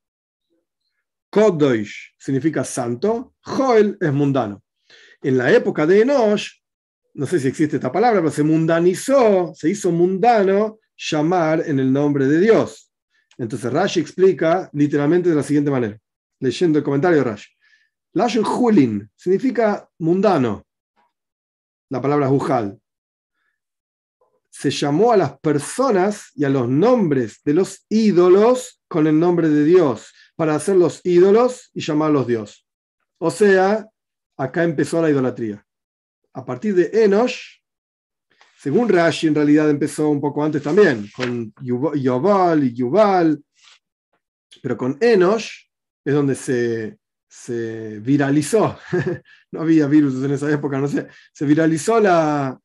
Kodosh 1.31 2.15
significa 2.19 2.65
santo, 2.65 3.35
Hol 3.45 3.99
es 4.01 4.13
mundano. 4.13 4.63
En 5.21 5.37
la 5.37 5.53
época 5.53 5.87
de 5.87 6.03
Enosh, 6.03 6.53
no 7.15 7.27
sé 7.27 7.41
si 7.41 7.49
existe 7.49 7.77
esta 7.77 7.93
palabra, 7.93 8.21
pero 8.21 8.31
se 8.31 8.43
mundanizó, 8.43 9.53
se 9.55 9.69
hizo 9.69 9.91
mundano 9.91 10.79
llamar 10.97 11.65
en 11.67 11.81
el 11.81 11.93
nombre 11.93 12.27
de 12.27 12.41
Dios. 12.41 12.93
Entonces 13.37 13.73
Rashi 13.73 14.01
explica 14.01 14.71
literalmente 14.73 15.29
de 15.29 15.35
la 15.35 15.43
siguiente 15.43 15.71
manera 15.71 15.99
leyendo 16.41 16.79
el 16.79 16.85
comentario 16.85 17.19
de 17.19 17.25
Rashi. 17.25 17.51
Lashon 18.15 18.45
Hulin 18.45 19.11
significa 19.15 19.89
mundano, 19.99 20.67
la 21.91 22.01
palabra 22.01 22.29
Jujal. 22.29 22.81
Se 24.59 24.73
llamó 24.73 25.13
a 25.13 25.17
las 25.17 25.39
personas 25.39 26.33
y 26.35 26.43
a 26.43 26.49
los 26.49 26.69
nombres 26.69 27.43
de 27.45 27.55
los 27.55 27.87
ídolos 27.89 28.83
con 28.89 29.07
el 29.07 29.17
nombre 29.17 29.49
de 29.49 29.65
Dios, 29.65 30.13
para 30.35 30.57
hacer 30.57 30.75
los 30.75 31.01
ídolos 31.05 31.71
y 31.75 31.81
llamarlos 31.81 32.27
Dios. 32.27 32.67
O 33.19 33.31
sea, 33.31 33.87
acá 34.37 34.65
empezó 34.65 35.01
la 35.01 35.11
idolatría. 35.11 35.65
A 36.33 36.45
partir 36.45 36.75
de 36.75 36.91
Enosh, 37.05 37.61
según 38.61 38.89
Rashi, 38.89 39.29
en 39.29 39.37
realidad 39.37 39.71
empezó 39.71 40.09
un 40.09 40.21
poco 40.21 40.43
antes 40.43 40.61
también, 40.61 41.09
con 41.15 41.55
Yobal 41.63 42.65
y 42.65 42.75
Yubal, 42.75 43.41
pero 44.61 44.77
con 44.77 44.99
Enosh 45.01 45.53
es 46.05 46.15
donde 46.15 46.35
se, 46.35 46.99
se 47.29 48.01
viralizó, 48.01 48.77
no 49.53 49.61
había 49.61 49.87
virus 49.87 50.21
en 50.25 50.33
esa 50.33 50.51
época, 50.51 50.81
no 50.81 50.89
sé, 50.89 51.07
se 51.33 51.45
viralizó 51.47 52.01
la, 52.01 52.61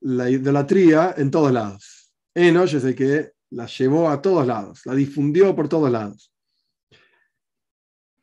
la 0.00 0.30
idolatría 0.30 1.14
en 1.16 1.30
todos 1.30 1.52
lados. 1.52 2.12
Enoch 2.34 2.72
es 2.74 2.84
el 2.84 2.94
que 2.94 3.32
la 3.50 3.66
llevó 3.66 4.10
a 4.10 4.20
todos 4.20 4.46
lados, 4.46 4.82
la 4.84 4.94
difundió 4.94 5.54
por 5.54 5.68
todos 5.68 5.90
lados. 5.90 6.32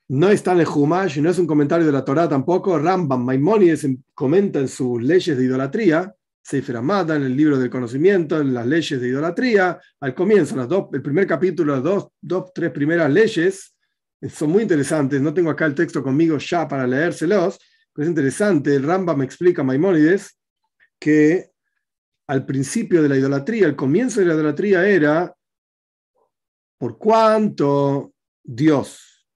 No 0.07 0.29
está 0.29 0.51
en 0.53 0.59
el 0.59 0.67
Humash, 0.67 1.19
no 1.19 1.31
es 1.31 1.39
un 1.39 1.47
comentario 1.47 1.85
de 1.85 1.91
la 1.91 2.05
Torah 2.05 2.29
tampoco. 2.29 2.77
Rambam 2.77 3.25
Maimonides 3.25 3.87
comenta 4.13 4.59
en 4.59 4.67
sus 4.67 5.01
leyes 5.01 5.35
de 5.35 5.43
idolatría, 5.43 6.13
Sefer 6.43 6.77
Amada, 6.77 7.15
en 7.15 7.23
el 7.23 7.35
libro 7.35 7.57
del 7.57 7.71
conocimiento, 7.71 8.39
en 8.39 8.53
las 8.53 8.67
leyes 8.67 9.01
de 9.01 9.07
idolatría, 9.07 9.79
al 9.99 10.13
comienzo, 10.13 10.89
el 10.93 11.01
primer 11.01 11.25
capítulo, 11.25 11.73
las 11.73 11.83
dos, 11.83 12.07
dos, 12.21 12.53
tres 12.53 12.69
primeras 12.69 13.11
leyes, 13.11 13.75
son 14.29 14.51
muy 14.51 14.61
interesantes. 14.61 15.19
No 15.21 15.33
tengo 15.33 15.49
acá 15.49 15.65
el 15.65 15.73
texto 15.73 16.03
conmigo 16.03 16.37
ya 16.37 16.67
para 16.67 16.85
leérselos, 16.85 17.59
pero 17.91 18.03
es 18.03 18.09
interesante. 18.09 18.75
El 18.75 18.83
Ramba 18.83 19.15
me 19.15 19.25
explica 19.25 19.63
Maimónides 19.63 20.37
que 20.99 21.51
al 22.27 22.45
principio 22.45 23.01
de 23.01 23.09
la 23.09 23.17
idolatría, 23.17 23.67
el 23.67 23.75
comienzo 23.75 24.19
de 24.19 24.25
la 24.27 24.33
idolatría 24.33 24.87
era 24.87 25.35
por 26.77 26.97
cuánto 26.97 28.13
Dios 28.43 29.27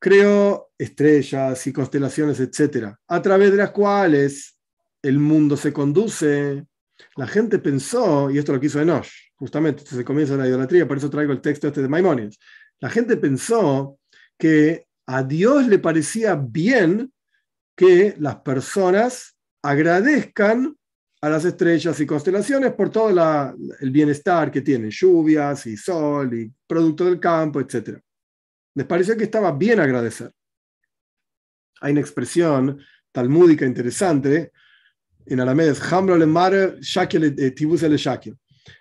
creó 0.00 0.70
estrellas 0.78 1.66
y 1.66 1.72
constelaciones, 1.72 2.40
etcétera, 2.40 2.98
a 3.08 3.20
través 3.20 3.50
de 3.50 3.56
las 3.56 3.70
cuales 3.72 4.58
el 5.02 5.18
mundo 5.18 5.56
se 5.56 5.72
conduce. 5.72 6.66
La 7.16 7.26
gente 7.26 7.58
pensó, 7.58 8.30
y 8.30 8.38
esto 8.38 8.52
lo 8.52 8.60
quiso 8.60 8.80
Enosh, 8.80 9.10
justamente, 9.36 9.82
es 9.84 9.92
el 9.92 10.04
comienzo 10.04 10.34
de 10.34 10.42
la 10.42 10.48
idolatría, 10.48 10.86
por 10.86 10.98
eso 10.98 11.10
traigo 11.10 11.32
el 11.32 11.40
texto 11.40 11.68
este 11.68 11.82
de 11.82 11.88
Maimónides. 11.88 12.38
La 12.80 12.90
gente 12.90 13.16
pensó 13.16 13.98
que 14.38 14.86
a 15.06 15.22
Dios 15.22 15.66
le 15.66 15.78
parecía 15.78 16.36
bien 16.36 17.12
que 17.76 18.14
las 18.18 18.36
personas 18.36 19.36
agradezcan 19.62 20.77
a 21.20 21.28
las 21.28 21.44
estrellas 21.44 21.98
y 22.00 22.06
constelaciones 22.06 22.72
por 22.72 22.90
todo 22.90 23.10
el 23.80 23.90
bienestar 23.90 24.50
que 24.50 24.60
tienen, 24.60 24.90
lluvias 24.90 25.66
y 25.66 25.76
sol 25.76 26.32
y 26.34 26.52
producto 26.66 27.04
del 27.04 27.18
campo, 27.18 27.60
etc. 27.60 27.98
Les 28.74 28.86
parecía 28.86 29.16
que 29.16 29.24
estaba 29.24 29.52
bien 29.52 29.80
agradecer. 29.80 30.32
Hay 31.80 31.92
una 31.92 32.00
expresión 32.00 32.78
talmúdica 33.12 33.64
interesante 33.64 34.52
en 35.28 35.40
arameo 35.40 35.72
es 35.72 35.92
Hambra 35.92 36.16
le 36.16 36.26
mare, 36.26 36.76
tibus 37.54 37.82
el 37.82 38.00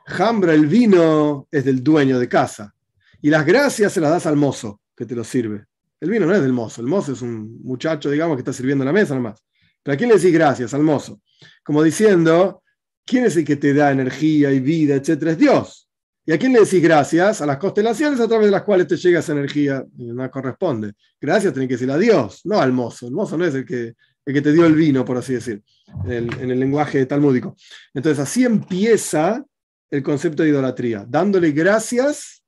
Hambra, 0.06 0.54
el 0.54 0.68
vino, 0.68 1.48
es 1.52 1.66
del 1.66 1.84
dueño 1.84 2.20
de 2.20 2.30
casa 2.30 2.74
y 3.22 3.30
las 3.30 3.46
gracias 3.46 3.94
se 3.94 4.02
las 4.02 4.12
das 4.12 4.26
al 4.26 4.38
mozo 4.38 4.82
que 4.96 5.06
te 5.06 5.16
lo 5.16 5.24
sirve. 5.24 5.66
El 6.00 6.10
vino 6.10 6.26
no 6.26 6.34
es 6.34 6.42
del 6.42 6.54
mozo, 6.54 6.82
el 6.82 6.88
mozo 6.88 7.14
es 7.14 7.22
un 7.22 7.62
muchacho, 7.64 8.10
digamos, 8.10 8.38
que 8.38 8.42
está 8.42 8.54
sirviendo 8.54 8.86
la 8.86 8.94
mesa 8.94 9.16
nomás. 9.16 9.44
¿Pero 9.88 9.96
a 9.96 9.98
quién 9.98 10.10
le 10.10 10.16
decís 10.18 10.34
gracias? 10.34 10.74
Al 10.74 10.84
mozo. 10.84 11.22
Como 11.64 11.82
diciendo, 11.82 12.62
¿quién 13.06 13.24
es 13.24 13.38
el 13.38 13.46
que 13.46 13.56
te 13.56 13.74
da 13.74 13.90
energía 13.90 14.52
y 14.52 14.60
vida, 14.60 14.96
etcétera? 14.96 15.32
Es 15.32 15.38
Dios. 15.38 15.90
¿Y 16.26 16.34
a 16.34 16.38
quién 16.38 16.52
le 16.52 16.60
decís 16.60 16.84
gracias? 16.84 17.40
A 17.40 17.46
las 17.46 17.56
constelaciones 17.56 18.20
a 18.20 18.28
través 18.28 18.48
de 18.48 18.52
las 18.52 18.64
cuales 18.64 18.86
te 18.86 18.98
llega 18.98 19.22
esa 19.22 19.32
energía. 19.32 19.86
No 19.96 20.30
corresponde. 20.30 20.92
Gracias 21.22 21.54
tiene 21.54 21.70
que 21.70 21.76
decir 21.76 21.90
a 21.90 21.98
Dios, 21.98 22.42
no 22.44 22.60
al 22.60 22.74
mozo. 22.74 23.08
El 23.08 23.14
mozo 23.14 23.38
no 23.38 23.46
es 23.46 23.56
el 23.56 23.64
que, 23.64 23.94
el 24.26 24.34
que 24.34 24.42
te 24.42 24.52
dio 24.52 24.66
el 24.66 24.76
vino, 24.76 25.06
por 25.06 25.16
así 25.16 25.36
decir, 25.36 25.64
en 26.04 26.12
el, 26.12 26.34
en 26.42 26.52
el 26.52 26.60
lenguaje 26.60 27.06
talmúdico. 27.06 27.56
Entonces, 27.94 28.22
así 28.22 28.44
empieza 28.44 29.42
el 29.90 30.04
concepto 30.04 30.44
de 30.44 30.50
idolatría, 30.50 31.06
dándole 31.08 31.52
gracias 31.52 32.44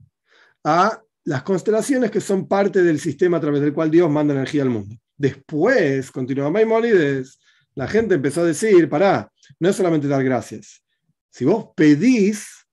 a 0.65 1.01
las 1.23 1.43
constelaciones 1.43 2.11
que 2.11 2.19
son 2.19 2.49
parte 2.49 2.83
del 2.83 2.99
sistema 2.99 3.37
a 3.37 3.39
través 3.39 3.61
del 3.61 3.71
cual 3.71 3.89
Dios 3.89 4.11
manda 4.11 4.33
energía 4.33 4.63
al 4.63 4.71
mundo. 4.71 4.93
Después, 5.19 6.11
continúa 6.11 6.49
Maimonides, 6.49 7.41
la 7.75 7.89
gente 7.89 8.15
empezó 8.15 8.39
a 8.39 8.45
decir, 8.45 8.87
pará, 8.87 9.29
no 9.59 9.67
es 9.67 9.75
solamente 9.75 10.07
dar 10.07 10.23
gracias. 10.23 10.81
Si 11.29 11.43
vos 11.43 11.71
pedís, 11.75 12.65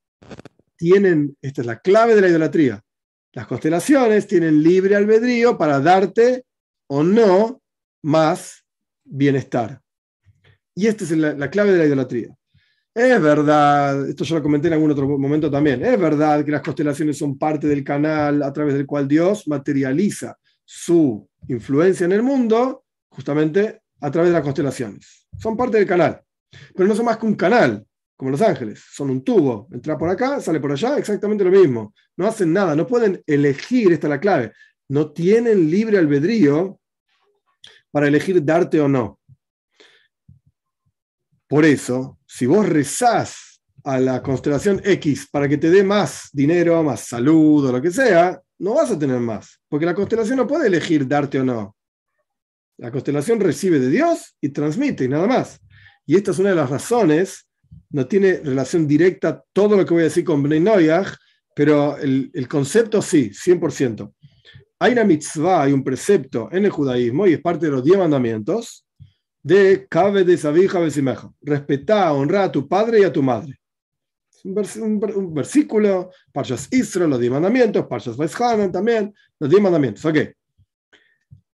tienen, 0.76 1.36
esta 1.42 1.62
es 1.62 1.66
la 1.66 1.80
clave 1.80 2.14
de 2.14 2.20
la 2.20 2.28
idolatría, 2.28 2.80
las 3.32 3.48
constelaciones 3.48 4.28
tienen 4.28 4.62
libre 4.62 4.94
albedrío 4.94 5.58
para 5.58 5.80
darte 5.80 6.44
o 6.86 7.02
no 7.02 7.60
más 8.02 8.64
bienestar. 9.02 9.80
Y 10.72 10.86
esta 10.86 11.02
es 11.02 11.10
la 11.10 11.50
clave 11.50 11.72
de 11.72 11.78
la 11.78 11.86
idolatría. 11.86 12.32
Es 12.94 13.20
verdad, 13.20 14.08
esto 14.08 14.22
yo 14.22 14.36
lo 14.36 14.42
comenté 14.42 14.68
en 14.68 14.74
algún 14.74 14.92
otro 14.92 15.18
momento 15.18 15.50
también, 15.50 15.84
es 15.84 16.00
verdad 16.00 16.44
que 16.44 16.52
las 16.52 16.62
constelaciones 16.62 17.18
son 17.18 17.36
parte 17.36 17.66
del 17.66 17.82
canal 17.82 18.40
a 18.44 18.52
través 18.52 18.74
del 18.74 18.86
cual 18.86 19.08
Dios 19.08 19.48
materializa 19.48 20.38
su 20.64 21.28
influencia 21.48 22.04
en 22.04 22.12
el 22.12 22.22
mundo, 22.22 22.84
justamente 23.08 23.82
a 24.00 24.10
través 24.10 24.30
de 24.30 24.34
las 24.34 24.42
constelaciones. 24.42 25.26
Son 25.38 25.56
parte 25.56 25.78
del 25.78 25.86
canal, 25.86 26.22
pero 26.74 26.88
no 26.88 26.94
son 26.94 27.06
más 27.06 27.18
que 27.18 27.26
un 27.26 27.34
canal, 27.34 27.86
como 28.16 28.30
los 28.30 28.40
ángeles, 28.40 28.82
son 28.92 29.10
un 29.10 29.22
tubo, 29.22 29.68
entra 29.70 29.98
por 29.98 30.08
acá, 30.08 30.40
sale 30.40 30.58
por 30.58 30.72
allá, 30.72 30.98
exactamente 30.98 31.44
lo 31.44 31.50
mismo. 31.50 31.94
No 32.16 32.26
hacen 32.26 32.52
nada, 32.52 32.74
no 32.74 32.86
pueden 32.86 33.22
elegir, 33.26 33.92
esta 33.92 34.06
es 34.06 34.10
la 34.10 34.20
clave, 34.20 34.52
no 34.88 35.12
tienen 35.12 35.70
libre 35.70 35.98
albedrío 35.98 36.80
para 37.90 38.08
elegir 38.08 38.42
darte 38.44 38.80
o 38.80 38.88
no. 38.88 39.20
Por 41.48 41.64
eso, 41.64 42.18
si 42.26 42.46
vos 42.46 42.68
rezás 42.68 43.62
a 43.84 44.00
la 44.00 44.22
constelación 44.22 44.80
X 44.82 45.28
para 45.30 45.48
que 45.48 45.58
te 45.58 45.70
dé 45.70 45.84
más 45.84 46.28
dinero, 46.32 46.82
más 46.82 47.00
salud 47.02 47.68
o 47.68 47.72
lo 47.72 47.80
que 47.80 47.90
sea, 47.90 48.40
no 48.58 48.74
vas 48.74 48.90
a 48.90 48.98
tener 48.98 49.20
más, 49.20 49.60
porque 49.68 49.86
la 49.86 49.94
constelación 49.94 50.38
no 50.38 50.46
puede 50.46 50.68
elegir 50.68 51.06
darte 51.06 51.40
o 51.40 51.44
no. 51.44 51.76
La 52.78 52.90
constelación 52.90 53.40
recibe 53.40 53.78
de 53.78 53.88
Dios 53.88 54.36
y 54.40 54.50
transmite 54.50 55.04
y 55.04 55.08
nada 55.08 55.26
más. 55.26 55.60
Y 56.04 56.16
esta 56.16 56.30
es 56.30 56.38
una 56.38 56.50
de 56.50 56.56
las 56.56 56.70
razones, 56.70 57.46
no 57.90 58.06
tiene 58.06 58.38
relación 58.38 58.86
directa 58.86 59.42
todo 59.52 59.76
lo 59.76 59.84
que 59.84 59.94
voy 59.94 60.02
a 60.02 60.04
decir 60.04 60.24
con 60.24 60.42
Bnei 60.42 60.60
Noyach, 60.60 61.16
pero 61.54 61.96
el, 61.96 62.46
concepto 62.48 63.00
sí, 63.00 63.30
100%. 63.30 64.12
Hay 64.78 64.92
una 64.92 65.04
mitzvah, 65.04 65.62
hay 65.62 65.72
un 65.72 65.82
precepto 65.82 66.50
en 66.52 66.66
el 66.66 66.70
judaísmo 66.70 67.26
y 67.26 67.32
es 67.32 67.40
parte 67.40 67.66
de 67.66 67.72
los 67.72 67.82
diez 67.82 67.96
mandamientos 67.96 68.86
de 69.42 69.86
Cabe 69.88 70.24
de 70.24 70.36
Sabija 70.36 70.78
Besimeja. 70.78 71.30
Respetá, 71.40 72.12
honra 72.12 72.44
a 72.44 72.52
tu 72.52 72.68
padre 72.68 73.00
y 73.00 73.04
a 73.04 73.12
tu 73.12 73.22
madre. 73.22 73.58
Un, 74.44 75.34
versículo, 75.34 76.10
Parshas 76.32 76.68
Israel, 76.70 77.10
los 77.10 77.20
diez 77.20 77.32
mandamientos, 77.32 77.86
Parshas 77.86 78.16
Vaishanan 78.16 78.70
también, 78.70 79.14
los 79.38 79.50
diez 79.50 79.62
mandamientos. 79.62 80.04
Ok. 80.04 80.18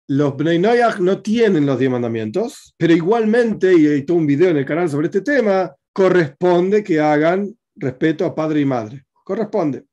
los 0.09 0.37
Bnei 0.37 0.59
Noyach 0.59 0.99
no 0.99 1.23
tienen 1.23 1.67
los 1.67 1.79
diez 1.79 1.91
mandamientos, 1.91 2.75
pero 2.77 2.93
igualmente, 2.93 3.73
y 3.73 4.03
todo 4.03 4.17
un 4.17 4.27
video 4.27 4.51
en 4.51 4.57
el 4.57 4.65
canal 4.65 4.89
sobre 4.91 5.07
este 5.07 5.21
tema, 5.21 5.73
corresponde 5.93 6.83
que 6.83 6.99
hagan 7.01 7.57
respeto 7.77 8.25
a 8.25 8.35
padre 8.35 8.61
y 8.61 8.65
madre. 8.65 9.05
Corresponde. 9.25 9.85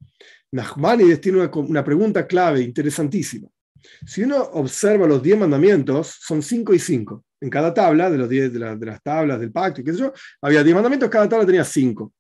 Nachmanides 0.52 1.22
tiene 1.22 1.40
una, 1.40 1.52
una 1.54 1.84
pregunta 1.84 2.26
clave, 2.26 2.62
interesantísima. 2.62 3.48
Si 4.06 4.24
uno 4.24 4.42
observa 4.42 5.06
los 5.06 5.22
diez 5.22 5.38
mandamientos, 5.38 6.18
son 6.20 6.42
cinco 6.42 6.74
y 6.74 6.80
cinco. 6.80 7.24
En 7.40 7.50
cada 7.50 7.72
tabla, 7.72 8.10
de, 8.10 8.18
los 8.18 8.28
diez, 8.28 8.52
de, 8.52 8.76
de 8.76 8.86
las 8.86 9.04
tablas 9.04 9.40
del 9.40 9.52
pacto, 9.52 9.82
y 9.82 9.84
qué 9.84 9.94
sé 9.94 10.00
yo, 10.00 10.14
había 10.42 10.64
diez 10.64 10.74
mandamientos, 10.74 11.10
cada 11.10 11.30
tabla 11.30 11.46
tenía 11.46 11.64
cinco. 11.64 12.14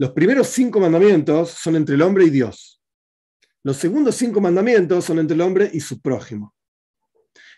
Los 0.00 0.12
primeros 0.12 0.46
cinco 0.46 0.80
mandamientos 0.80 1.50
son 1.50 1.76
entre 1.76 1.94
el 1.94 2.00
hombre 2.00 2.24
y 2.24 2.30
Dios. 2.30 2.80
Los 3.62 3.76
segundos 3.76 4.16
cinco 4.16 4.40
mandamientos 4.40 5.04
son 5.04 5.18
entre 5.18 5.34
el 5.34 5.42
hombre 5.42 5.70
y 5.74 5.80
su 5.80 6.00
prójimo. 6.00 6.54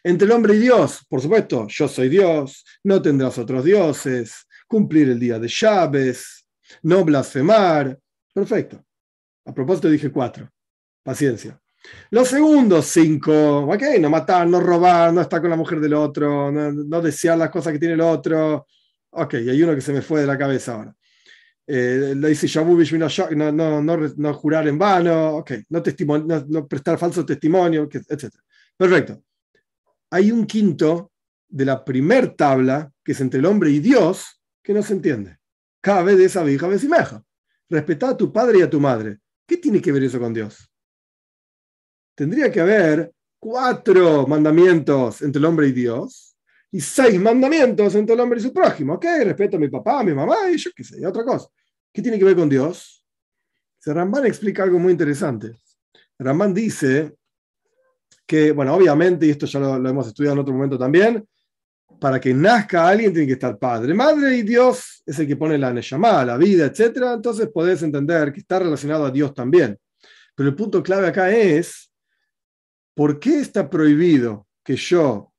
Entre 0.02 0.26
el 0.26 0.32
hombre 0.32 0.56
y 0.56 0.58
Dios, 0.58 1.06
por 1.08 1.20
supuesto, 1.20 1.68
yo 1.68 1.86
soy 1.86 2.08
Dios, 2.08 2.64
no 2.82 3.00
tendrás 3.00 3.38
otros 3.38 3.62
dioses, 3.62 4.44
cumplir 4.66 5.10
el 5.10 5.20
día 5.20 5.38
de 5.38 5.46
llaves, 5.46 6.44
no 6.82 7.04
blasfemar. 7.04 7.96
Perfecto. 8.34 8.84
A 9.44 9.54
propósito 9.54 9.88
dije 9.88 10.10
cuatro. 10.10 10.50
Paciencia. 11.04 11.60
Los 12.10 12.26
segundos 12.26 12.86
cinco, 12.86 13.66
ok, 13.66 13.82
no 14.00 14.10
matar, 14.10 14.48
no 14.48 14.58
robar, 14.58 15.12
no 15.12 15.20
estar 15.20 15.40
con 15.40 15.50
la 15.50 15.56
mujer 15.56 15.78
del 15.78 15.94
otro, 15.94 16.50
no, 16.50 16.72
no 16.72 17.00
desear 17.00 17.38
las 17.38 17.50
cosas 17.50 17.72
que 17.72 17.78
tiene 17.78 17.94
el 17.94 18.00
otro. 18.00 18.66
Ok, 19.10 19.34
hay 19.34 19.62
uno 19.62 19.76
que 19.76 19.80
se 19.80 19.92
me 19.92 20.02
fue 20.02 20.22
de 20.22 20.26
la 20.26 20.36
cabeza 20.36 20.74
ahora 20.74 20.96
eh, 21.66 22.14
le 22.16 22.28
dice 22.28 22.48
no, 22.60 23.52
no, 23.52 23.82
no, 23.82 23.96
no, 23.96 24.34
jurar 24.34 24.66
en 24.66 24.78
vano, 24.78 25.36
okay, 25.36 25.64
no, 25.68 25.82
no, 26.48 26.66
prestar 26.66 26.98
falso 26.98 27.24
testimonio, 27.24 27.88
etc. 27.90 28.34
Perfecto. 28.76 29.22
Hay 30.10 30.32
un 30.32 30.44
quinto 30.44 31.12
de 31.48 31.64
la 31.64 31.84
primer 31.84 32.34
tabla, 32.34 32.90
que 33.04 33.12
es 33.12 33.20
entre 33.20 33.40
el 33.40 33.46
hombre 33.46 33.70
y 33.70 33.78
Dios, 33.78 34.40
que 34.62 34.74
no 34.74 34.82
se 34.82 34.94
entiende. 34.94 35.38
Cabe 35.80 36.16
de 36.16 36.24
esa 36.24 36.42
vieja 36.42 36.66
vecimeja. 36.66 37.22
Respetar 37.68 38.10
a 38.10 38.16
tu 38.16 38.32
padre 38.32 38.58
y 38.58 38.62
a 38.62 38.70
tu 38.70 38.80
madre. 38.80 39.18
¿Qué 39.46 39.56
tiene 39.56 39.80
que 39.80 39.92
ver 39.92 40.02
eso 40.04 40.18
con 40.18 40.32
Dios? 40.32 40.70
Tendría 42.14 42.50
que 42.50 42.60
haber 42.60 43.12
cuatro 43.38 44.26
mandamientos 44.26 45.22
entre 45.22 45.38
el 45.38 45.44
hombre 45.46 45.68
y 45.68 45.72
Dios 45.72 46.31
y 46.74 46.80
seis 46.80 47.20
mandamientos 47.20 47.94
entre 47.94 48.14
el 48.14 48.20
hombre 48.20 48.40
y 48.40 48.42
su 48.42 48.52
prójimo. 48.52 48.94
Ok, 48.94 49.04
respeto 49.24 49.58
a 49.58 49.60
mi 49.60 49.68
papá, 49.68 50.00
a 50.00 50.02
mi 50.02 50.14
mamá 50.14 50.50
y 50.50 50.56
yo 50.56 50.70
qué 50.74 50.82
sé, 50.82 50.98
y 50.98 51.04
otra 51.04 51.22
cosa. 51.22 51.48
¿Qué 51.92 52.00
tiene 52.00 52.18
que 52.18 52.24
ver 52.24 52.34
con 52.34 52.48
Dios? 52.48 53.04
Ramban 53.84 54.24
explica 54.26 54.62
algo 54.62 54.78
muy 54.78 54.92
interesante. 54.92 55.54
Ramban 56.18 56.54
dice 56.54 57.14
que, 58.26 58.52
bueno, 58.52 58.74
obviamente, 58.74 59.26
y 59.26 59.30
esto 59.30 59.44
ya 59.44 59.60
lo, 59.60 59.88
hemos 59.88 60.06
estudiado 60.06 60.34
en 60.34 60.40
otro 60.40 60.54
momento 60.54 60.78
también, 60.78 61.26
para 62.00 62.18
que 62.18 62.32
nazca 62.32 62.88
alguien 62.88 63.12
tiene 63.12 63.26
que 63.26 63.34
estar 63.34 63.58
padre, 63.58 63.92
madre 63.92 64.36
y 64.36 64.42
Dios 64.42 65.02
es 65.04 65.18
el 65.18 65.26
que 65.26 65.36
pone 65.36 65.58
la 65.58 65.72
Neshama, 65.72 66.24
la 66.24 66.38
vida, 66.38 66.66
etc. 66.66 66.96
Entonces 67.14 67.48
podés 67.52 67.82
entender 67.82 68.32
que 68.32 68.40
está 68.40 68.60
relacionado 68.60 69.04
a 69.04 69.10
Dios 69.10 69.34
también. 69.34 69.78
Pero 70.34 70.48
el 70.48 70.54
punto 70.54 70.82
clave 70.82 71.08
acá 71.08 71.30
es, 71.30 71.92
¿por 72.94 73.20
qué 73.20 73.40
está 73.40 73.68
prohibido 73.68 74.46
que 74.64 74.74
yo 74.74 75.31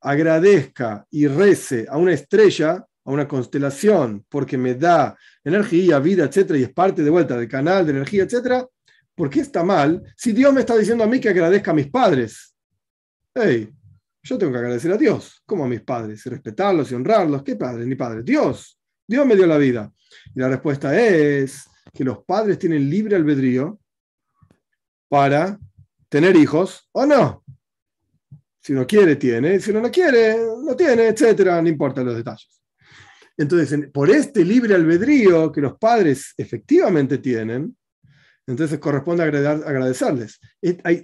agradezca 0.00 1.06
y 1.10 1.26
rece 1.26 1.86
a 1.88 1.96
una 1.96 2.12
estrella, 2.12 2.86
a 3.04 3.10
una 3.10 3.26
constelación, 3.26 4.24
porque 4.28 4.58
me 4.58 4.74
da 4.74 5.16
energía, 5.44 5.98
vida, 5.98 6.24
etcétera, 6.24 6.58
y 6.58 6.64
es 6.64 6.72
parte 6.72 7.02
de 7.02 7.10
vuelta 7.10 7.36
del 7.36 7.48
canal 7.48 7.86
de 7.86 7.92
energía, 7.92 8.24
etcétera, 8.24 8.66
¿por 9.14 9.30
qué 9.30 9.40
está 9.40 9.62
mal 9.64 10.02
si 10.16 10.32
Dios 10.32 10.52
me 10.52 10.60
está 10.60 10.76
diciendo 10.76 11.04
a 11.04 11.06
mí 11.06 11.20
que 11.20 11.28
agradezca 11.28 11.70
a 11.70 11.74
mis 11.74 11.88
padres? 11.88 12.54
Hey, 13.34 13.72
yo 14.22 14.38
tengo 14.38 14.52
que 14.52 14.58
agradecer 14.58 14.90
a 14.90 14.96
Dios, 14.96 15.40
como 15.46 15.64
a 15.64 15.68
mis 15.68 15.82
padres, 15.82 16.24
y 16.26 16.30
respetarlos 16.30 16.90
y 16.90 16.94
honrarlos. 16.94 17.42
¿Qué 17.44 17.54
padre? 17.54 17.86
Ni 17.86 17.94
padre, 17.94 18.22
Dios. 18.24 18.76
Dios 19.06 19.24
me 19.24 19.36
dio 19.36 19.46
la 19.46 19.56
vida. 19.56 19.92
Y 20.34 20.40
la 20.40 20.48
respuesta 20.48 20.98
es 21.00 21.64
que 21.94 22.02
los 22.02 22.24
padres 22.24 22.58
tienen 22.58 22.90
libre 22.90 23.14
albedrío 23.14 23.78
para 25.08 25.58
tener 26.08 26.34
hijos 26.34 26.88
o 26.92 27.06
no. 27.06 27.44
Si 28.66 28.72
uno 28.72 28.84
quiere, 28.84 29.14
tiene. 29.14 29.60
Si 29.60 29.72
no 29.72 29.80
quiere, 29.92 30.36
no 30.36 30.74
tiene, 30.74 31.06
etcétera. 31.06 31.62
No 31.62 31.68
importa 31.68 32.02
los 32.02 32.16
detalles. 32.16 32.60
Entonces, 33.36 33.90
por 33.92 34.10
este 34.10 34.44
libre 34.44 34.74
albedrío 34.74 35.52
que 35.52 35.60
los 35.60 35.78
padres 35.78 36.34
efectivamente 36.36 37.18
tienen, 37.18 37.76
entonces 38.44 38.80
corresponde 38.80 39.22
agradecerles. 39.22 40.40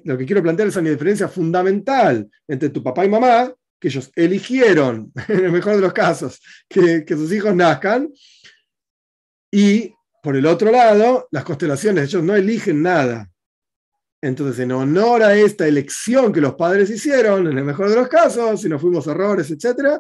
Lo 0.03 0.19
que 0.19 0.27
quiero 0.27 0.43
plantear 0.43 0.71
es 0.71 0.77
una 0.77 0.91
diferencia 0.91 1.29
fundamental 1.29 2.29
entre 2.49 2.71
tu 2.71 2.83
papá 2.83 3.05
y 3.05 3.09
mamá, 3.09 3.55
que 3.79 3.87
ellos 3.87 4.11
eligieron, 4.17 5.13
en 5.29 5.45
el 5.45 5.53
mejor 5.53 5.77
de 5.77 5.83
los 5.83 5.93
casos, 5.93 6.43
que, 6.69 7.05
que 7.05 7.15
sus 7.15 7.33
hijos 7.33 7.55
nazcan, 7.55 8.09
y 9.53 9.95
por 10.21 10.35
el 10.35 10.47
otro 10.47 10.73
lado, 10.73 11.29
las 11.31 11.45
constelaciones, 11.45 12.09
ellos 12.09 12.25
no 12.25 12.35
eligen 12.35 12.83
nada. 12.83 13.31
Entonces, 14.23 14.61
en 14.61 14.71
honor 14.71 15.25
a 15.25 15.35
esta 15.35 15.67
elección 15.67 16.33
que 16.33 16.41
los 16.41 16.55
padres 16.55 16.89
hicieron, 16.91 17.49
en 17.49 17.59
el 17.59 17.65
mejor 17.65 17.91
de 17.91 17.97
los 17.97 18.09
casos, 18.09 18.61
si 18.61 18.69
no 18.69 18.79
fuimos 18.79 19.05
errores, 19.09 19.51
etc., 19.51 19.99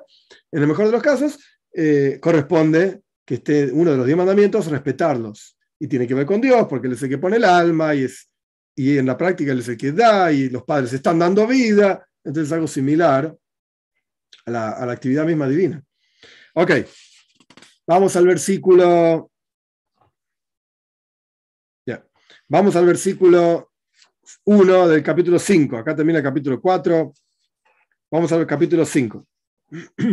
en 0.53 0.63
el 0.63 0.69
mejor 0.69 0.87
de 0.87 0.93
los 0.93 1.03
casos, 1.03 1.41
eh, 1.75 2.19
corresponde 2.21 3.03
que 3.27 3.35
esté 3.35 3.73
uno 3.73 3.91
de 3.91 3.97
los 3.97 4.07
diez 4.07 4.17
mandamientos, 4.17 4.69
respetarlos. 4.69 5.59
Y 5.77 5.89
tiene 5.89 6.07
que 6.07 6.15
ver 6.15 6.25
con 6.25 6.41
Dios, 6.41 6.69
porque 6.69 6.87
Él 6.87 6.93
es 6.93 7.03
el 7.03 7.09
que 7.09 7.19
pone 7.19 7.37
el 7.37 7.45
alma 7.45 7.97
y, 7.97 8.05
es, 8.05 8.33
y 8.77 8.97
en 8.97 9.07
la 9.07 9.19
práctica 9.19 9.51
Él 9.51 9.59
es 9.59 9.69
el 9.69 9.77
que 9.77 9.91
da 9.91 10.31
y 10.31 10.49
los 10.49 10.63
padres 10.63 10.93
están 10.93 11.19
dando 11.19 11.45
vida. 11.45 12.07
Entonces 12.23 12.47
es 12.47 12.53
algo 12.53 12.69
similar 12.69 13.37
a 14.47 14.51
la, 14.53 14.71
a 14.71 14.87
la 14.87 14.93
actividad 14.93 15.27
misma 15.27 15.49
divina. 15.49 15.83
Ok, 16.55 16.71
vamos 17.89 18.15
al 18.15 18.27
versículo. 18.29 19.33
Ya, 21.85 22.07
Vamos 22.47 22.77
al 22.77 22.87
versículo 22.87 23.72
1 24.45 24.89
del 24.89 25.03
capítulo 25.03 25.39
5. 25.39 25.77
Acá 25.77 25.95
termina 25.95 26.19
el 26.19 26.25
capítulo 26.25 26.61
4. 26.61 27.13
Vamos 28.11 28.33
al 28.33 28.47
capítulo 28.47 28.85
5. 28.85 29.27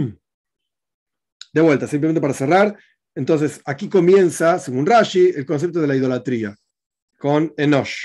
De 1.53 1.61
vuelta, 1.61 1.87
simplemente 1.87 2.21
para 2.21 2.33
cerrar. 2.33 2.77
Entonces, 3.15 3.61
aquí 3.65 3.89
comienza, 3.89 4.59
según 4.59 4.85
Rashi, 4.85 5.31
el 5.35 5.45
concepto 5.45 5.81
de 5.81 5.87
la 5.87 5.95
idolatría, 5.95 6.55
con 7.17 7.53
Enosh. 7.57 7.97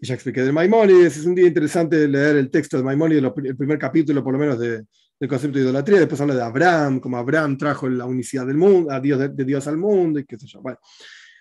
Y 0.00 0.06
ya 0.06 0.14
expliqué 0.14 0.42
de 0.42 0.50
Maimónides, 0.50 1.18
es 1.18 1.26
un 1.26 1.34
día 1.34 1.46
interesante 1.46 2.08
leer 2.08 2.36
el 2.36 2.50
texto 2.50 2.78
de 2.78 2.82
Maimónides, 2.82 3.22
el 3.44 3.56
primer 3.56 3.78
capítulo 3.78 4.24
por 4.24 4.32
lo 4.32 4.38
menos 4.38 4.58
de, 4.58 4.84
del 5.22 5.28
concepto 5.28 5.58
de 5.58 5.64
idolatría, 5.64 6.00
después 6.00 6.20
habla 6.20 6.34
de 6.34 6.42
Abraham, 6.42 6.98
como 6.98 7.16
Abraham 7.16 7.56
trajo 7.56 7.88
la 7.88 8.06
unicidad 8.06 8.44
del 8.44 8.56
mundo, 8.56 8.90
a 8.90 8.98
Dios, 8.98 9.20
de, 9.20 9.44
Dios 9.44 9.68
al 9.68 9.76
mundo, 9.76 10.18
y 10.18 10.24
qué 10.24 10.36
sé 10.36 10.48
yo. 10.48 10.60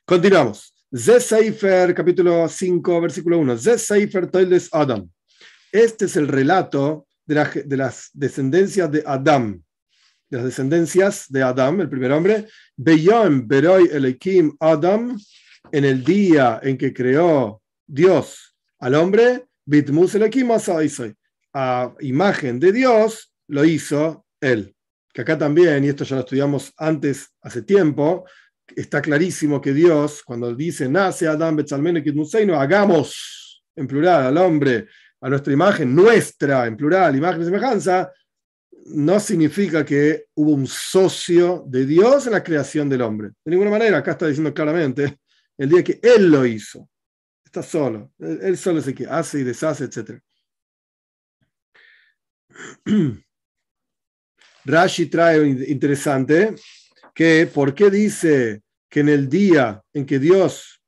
Continuamos. 0.05 0.70
Ze 0.93 1.21
Seifer, 1.21 1.93
capítulo 1.95 2.49
5, 2.49 2.99
versículo 2.99 3.39
1. 3.39 3.57
Ze 3.57 3.77
Seifer 3.77 4.29
Adam. 4.73 5.09
Este 5.71 6.03
es 6.03 6.17
el 6.17 6.27
relato 6.27 7.07
de, 7.25 7.63
de, 7.65 7.77
las 7.77 8.09
descendencias 8.11 8.91
de 8.91 9.01
Adam, 9.05 9.63
de 10.29 10.37
las 10.37 10.45
descendencias 10.45 11.27
de 11.29 11.43
Adam, 11.43 11.79
el 11.79 11.89
primer 11.89 12.11
hombre. 12.11 12.45
Beyom 12.75 13.47
Beroy 13.47 13.87
Elekim 13.89 14.53
Adam, 14.59 15.17
en 15.71 15.85
el 15.85 16.03
día 16.03 16.59
en 16.61 16.77
que 16.77 16.93
creó 16.93 17.61
Dios 17.87 18.53
al 18.79 18.95
hombre, 18.95 19.45
Bitmus 19.63 20.15
Elekim 20.15 20.49
a 21.53 21.95
imagen 22.01 22.59
de 22.59 22.73
Dios 22.73 23.33
lo 23.47 23.63
hizo 23.63 24.25
él. 24.41 24.75
Que 25.13 25.21
acá 25.21 25.37
también, 25.37 25.85
y 25.85 25.87
esto 25.87 26.03
ya 26.03 26.17
lo 26.17 26.21
estudiamos 26.23 26.73
antes, 26.75 27.29
hace 27.41 27.61
tiempo, 27.61 28.25
está 28.75 29.01
clarísimo 29.01 29.61
que 29.61 29.73
Dios, 29.73 30.23
cuando 30.23 30.53
dice, 30.55 30.89
nace 30.89 31.27
Adán 31.27 31.55
Betzalmene 31.55 32.03
Kitmuseino, 32.03 32.59
hagamos 32.59 33.63
en 33.75 33.87
plural 33.87 34.25
al 34.25 34.37
hombre 34.37 34.87
a 35.21 35.29
nuestra 35.29 35.53
imagen, 35.53 35.95
nuestra 35.95 36.65
en 36.65 36.75
plural, 36.75 37.15
imagen 37.15 37.41
y 37.41 37.45
semejanza, 37.45 38.11
no 38.85 39.19
significa 39.19 39.85
que 39.85 40.25
hubo 40.35 40.51
un 40.51 40.65
socio 40.67 41.63
de 41.67 41.85
Dios 41.85 42.25
en 42.25 42.33
la 42.33 42.43
creación 42.43 42.89
del 42.89 43.01
hombre. 43.01 43.29
De 43.45 43.51
ninguna 43.51 43.69
manera, 43.69 43.99
acá 43.99 44.11
está 44.11 44.27
diciendo 44.27 44.53
claramente, 44.53 45.19
el 45.57 45.69
día 45.69 45.83
que 45.83 45.99
Él 46.01 46.29
lo 46.31 46.45
hizo, 46.45 46.89
está 47.45 47.61
solo, 47.61 48.11
Él, 48.17 48.57
solo 48.57 48.79
es 48.79 48.87
el 48.87 48.95
que 48.95 49.05
hace 49.05 49.39
y 49.39 49.43
deshace, 49.43 49.83
etc. 49.85 50.19
Rashi 54.65 55.07
trae 55.07 55.47
interesante 55.47 56.55
que 57.13 57.47
por 57.47 57.73
qué 57.73 57.89
dice 57.89 58.61
que 58.89 59.01
en 59.01 59.09
el 59.09 59.29
día 59.29 59.81
en 59.93 60.05
que 60.05 60.19
Dios 60.19 60.81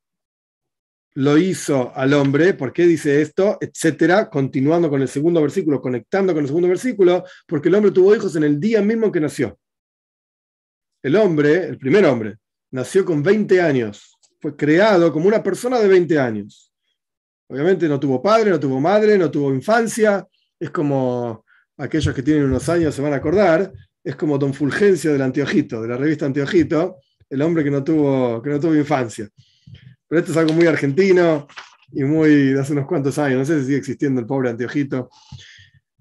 lo 1.15 1.37
hizo 1.37 1.95
al 1.95 2.13
hombre, 2.13 2.53
¿por 2.53 2.73
qué 2.73 2.85
dice 2.85 3.21
esto? 3.21 3.57
Etcétera, 3.61 4.29
continuando 4.29 4.89
con 4.89 5.01
el 5.01 5.07
segundo 5.07 5.41
versículo, 5.41 5.79
conectando 5.81 6.33
con 6.33 6.41
el 6.41 6.47
segundo 6.47 6.67
versículo, 6.67 7.23
porque 7.47 7.69
el 7.69 7.75
hombre 7.75 7.91
tuvo 7.91 8.15
hijos 8.15 8.35
en 8.35 8.43
el 8.43 8.59
día 8.59 8.81
mismo 8.81 9.05
en 9.05 9.11
que 9.11 9.19
nació. 9.19 9.57
El 11.03 11.15
hombre, 11.15 11.65
el 11.65 11.77
primer 11.77 12.05
hombre, 12.05 12.37
nació 12.71 13.05
con 13.05 13.21
20 13.21 13.61
años, 13.61 14.17
fue 14.39 14.55
creado 14.55 15.13
como 15.13 15.27
una 15.27 15.43
persona 15.43 15.79
de 15.79 15.87
20 15.87 16.19
años. 16.19 16.73
Obviamente 17.47 17.87
no 17.87 17.99
tuvo 17.99 18.21
padre, 18.21 18.49
no 18.49 18.59
tuvo 18.59 18.79
madre, 18.79 19.17
no 19.17 19.29
tuvo 19.29 19.53
infancia. 19.53 20.27
Es 20.59 20.71
como 20.71 21.45
aquellos 21.77 22.15
que 22.15 22.23
tienen 22.23 22.45
unos 22.45 22.67
años 22.69 22.95
se 22.95 23.01
van 23.01 23.13
a 23.13 23.17
acordar. 23.17 23.71
Es 24.03 24.15
como 24.15 24.37
Don 24.37 24.53
Fulgencio 24.53 25.13
del 25.13 25.21
Anteojito, 25.21 25.81
de 25.81 25.87
la 25.87 25.97
revista 25.97 26.25
Anteojito, 26.25 26.97
el 27.29 27.41
hombre 27.41 27.63
que 27.63 27.71
no 27.71 27.83
tuvo, 27.83 28.41
que 28.41 28.49
no 28.49 28.59
tuvo 28.59 28.75
infancia. 28.75 29.29
Pero 30.07 30.19
esto 30.19 30.31
es 30.31 30.37
algo 30.37 30.53
muy 30.53 30.67
argentino 30.67 31.47
y 31.91 32.03
muy 32.03 32.53
de 32.53 32.59
hace 32.59 32.73
unos 32.73 32.85
cuantos 32.85 33.17
años. 33.17 33.39
No 33.39 33.45
sé 33.45 33.59
si 33.59 33.65
sigue 33.65 33.77
existiendo 33.77 34.19
el 34.19 34.27
pobre 34.27 34.49
Anteojito 34.49 35.09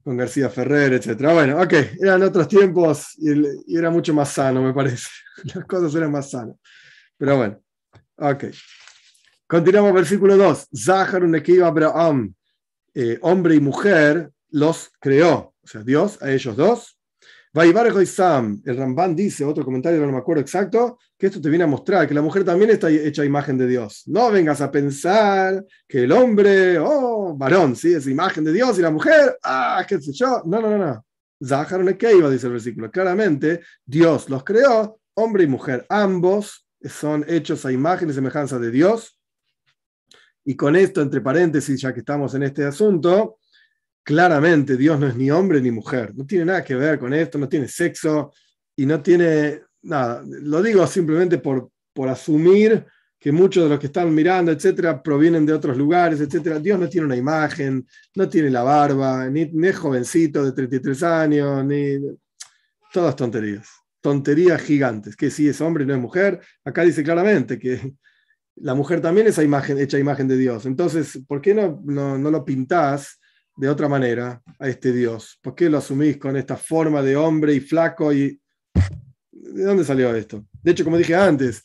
con 0.02 0.16
García 0.16 0.48
Ferrer, 0.50 0.94
etc. 0.94 1.16
Bueno, 1.32 1.62
ok, 1.62 1.72
eran 2.00 2.22
otros 2.22 2.48
tiempos 2.48 3.16
y, 3.18 3.76
era 3.76 3.90
mucho 3.90 4.12
más 4.12 4.30
sano, 4.30 4.62
me 4.62 4.74
parece. 4.74 5.08
Las 5.54 5.64
cosas 5.64 5.94
eran 5.94 6.10
más 6.10 6.30
sanas. 6.30 6.56
Pero 7.16 7.36
bueno, 7.36 7.62
ok. 8.16 8.44
Continuamos, 9.46 9.92
versículo 9.92 10.36
2. 10.36 10.68
Zahar 10.76 11.22
Abraham, 11.64 12.34
eh, 12.94 13.18
hombre 13.22 13.54
y 13.54 13.60
mujer, 13.60 14.30
los 14.50 14.90
creó. 14.98 15.54
O 15.62 15.66
sea, 15.66 15.82
Dios 15.82 16.20
a 16.22 16.30
ellos 16.30 16.56
dos. 16.56 16.98
El 17.54 18.76
Ramban 18.76 19.14
dice, 19.14 19.44
otro 19.44 19.64
comentario, 19.64 20.00
no 20.00 20.12
me 20.12 20.18
acuerdo 20.18 20.40
exacto, 20.40 20.98
que 21.18 21.26
esto 21.26 21.40
te 21.40 21.50
viene 21.50 21.64
a 21.64 21.66
mostrar 21.66 22.08
que 22.08 22.14
la 22.14 22.22
mujer 22.22 22.44
también 22.44 22.70
está 22.70 22.88
hecha 22.88 23.24
imagen 23.24 23.58
de 23.58 23.66
Dios. 23.66 24.04
No 24.06 24.30
vengas 24.30 24.62
a 24.62 24.70
pensar 24.70 25.62
que 25.86 26.04
el 26.04 26.12
hombre, 26.12 26.78
oh, 26.78 27.36
varón, 27.36 27.76
¿sí? 27.76 27.92
es 27.92 28.06
imagen 28.06 28.44
de 28.44 28.52
Dios 28.52 28.78
y 28.78 28.82
la 28.82 28.90
mujer, 28.90 29.36
ah, 29.44 29.84
qué 29.86 30.00
sé 30.00 30.12
yo. 30.12 30.42
No, 30.46 30.62
no, 30.62 30.70
no, 30.70 30.78
no. 30.78 31.04
Zahar 31.44 31.84
Nekeiva, 31.84 32.30
dice 32.30 32.46
el 32.46 32.54
versículo. 32.54 32.90
Claramente, 32.90 33.60
Dios 33.84 34.30
los 34.30 34.44
creó, 34.44 35.00
hombre 35.14 35.44
y 35.44 35.46
mujer, 35.46 35.84
ambos 35.90 36.66
son 36.82 37.24
hechos 37.28 37.66
a 37.66 37.72
imagen 37.72 38.08
y 38.08 38.14
semejanza 38.14 38.58
de 38.58 38.70
Dios. 38.70 39.18
Y 40.44 40.56
con 40.56 40.74
esto, 40.74 41.02
entre 41.02 41.20
paréntesis, 41.20 41.80
ya 41.80 41.92
que 41.92 42.00
estamos 42.00 42.34
en 42.34 42.44
este 42.44 42.64
asunto, 42.64 43.38
claramente 44.02 44.76
Dios 44.76 44.98
no 44.98 45.06
es 45.06 45.16
ni 45.16 45.30
hombre 45.30 45.60
ni 45.60 45.70
mujer. 45.70 46.14
No 46.14 46.24
tiene 46.26 46.46
nada 46.46 46.64
que 46.64 46.74
ver 46.74 46.98
con 46.98 47.12
esto, 47.14 47.38
no 47.38 47.48
tiene 47.48 47.68
sexo 47.68 48.32
y 48.76 48.86
no 48.86 49.02
tiene 49.02 49.62
nada. 49.82 50.22
Lo 50.26 50.62
digo 50.62 50.86
simplemente 50.86 51.38
por, 51.38 51.70
por 51.92 52.08
asumir 52.08 52.86
que 53.18 53.30
muchos 53.30 53.62
de 53.62 53.70
los 53.70 53.78
que 53.78 53.86
están 53.86 54.12
mirando, 54.12 54.50
etcétera, 54.50 55.00
provienen 55.00 55.46
de 55.46 55.52
otros 55.52 55.76
lugares, 55.76 56.20
etcétera. 56.20 56.58
Dios 56.58 56.78
no 56.78 56.88
tiene 56.88 57.06
una 57.06 57.16
imagen, 57.16 57.86
no 58.16 58.28
tiene 58.28 58.50
la 58.50 58.64
barba, 58.64 59.28
ni, 59.28 59.44
ni 59.46 59.68
es 59.68 59.78
jovencito 59.78 60.44
de 60.44 60.52
33 60.52 61.02
años, 61.04 61.64
ni. 61.64 61.98
Todas 62.92 63.14
tonterías. 63.14 63.68
Tonterías 64.00 64.60
gigantes. 64.60 65.14
Que 65.14 65.30
si 65.30 65.48
es 65.48 65.60
hombre 65.60 65.86
no 65.86 65.94
es 65.94 66.00
mujer, 66.00 66.40
acá 66.64 66.82
dice 66.82 67.04
claramente 67.04 67.58
que 67.58 67.94
la 68.56 68.74
mujer 68.74 69.00
también 69.00 69.26
es 69.26 69.38
imagen, 69.38 69.78
hecha 69.78 69.98
imagen 69.98 70.28
de 70.28 70.36
Dios. 70.36 70.66
Entonces, 70.66 71.20
¿por 71.26 71.40
qué 71.40 71.54
no, 71.54 71.80
no, 71.84 72.30
lo 72.30 72.44
pintás 72.44 73.20
de 73.62 73.68
otra 73.68 73.88
manera 73.88 74.42
a 74.58 74.68
este 74.68 74.92
Dios? 74.92 75.38
¿Por 75.40 75.54
qué 75.54 75.70
lo 75.70 75.78
asumís 75.78 76.16
con 76.16 76.36
esta 76.36 76.56
forma 76.56 77.00
de 77.00 77.14
hombre 77.14 77.54
y 77.54 77.60
flaco? 77.60 78.12
Y... 78.12 78.40
¿De 79.30 79.62
dónde 79.62 79.84
salió 79.84 80.12
esto? 80.16 80.44
De 80.60 80.72
hecho, 80.72 80.82
como 80.82 80.98
dije 80.98 81.14
antes, 81.14 81.62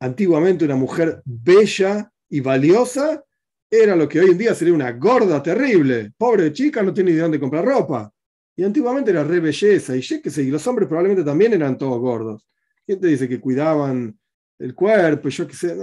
antiguamente 0.00 0.64
una 0.64 0.74
mujer 0.74 1.20
bella 1.26 2.10
y 2.30 2.40
valiosa 2.40 3.22
era 3.70 3.94
lo 3.94 4.08
que 4.08 4.20
hoy 4.20 4.30
en 4.30 4.38
día 4.38 4.54
sería 4.54 4.72
una 4.72 4.92
gorda 4.92 5.42
terrible. 5.42 6.12
Pobre 6.16 6.50
chica, 6.50 6.82
no 6.82 6.94
tiene 6.94 7.10
ni 7.10 7.16
de 7.16 7.22
dónde 7.22 7.40
comprar 7.40 7.62
ropa. 7.62 8.10
Y 8.56 8.64
antiguamente 8.64 9.10
era 9.10 9.22
re 9.22 9.40
belleza. 9.40 9.94
Y, 9.94 10.00
y 10.00 10.50
los 10.50 10.66
hombres 10.66 10.88
probablemente 10.88 11.24
también 11.24 11.52
eran 11.52 11.76
todos 11.76 12.00
gordos. 12.00 12.48
¿Quién 12.86 12.98
te 12.98 13.08
dice 13.08 13.28
que 13.28 13.38
cuidaban 13.38 14.18
el 14.58 14.74
cuerpo, 14.74 15.28
yo 15.28 15.46
qué 15.46 15.54
sé, 15.54 15.76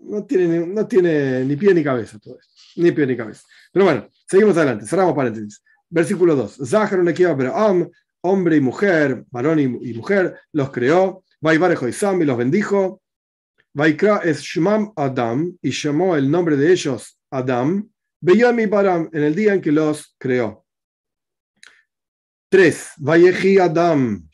no, 0.00 0.24
tiene, 0.24 0.66
no 0.66 0.86
tiene 0.88 1.44
ni 1.44 1.54
pie 1.54 1.74
ni 1.74 1.84
cabeza 1.84 2.18
todo 2.18 2.38
esto, 2.40 2.54
ni 2.76 2.90
pie 2.90 3.06
ni 3.06 3.16
cabeza. 3.16 3.42
Pero 3.70 3.84
bueno, 3.84 4.08
seguimos 4.26 4.56
adelante, 4.56 4.86
cerramos 4.86 5.14
paréntesis. 5.14 5.62
Versículo 5.88 6.34
2. 6.34 6.58
Zahar 6.64 7.00
Am, 7.54 7.88
hombre 8.22 8.56
y 8.56 8.60
mujer, 8.60 9.24
varón 9.30 9.58
y, 9.58 9.68
mujer, 9.68 10.38
los 10.52 10.70
creó. 10.70 11.24
Vaivarejo 11.40 11.86
y 11.86 11.92
Sam 11.92 12.22
y 12.22 12.24
los 12.24 12.36
bendijo. 12.36 13.00
Vaikra 13.74 14.18
es 14.24 14.40
Shmam 14.40 14.92
Adam 14.96 15.56
y 15.60 15.70
llamó 15.70 16.16
el 16.16 16.30
nombre 16.30 16.56
de 16.56 16.72
ellos 16.72 17.18
Adam. 17.30 17.88
mi 18.20 18.66
Baram 18.66 19.08
en 19.12 19.22
el 19.22 19.34
día 19.34 19.54
en 19.54 19.60
que 19.60 19.70
los 19.70 20.14
creó. 20.18 20.64
3. 22.48 22.90
Vayehi 22.98 23.58
Adam 23.58 24.28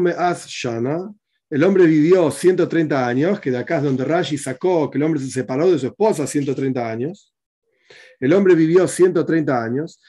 Me'as 0.00 0.46
Shana 0.48 1.14
el 1.50 1.64
hombre 1.64 1.86
vivió 1.86 2.30
130 2.30 3.06
años, 3.06 3.40
que 3.40 3.50
de 3.50 3.56
acá 3.56 3.78
es 3.78 3.84
donde 3.84 4.04
Rashi 4.04 4.36
sacó 4.36 4.90
que 4.90 4.98
el 4.98 5.04
hombre 5.04 5.18
se 5.20 5.30
separó 5.30 5.70
de 5.70 5.78
su 5.78 5.86
esposa 5.86 6.26
130 6.26 6.90
años. 6.90 7.32
El 8.20 8.32
hombre 8.32 8.54
vivió 8.54 8.88
130 8.88 9.62
años, 9.62 10.00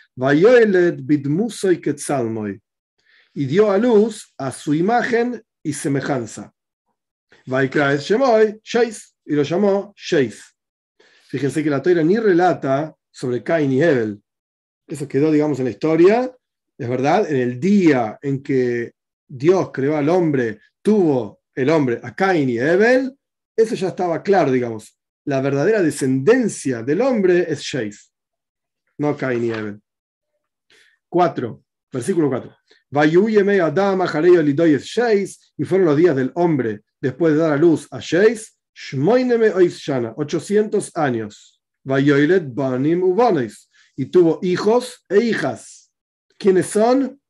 y 3.33 3.45
dio 3.45 3.71
a 3.71 3.77
luz 3.77 4.33
a 4.37 4.51
su 4.51 4.73
imagen 4.73 5.43
y 5.63 5.73
semejanza. 5.73 6.53
y 9.25 9.33
lo 9.33 9.43
llamó 9.43 9.93
Sheis. 9.95 10.43
Fíjense 11.27 11.63
que 11.63 11.69
la 11.69 11.81
Torah 11.81 12.03
ni 12.03 12.17
relata 12.17 12.95
sobre 13.11 13.43
Cain 13.43 13.71
y 13.71 13.81
Hebel. 13.81 14.21
Eso 14.87 15.07
quedó, 15.07 15.31
digamos, 15.31 15.59
en 15.59 15.65
la 15.65 15.71
historia. 15.71 16.35
Es 16.77 16.89
verdad, 16.89 17.29
en 17.29 17.37
el 17.37 17.59
día 17.59 18.17
en 18.21 18.41
que 18.41 18.93
Dios 19.27 19.69
creó 19.71 19.95
al 19.95 20.09
hombre, 20.09 20.59
tuvo 20.81 21.41
el 21.53 21.69
hombre 21.69 21.99
a 22.01 22.15
Cain 22.15 22.49
y 22.49 22.57
Ebel, 22.57 23.15
eso 23.55 23.75
ya 23.75 23.89
estaba 23.89 24.23
claro, 24.23 24.51
digamos. 24.51 24.98
La 25.29 25.41
verdadera 25.41 25.83
descendencia 25.83 26.81
del 26.81 27.01
hombre 27.01 27.45
es 27.47 27.59
Sheis, 27.59 28.11
no 28.97 29.15
Cain 29.15 29.43
y 29.43 29.51
Ebel. 29.51 29.79
4, 31.07 31.63
versículo 31.93 32.29
4. 32.29 32.57
Y 35.55 35.65
fueron 35.65 35.85
los 35.85 35.97
días 35.97 36.15
del 36.15 36.31
hombre 36.33 36.81
después 36.99 37.33
de 37.33 37.39
dar 37.41 37.53
a 37.53 37.57
luz 37.57 37.87
a 37.91 37.99
Sheis, 37.99 38.57
800 40.15 40.97
años. 40.97 41.61
Y 43.95 44.05
tuvo 44.07 44.39
hijos 44.41 45.05
e 45.09 45.19
hijas. 45.19 45.91
¿Quiénes 46.39 46.65
son? 46.65 47.21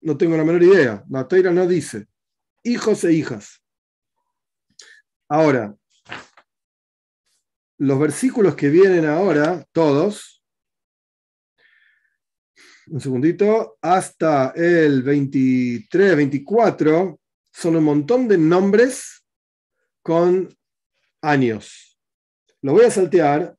No 0.00 0.16
tengo 0.16 0.36
la 0.36 0.44
menor 0.44 0.62
idea. 0.62 1.04
La 1.10 1.26
Teira 1.26 1.50
no 1.50 1.66
dice 1.66 2.06
hijos 2.62 3.02
e 3.02 3.12
hijas. 3.14 3.60
Ahora, 5.28 5.76
los 7.78 7.98
versículos 7.98 8.54
que 8.54 8.68
vienen 8.68 9.06
ahora, 9.06 9.64
todos, 9.72 10.42
un 12.88 13.00
segundito, 13.00 13.76
hasta 13.80 14.52
el 14.54 15.02
23, 15.02 16.16
24, 16.16 17.20
son 17.52 17.76
un 17.76 17.84
montón 17.84 18.28
de 18.28 18.38
nombres 18.38 19.24
con 20.02 20.56
años. 21.22 21.98
Lo 22.62 22.72
voy 22.72 22.84
a 22.84 22.90
saltear 22.90 23.56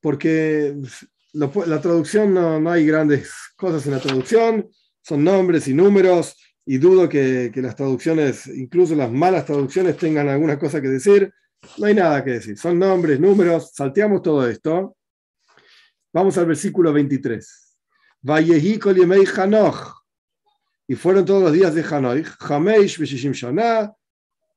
porque 0.00 0.74
la 1.32 1.80
traducción 1.80 2.32
no, 2.32 2.58
no 2.58 2.70
hay 2.70 2.86
grandes 2.86 3.30
cosas 3.56 3.84
en 3.86 3.92
la 3.92 4.00
traducción, 4.00 4.68
son 5.02 5.24
nombres 5.24 5.68
y 5.68 5.74
números 5.74 6.36
y 6.64 6.78
dudo 6.78 7.08
que, 7.08 7.50
las 7.56 7.74
traducciones, 7.74 8.46
incluso 8.46 8.94
las 8.94 9.10
malas 9.10 9.44
traducciones, 9.44 9.96
tengan 9.96 10.28
alguna 10.28 10.58
cosa 10.58 10.80
que 10.80 10.88
decir. 10.88 11.32
No 11.78 11.86
hay 11.86 11.94
nada 11.94 12.24
que 12.24 12.32
decir. 12.32 12.58
Son 12.58 12.76
nombres, 12.78 13.20
números, 13.20 13.70
salteamos 13.74 14.22
todo 14.22 14.48
esto. 14.48 14.96
Vamos 16.12 16.36
al 16.38 16.46
versículo 16.46 16.92
23. 16.92 17.76
Y 20.88 20.94
fueron 20.96 21.24
todos 21.24 21.42
los 21.42 21.52
días 21.52 21.74
de 21.74 21.84
Hanoi, 21.84 22.24
Hameish 22.40 22.98
Beshishim 22.98 23.32
Shana, 23.32 23.92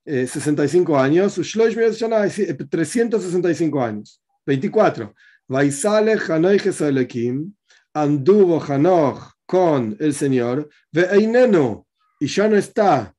65 0.06 0.98
años, 0.98 1.36
365 1.36 3.84
años. 3.84 4.22
24. 4.46 5.14
Vaisale 5.48 6.18
Hanoi 6.28 6.60
Gesalekim, 6.60 7.54
anduvo 7.94 8.62
Hanoch 8.62 9.32
con 9.46 9.96
el 10.00 10.14
Señor, 10.14 10.70
ve 10.92 11.08
Einenu, 11.12 11.86
y 12.20 12.28
ya 12.28 12.48
no 12.48 12.58
está. 12.58 13.16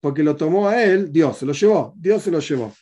Porque 0.00 0.22
lo 0.22 0.36
tomó 0.36 0.68
a 0.68 0.82
él, 0.82 1.10
Dios 1.10 1.38
se 1.38 1.46
lo 1.46 1.52
llevó, 1.52 1.94
Dios 1.96 2.22
se 2.22 2.30
lo 2.30 2.40
llevó. 2.40 2.72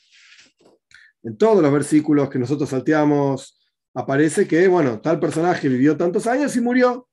En 1.22 1.36
todos 1.36 1.62
los 1.62 1.72
versículos 1.72 2.28
que 2.28 2.38
nosotros 2.38 2.68
salteamos, 2.68 3.58
aparece 3.94 4.46
que, 4.46 4.68
bueno, 4.68 5.00
tal 5.00 5.18
personaje 5.18 5.68
vivió 5.68 5.96
tantos 5.96 6.26
años 6.26 6.54
y 6.56 6.60
murió. 6.60 7.08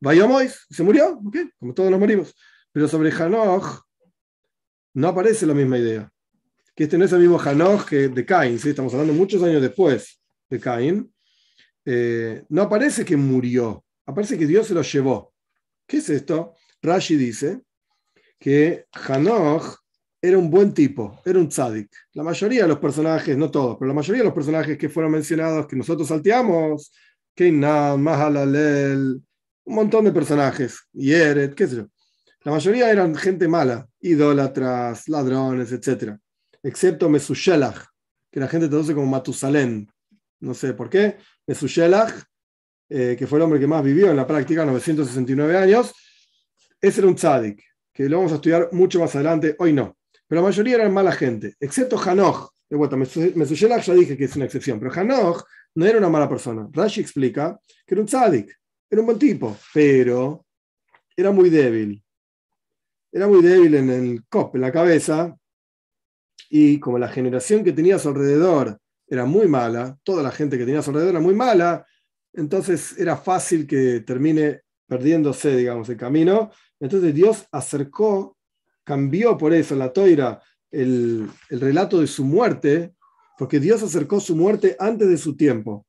Vayamos, 0.00 0.66
se 0.70 0.82
murió, 0.82 1.20
como 1.58 1.74
todos 1.74 1.90
nos 1.90 2.00
morimos. 2.00 2.34
Pero 2.72 2.88
sobre 2.88 3.12
Hanoch 3.12 3.82
no 4.94 5.08
aparece 5.08 5.46
la 5.46 5.54
misma 5.54 5.78
idea. 5.78 6.10
Que 6.74 6.84
este 6.84 6.98
no 6.98 7.04
es 7.04 7.12
el 7.12 7.20
mismo 7.20 7.38
Hanoch 7.38 7.84
que 7.84 8.08
de 8.08 8.24
Caín, 8.24 8.58
¿sí? 8.58 8.70
estamos 8.70 8.92
hablando 8.94 9.12
muchos 9.12 9.42
años 9.42 9.62
después 9.62 10.20
de 10.48 10.58
Caín. 10.58 11.12
Eh, 11.84 12.42
no 12.48 12.62
aparece 12.62 13.04
que 13.04 13.16
murió, 13.16 13.84
aparece 14.06 14.38
que 14.38 14.46
Dios 14.46 14.66
se 14.66 14.74
lo 14.74 14.82
llevó. 14.82 15.32
¿Qué 15.86 15.98
es 15.98 16.08
esto? 16.08 16.54
Rashi 16.82 17.16
dice 17.16 17.62
que 18.44 18.84
Hanoch 18.92 19.78
era 20.20 20.36
un 20.36 20.50
buen 20.50 20.74
tipo, 20.74 21.18
era 21.24 21.38
un 21.38 21.48
tzadik. 21.48 21.88
La 22.12 22.22
mayoría 22.22 22.64
de 22.64 22.68
los 22.68 22.78
personajes, 22.78 23.34
no 23.38 23.50
todos, 23.50 23.78
pero 23.78 23.88
la 23.88 23.94
mayoría 23.94 24.20
de 24.20 24.26
los 24.26 24.34
personajes 24.34 24.76
que 24.76 24.90
fueron 24.90 25.12
mencionados, 25.12 25.66
que 25.66 25.74
nosotros 25.74 26.06
salteamos, 26.06 26.92
Keinam, 27.34 28.02
Mahalalel, 28.02 29.18
un 29.64 29.74
montón 29.74 30.04
de 30.04 30.12
personajes, 30.12 30.78
Yeret, 30.92 31.54
qué 31.54 31.66
sé 31.66 31.76
yo. 31.76 31.86
La 32.42 32.52
mayoría 32.52 32.90
eran 32.90 33.14
gente 33.14 33.48
mala, 33.48 33.88
idólatras, 34.02 35.08
ladrones, 35.08 35.72
etc. 35.72 36.14
Excepto 36.62 37.08
Mesushelach, 37.08 37.86
que 38.30 38.40
la 38.40 38.48
gente 38.48 38.68
traduce 38.68 38.92
como 38.92 39.06
Matusalén. 39.06 39.90
No 40.40 40.52
sé 40.52 40.74
por 40.74 40.90
qué. 40.90 41.16
Mesushelach, 41.46 42.12
eh, 42.90 43.16
que 43.18 43.26
fue 43.26 43.38
el 43.38 43.44
hombre 43.44 43.58
que 43.58 43.66
más 43.66 43.82
vivió 43.82 44.10
en 44.10 44.16
la 44.16 44.26
práctica, 44.26 44.66
969 44.66 45.56
años, 45.56 45.94
ese 46.78 47.00
era 47.00 47.08
un 47.08 47.14
tzadik, 47.14 47.64
que 47.94 48.08
lo 48.08 48.18
vamos 48.18 48.32
a 48.32 48.34
estudiar 48.36 48.68
mucho 48.72 49.00
más 49.00 49.14
adelante, 49.14 49.54
hoy 49.58 49.72
no. 49.72 49.96
Pero 50.26 50.42
la 50.42 50.48
mayoría 50.48 50.74
eran 50.74 50.92
mala 50.92 51.12
gente, 51.12 51.54
excepto 51.60 51.98
Hanoch. 51.98 52.50
De 52.68 52.76
vuelta, 52.76 52.96
ya 52.96 53.94
dije 53.94 54.16
que 54.16 54.24
es 54.24 54.36
una 54.36 54.46
excepción, 54.46 54.80
pero 54.80 54.92
Hanoch 54.92 55.44
no 55.76 55.86
era 55.86 55.98
una 55.98 56.08
mala 56.08 56.28
persona. 56.28 56.68
Rashi 56.72 57.00
explica 57.00 57.58
que 57.86 57.94
era 57.94 58.00
un 58.00 58.08
tzadik, 58.08 58.52
era 58.90 59.00
un 59.00 59.06
buen 59.06 59.18
tipo, 59.18 59.56
pero 59.72 60.44
era 61.16 61.30
muy 61.30 61.50
débil. 61.50 62.02
Era 63.12 63.28
muy 63.28 63.42
débil 63.42 63.76
en 63.76 63.90
el 63.90 64.24
cop, 64.28 64.56
en 64.56 64.62
la 64.62 64.72
cabeza, 64.72 65.36
y 66.50 66.80
como 66.80 66.98
la 66.98 67.08
generación 67.08 67.64
que 67.64 67.72
tenía 67.72 67.96
a 67.96 67.98
su 67.98 68.08
alrededor 68.08 68.78
era 69.06 69.24
muy 69.24 69.46
mala, 69.46 69.98
toda 70.02 70.22
la 70.22 70.30
gente 70.30 70.58
que 70.58 70.64
tenía 70.64 70.80
a 70.80 70.82
su 70.82 70.90
alrededor 70.90 71.14
era 71.14 71.20
muy 71.20 71.34
mala, 71.34 71.86
entonces 72.32 72.98
era 72.98 73.16
fácil 73.16 73.66
que 73.66 74.00
termine 74.00 74.62
perdiéndose, 74.86 75.56
digamos, 75.56 75.88
el 75.88 75.96
camino. 75.96 76.50
Entonces 76.84 77.14
Dios 77.14 77.46
acercó 77.50 78.36
cambió 78.84 79.38
por 79.38 79.54
eso 79.54 79.74
la 79.74 79.90
toira 79.90 80.42
el, 80.70 81.30
relato 81.48 81.98
de 81.98 82.06
su 82.06 82.24
muerte, 82.24 82.92
porque 83.38 83.58
Dios 83.58 83.82
acercó 83.82 84.20
su 84.20 84.36
muerte 84.36 84.76
antes 84.78 85.08
de 85.08 85.16
su 85.16 85.34
tiempo, 85.34 85.86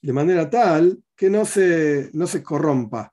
de 0.00 0.12
manera 0.14 0.48
tal 0.48 0.98
que 1.14 1.28
no 1.28 1.44
se, 1.44 2.08
no 2.14 2.26
se 2.26 2.42
corrompa. 2.42 3.12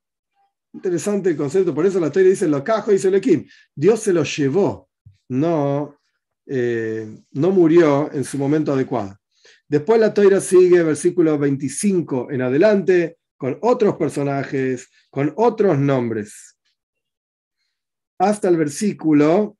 Interesante 0.73 1.31
el 1.31 1.35
concepto, 1.35 1.75
por 1.75 1.85
eso 1.85 1.99
la 1.99 2.11
toira 2.11 2.29
dice 2.29 2.47
lo 2.47 2.63
cajo 2.63 2.93
y 2.93 2.97
se 2.97 3.19
kim. 3.19 3.45
Dios 3.75 3.99
se 3.99 4.13
lo 4.13 4.23
llevó, 4.23 4.87
no, 5.27 5.99
eh, 6.45 7.13
no 7.31 7.51
murió 7.51 8.09
en 8.13 8.23
su 8.23 8.37
momento 8.37 8.71
adecuado. 8.71 9.17
Después 9.67 9.99
la 9.99 10.13
toira 10.13 10.39
sigue, 10.39 10.81
versículo 10.81 11.37
25 11.37 12.31
en 12.31 12.41
adelante, 12.41 13.17
con 13.35 13.57
otros 13.61 13.97
personajes, 13.97 14.89
con 15.09 15.33
otros 15.35 15.77
nombres 15.77 16.54
hasta 18.17 18.47
el 18.47 18.57
versículo 18.57 19.57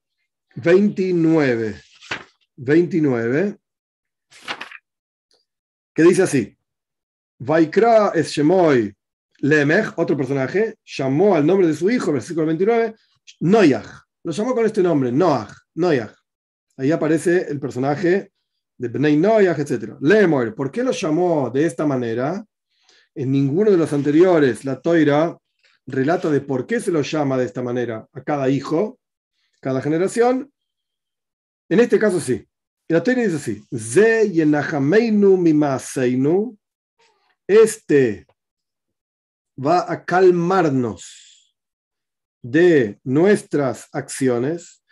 29. 0.56 1.82
29, 2.58 3.58
que 5.94 6.04
dice 6.04 6.24
así: 6.24 6.58
Vaikra 7.40 8.12
es 8.16 8.30
Shemoy 8.30 8.96
Lemech, 9.40 9.94
otro 9.98 10.16
personaje, 10.16 10.76
llamó 10.86 11.36
al 11.36 11.46
nombre 11.46 11.68
de 11.68 11.76
su 11.76 11.90
hijo, 11.90 12.14
versículo 12.14 12.48
29, 12.48 12.96
Noyach. 13.42 13.88
Lo 14.24 14.32
llamó 14.32 14.56
con 14.56 14.66
este 14.66 14.82
nombre, 14.82 15.12
Noach, 15.12 15.52
Noyach. 15.76 16.16
Ahí 16.78 16.92
aparece 16.92 17.48
el 17.50 17.60
personaje 17.60 18.32
de 18.78 18.88
Bnei 18.88 19.18
Noyach, 19.18 19.60
etc. 19.60 19.96
Lemor, 20.02 20.56
¿por 20.56 20.72
qué 20.72 20.84
lo 20.84 20.92
llamó 20.92 21.50
de 21.50 21.66
esta 21.66 21.86
manera? 21.86 22.44
En 23.14 23.32
ninguno 23.32 23.72
de 23.72 23.78
los 23.78 23.94
anteriores, 23.94 24.66
la 24.66 24.82
Toira 24.82 25.38
relata 25.88 26.30
de 26.30 26.42
por 26.42 26.66
qué 26.66 26.80
se 26.80 26.92
lo 26.92 27.02
llama 27.02 27.38
de 27.38 27.46
esta 27.46 27.62
manera 27.62 28.08
a 28.14 28.24
cada 28.24 28.50
hijo, 28.50 29.00
cada 29.62 29.82
generación. 29.82 30.52
En 31.70 31.80
este 31.80 32.00
caso 32.00 32.20
sí. 32.20 32.48
La 32.88 33.02
teoría 33.02 33.24
dice 33.24 33.38
así: 33.38 33.64
Ze 33.76 34.32
Este 37.48 38.28
va 39.58 39.92
a 39.92 40.06
calmarnos 40.06 41.56
de 42.44 43.00
nuestras 43.04 43.88
acciones, 43.92 44.84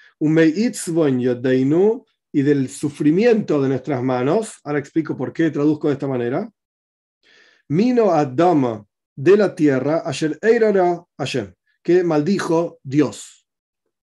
y 2.31 2.41
del 2.41 2.69
sufrimiento 2.69 3.61
de 3.61 3.69
nuestras 3.69 4.01
manos. 4.01 4.59
Ahora 4.63 4.79
explico 4.79 5.15
por 5.15 5.31
qué 5.33 5.51
traduzco 5.51 5.87
de 5.87 5.93
esta 5.93 6.07
manera. 6.07 6.49
Mino 7.67 8.11
Adama 8.11 8.85
de 9.15 9.37
la 9.37 9.55
tierra, 9.55 9.99
Asher 9.99 10.37
Eirara 10.41 11.03
Hashem, 11.17 11.53
que 11.81 12.03
maldijo 12.03 12.79
Dios. 12.83 13.47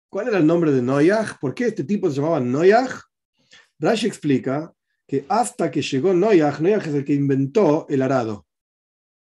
¿Cuál 0.10 0.30
era 0.30 0.38
el 0.38 0.48
nombre 0.48 0.72
de 0.72 0.82
Noyaj? 0.82 1.40
¿Por 1.40 1.54
qué 1.54 1.66
este 1.66 1.84
tipo 1.84 2.10
se 2.10 2.16
llamaba 2.16 2.40
Noyaj? 2.40 3.02
Rashi 3.80 4.08
explica 4.08 4.72
que 5.08 5.26
hasta 5.28 5.70
que 5.70 5.82
llegó 5.82 6.14
Noyaj, 6.14 6.62
Noyaj 6.62 6.88
es 6.88 6.94
el 6.96 7.06
que 7.06 7.14
inventó 7.14 7.86
el 7.90 8.02
arado. 8.02 8.46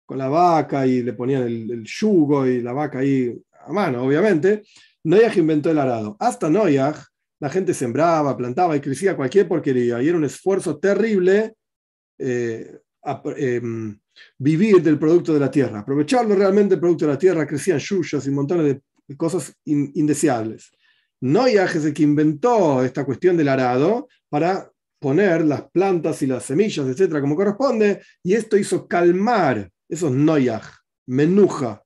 Con 0.07 0.19
la 0.19 0.29
vaca 0.29 0.87
y 0.87 1.03
le 1.03 1.13
ponían 1.13 1.43
el, 1.43 1.85
yugo 1.85 2.47
y 2.47 2.63
la 2.63 2.73
vaca 2.73 3.01
ahí 3.01 3.39
a 3.67 3.73
mano, 3.73 4.05
obviamente. 4.05 4.63
Noyaj 5.05 5.37
inventó 5.37 5.71
el 5.71 5.79
arado. 5.79 6.17
Hasta 6.19 6.49
Noyaj, 6.49 7.05
la 7.41 7.51
gente 7.51 7.75
sembraba, 7.75 8.37
plantaba 8.37 8.75
y 8.75 8.81
crecía 8.81 9.15
cualquier 9.15 9.47
porquería. 9.47 10.03
Y 10.03 10.09
era 10.09 10.17
un 10.17 10.25
esfuerzo 10.25 10.79
terrible 10.79 11.55
eh, 12.19 12.79
em, 13.37 13.99
vivir 14.39 14.83
del 14.83 14.99
producto 14.99 15.35
de 15.35 15.41
la 15.41 15.51
tierra, 15.51 15.81
aprovecharlo 15.81 16.35
realmente 16.35 16.75
el 16.75 16.81
producto 16.81 17.07
de 17.07 17.13
la 17.13 17.19
tierra, 17.19 17.47
crecían 17.47 17.79
yuyas 17.79 18.27
y 18.27 18.31
montones 18.31 18.81
de 19.07 19.17
cosas 19.17 19.53
indeseables. 19.65 20.71
Noyaj 21.21 21.77
es 21.77 21.85
el 21.85 21.95
que 21.95 22.03
inventó 22.03 22.83
esta 22.85 23.05
cuestión 23.05 23.37
del 23.37 23.49
arado 23.49 24.09
para 24.29 24.71
poner 25.01 25.45
las 25.45 25.71
plantas 25.71 26.23
y 26.23 26.27
las 26.27 26.45
semillas, 26.45 26.87
etcétera, 26.87 27.21
como 27.21 27.37
corresponde, 27.37 28.03
y 28.23 28.35
esto 28.35 28.57
hizo 28.57 28.87
calmar, 28.87 29.71
eso 29.89 30.09
es 30.09 30.13
Noyaj, 30.13 30.65
menuja, 31.07 31.83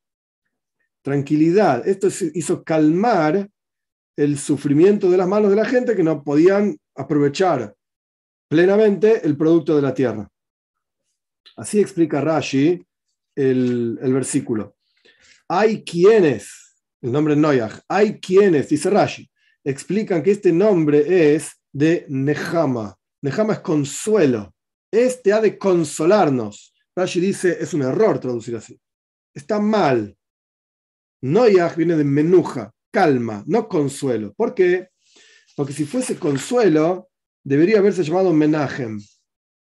tranquilidad. 1.03 1.87
Esto 1.87 2.09
hizo 2.35 2.63
calmar 2.63 3.49
el 4.17 4.39
sufrimiento 4.39 5.11
de 5.11 5.17
las 5.17 5.29
manos 5.29 5.51
de 5.51 5.57
la 5.57 5.65
gente 5.65 5.97
que 5.97 6.03
no 6.03 6.23
podían 6.23 6.77
aprovechar 6.95 7.75
plenamente 8.49 9.27
el 9.27 9.37
producto 9.37 9.77
de 9.77 9.83
la 9.83 9.95
tierra. 9.95 10.29
Así 11.57 11.81
explica 11.81 12.21
Rashi 12.21 12.85
el, 13.35 13.99
versículo. 14.01 14.77
Hay 15.49 15.85
quienes, 15.85 16.77
el 17.01 17.13
nombre 17.13 17.37
Noyaj, 17.37 17.81
hay 17.89 18.21
quienes, 18.21 18.69
dice 18.69 18.91
Rashi, 18.91 19.31
explican 19.65 20.23
que 20.23 20.33
este 20.33 20.53
nombre 20.53 21.35
es 21.35 21.53
de 21.73 22.07
Nehama. 22.09 22.97
Nehama 23.23 23.55
es 23.55 23.61
consuelo. 23.61 24.55
Este 24.91 25.33
ha 25.33 25.41
de 25.41 25.59
consolarnos. 25.59 26.75
Rashi 26.97 27.21
dice, 27.21 27.57
es 27.61 27.73
un 27.75 27.83
error 27.83 28.19
traducir 28.19 28.57
así. 28.57 28.79
Está 29.35 29.59
mal. 29.61 30.17
Noyaj 31.23 31.77
viene 31.77 31.97
de 31.97 32.05
menuja, 32.05 32.73
calma, 32.91 33.45
no 33.47 33.69
consuelo. 33.69 34.35
¿Por 34.35 34.55
qué? 34.55 34.89
Porque 35.55 35.73
si 35.73 35.85
fuese 35.85 36.19
consuelo, 36.19 37.11
debería 37.45 37.79
haberse 37.79 38.03
llamado 38.03 38.33
Menahem 38.33 38.99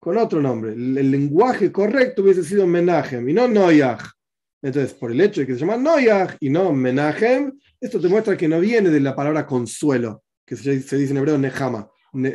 con 0.06 0.20
otro 0.20 0.40
nombre. 0.40 0.74
El, 0.74 1.10
lenguaje 1.10 1.72
correcto 1.72 2.22
hubiese 2.22 2.44
sido 2.44 2.68
Menachem 2.68 3.28
y 3.28 3.34
no 3.34 3.48
Noyaj. 3.48 4.04
Entonces, 4.62 4.94
por 4.94 5.12
el 5.12 5.20
hecho 5.20 5.42
de 5.42 5.48
que 5.48 5.56
se 5.56 5.62
llama 5.62 5.78
Noyaj 5.78 6.36
y 6.42 6.52
no 6.52 6.72
Menachem, 6.74 7.52
esto 7.82 8.00
te 8.00 8.08
muestra 8.08 8.38
que 8.38 8.48
no 8.48 8.60
viene 8.60 8.92
de 8.92 9.00
la 9.00 9.16
palabra 9.16 9.48
consuelo, 9.48 10.22
que 10.46 10.56
se, 10.56 10.74
dice 10.74 11.10
en 11.10 11.18
hebreo 11.18 11.40
Nehama, 11.40 11.90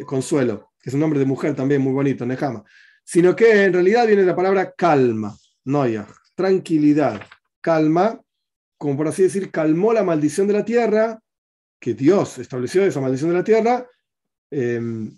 consuelo, 0.05 0.73
que 0.83 0.91
es 0.91 0.95
un 0.95 0.99
nombre 0.99 1.21
de 1.21 1.27
mujer 1.27 1.55
también 1.55 1.81
muy 1.81 1.93
bonito, 1.93 2.27
Nehama, 2.27 2.65
sino 3.05 3.37
que 3.37 3.63
en 3.67 3.73
realidad 3.73 4.05
viene 4.05 4.23
de 4.23 4.27
la 4.27 4.35
palabra 4.35 4.73
calma, 4.77 5.33
Noyaj, 5.63 6.09
tranquilidad, 6.35 7.23
calma, 7.61 8.21
como 8.79 8.97
por 8.97 9.07
así 9.07 9.23
decir, 9.23 9.53
calmó 9.53 9.93
la 9.93 10.03
maldición 10.03 10.49
de 10.49 10.55
la 10.55 10.65
tierra, 10.65 11.21
que 11.79 11.95
Dios 11.95 12.37
estableció 12.39 12.83
esa 12.83 13.01
maldición 13.01 13.31
de 13.31 13.37
la 13.37 13.45
tierra, 13.45 13.87
eh, 14.51 15.09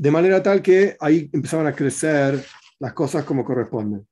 de 0.00 0.10
manera 0.10 0.42
tal 0.42 0.62
que 0.62 0.96
ahí 0.98 1.28
empezaban 1.30 1.66
a 1.66 1.74
crecer 1.74 2.42
las 2.78 2.94
cosas 2.94 3.22
como 3.22 3.44
corresponden. 3.44 4.08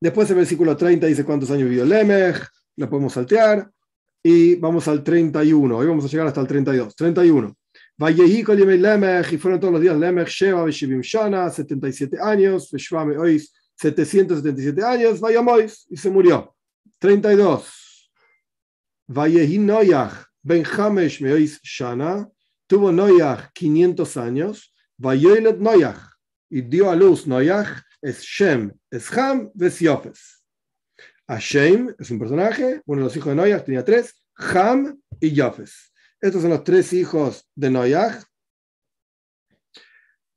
Después 0.00 0.30
el 0.30 0.36
versículo 0.36 0.76
30 0.76 1.08
dice 1.08 1.24
cuántos 1.24 1.50
años 1.50 1.68
vivió 1.68 1.84
Lemech, 1.84 2.46
la 2.76 2.88
podemos 2.88 3.14
saltear, 3.14 3.68
y 4.22 4.54
vamos 4.54 4.86
al 4.86 5.02
31, 5.02 5.76
hoy 5.76 5.86
vamos 5.88 6.04
a 6.04 6.08
llegar 6.08 6.28
hasta 6.28 6.40
el 6.40 6.46
32. 6.46 6.94
31. 6.94 7.56
Lemech, 7.98 9.32
y 9.32 9.38
fueron 9.38 9.58
todos 9.58 9.72
los 9.72 9.82
días 9.82 9.98
Lemech, 9.98 10.28
Sheva, 10.28 10.62
Veshivim 10.62 11.00
Shana, 11.00 11.50
77 11.50 12.18
años, 12.22 12.70
Veshvame 12.70 13.18
Ois, 13.18 13.52
777 13.74 14.84
años, 14.84 15.18
Vayamois, 15.18 15.84
y 15.90 15.96
se 15.96 16.10
murió. 16.10 16.54
32. 17.00 18.12
Vayehi 19.08 19.58
Noyach, 19.58 20.12
Ben 20.42 20.64
Hamesh 20.64 21.20
Meois 21.22 21.60
Shana, 21.60 22.30
tuvo 22.68 22.92
Noyaj 22.92 23.50
500 23.54 24.16
años, 24.18 24.74
y 26.50 26.60
dio 26.62 26.90
a 26.90 26.96
luz 26.96 27.26
Noyaj, 27.26 27.82
es 28.00 28.22
Shem, 28.22 28.72
es 28.90 29.10
Ham, 29.16 29.50
es 29.58 29.80
Yofes. 29.80 30.44
A 31.26 31.38
Shem 31.38 31.94
es 31.98 32.10
un 32.10 32.18
personaje, 32.18 32.80
uno 32.86 33.00
de 33.00 33.04
los 33.04 33.16
hijos 33.16 33.30
de 33.30 33.34
Noyaj 33.36 33.64
tenía 33.64 33.84
tres, 33.84 34.14
Ham 34.36 35.00
y 35.20 35.32
Yofes. 35.32 35.92
Estos 36.20 36.42
son 36.42 36.50
los 36.50 36.62
tres 36.62 36.92
hijos 36.92 37.48
de 37.54 37.70
Noyaj. 37.70 38.22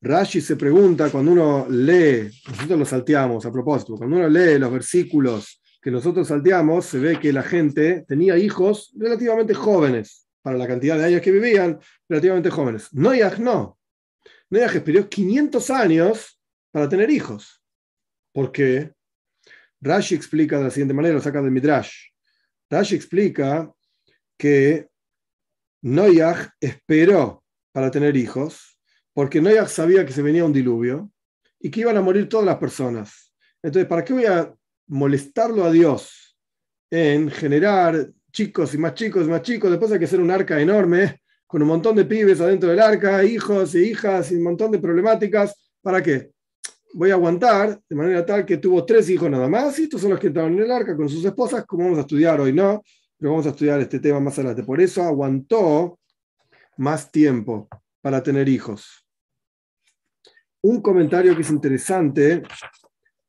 Rashi 0.02 0.42
se 0.42 0.56
pregunta 0.56 1.10
cuando 1.12 1.32
uno 1.32 1.68
lee, 1.70 2.32
nosotros 2.48 2.80
lo 2.80 2.86
salteamos 2.86 3.46
a 3.46 3.52
propósito, 3.52 3.96
cuando 3.96 4.18
uno 4.18 4.30
lee 4.30 4.58
los 4.58 4.72
versículos 4.72 5.62
que 5.82 5.92
nosotros 5.92 6.28
salteamos, 6.28 6.86
se 6.86 6.98
ve 6.98 7.20
que 7.20 7.34
la 7.34 7.44
gente 7.44 8.06
tenía 8.08 8.38
hijos 8.38 8.94
relativamente 8.98 9.54
jóvenes, 9.54 10.21
para 10.42 10.58
la 10.58 10.68
cantidad 10.68 10.98
de 10.98 11.06
años 11.06 11.22
que 11.22 11.32
vivían, 11.32 11.80
relativamente 12.10 12.50
jóvenes. 12.50 12.94
Noyaj 12.94 13.40
no. 13.40 13.80
Noyaj 14.50 14.76
esperó 14.76 15.08
500 15.08 15.70
años 15.70 16.42
para 16.72 16.90
tener 16.90 17.10
hijos. 17.10 17.64
¿Por 18.34 18.52
qué? 18.52 18.94
Rashi 19.80 20.16
explica 20.16 20.58
de 20.58 20.66
la 20.66 20.72
siguiente 20.72 20.94
manera, 20.94 21.16
lo 21.16 21.22
saca 21.22 21.42
del 21.42 21.52
Midrash. 21.52 22.10
Rashi 22.70 22.96
explica 22.96 23.72
que 24.38 24.90
Noyaj 25.82 26.50
esperó 26.60 27.44
para 27.72 27.90
tener 27.90 28.16
hijos 28.16 28.80
porque 29.14 29.42
Noyaj 29.42 29.70
sabía 29.70 30.06
que 30.06 30.14
se 30.14 30.22
venía 30.22 30.46
un 30.46 30.54
diluvio 30.54 31.12
y 31.60 31.70
que 31.70 31.82
iban 31.82 31.98
a 31.98 32.02
morir 32.02 32.30
todas 32.30 32.46
las 32.46 32.58
personas. 32.58 33.34
Entonces, 33.62 33.88
¿para 33.88 34.04
qué 34.04 34.14
voy 34.14 34.26
a 34.26 34.54
molestarlo 34.88 35.66
a 35.66 35.72
Dios 35.72 36.38
en 36.90 37.30
generar 37.30 38.12
chicos 38.32 38.74
y 38.74 38.78
más 38.78 38.94
chicos 38.94 39.26
y 39.26 39.30
más 39.30 39.42
chicos? 39.42 39.70
Después 39.70 39.92
hay 39.92 40.00
que 40.00 40.06
hacer 40.06 40.20
un 40.20 40.32
arca 40.32 40.60
enorme 40.60 41.22
con 41.46 41.62
un 41.62 41.68
montón 41.68 41.96
de 41.96 42.06
pibes 42.06 42.40
adentro 42.40 42.70
del 42.70 42.80
arca, 42.80 43.24
hijos 43.24 43.76
y 43.76 43.90
hijas 43.90 44.32
y 44.32 44.36
un 44.36 44.44
montón 44.44 44.72
de 44.72 44.80
problemáticas. 44.80 45.54
¿Para 45.82 46.02
qué? 46.02 46.32
Voy 46.94 47.12
a 47.12 47.16
aguantar 47.16 47.80
de 47.90 47.96
manera 47.96 48.26
tal 48.26 48.46
que 48.46 48.58
tuvo 48.58 48.86
tres 48.86 49.10
hijos 49.10 49.30
nada 49.30 49.50
más 49.50 49.78
y 49.80 49.84
estos 49.84 50.02
son 50.02 50.12
los 50.12 50.20
que 50.20 50.28
entraron 50.28 50.54
en 50.54 50.64
el 50.64 50.72
arca 50.72 50.96
con 50.96 51.10
sus 51.10 51.24
esposas, 51.26 51.66
como 51.66 51.84
vamos 51.84 51.98
a 51.98 52.02
estudiar 52.02 52.40
hoy, 52.40 52.54
¿no? 52.54 52.82
Pero 53.18 53.32
vamos 53.32 53.46
a 53.46 53.50
estudiar 53.50 53.80
este 53.82 54.00
tema 54.00 54.20
más 54.20 54.38
adelante. 54.40 54.64
Por 54.64 54.80
eso 54.80 55.04
aguantó 55.04 56.00
más 56.78 57.12
tiempo 57.12 57.68
para 58.02 58.24
tener 58.24 58.48
hijos. 58.48 59.06
Un 60.62 60.82
comentario 60.82 61.36
que 61.36 61.42
es 61.42 61.50
interesante, 61.50 62.44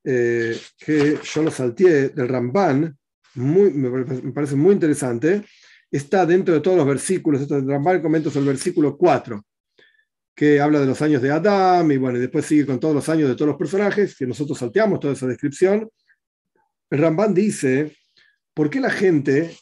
eh, 0.05 0.57
que 0.79 1.19
yo 1.23 1.43
lo 1.43 1.51
salteé 1.51 2.11
del 2.11 2.29
Ramban, 2.29 2.99
me 3.35 4.33
parece 4.33 4.57
muy 4.57 4.75
interesante, 4.75 5.45
está 5.91 6.25
dentro 6.27 6.55
de 6.55 6.61
todos 6.61 6.77
los 6.77 6.87
versículos. 6.87 7.43
Esto 7.43 7.61
Ramban 7.61 8.01
comenta 8.01 8.31
el 8.39 8.45
versículo 8.45 8.97
4, 8.97 9.45
que 10.35 10.61
habla 10.61 10.81
de 10.81 10.87
los 10.87 11.01
años 11.03 11.21
de 11.23 11.31
Adam, 11.31 11.91
y 11.93 11.97
bueno, 11.99 12.19
después 12.19 12.47
sigue 12.47 12.67
con 12.67 12.81
todos 12.81 12.95
los 12.95 13.09
años 13.09 13.29
de 13.29 13.35
todos 13.35 13.49
los 13.49 13.59
personajes, 13.59 14.17
que 14.17 14.27
nosotros 14.27 14.59
salteamos 14.59 15.01
toda 15.01 15.13
esa 15.13 15.27
descripción. 15.27 15.89
El 16.91 16.99
Ramban 16.99 17.35
dice, 17.35 17.97
¿por 18.55 18.71
qué 18.71 18.81
la 18.81 18.91
gente, 18.91 19.57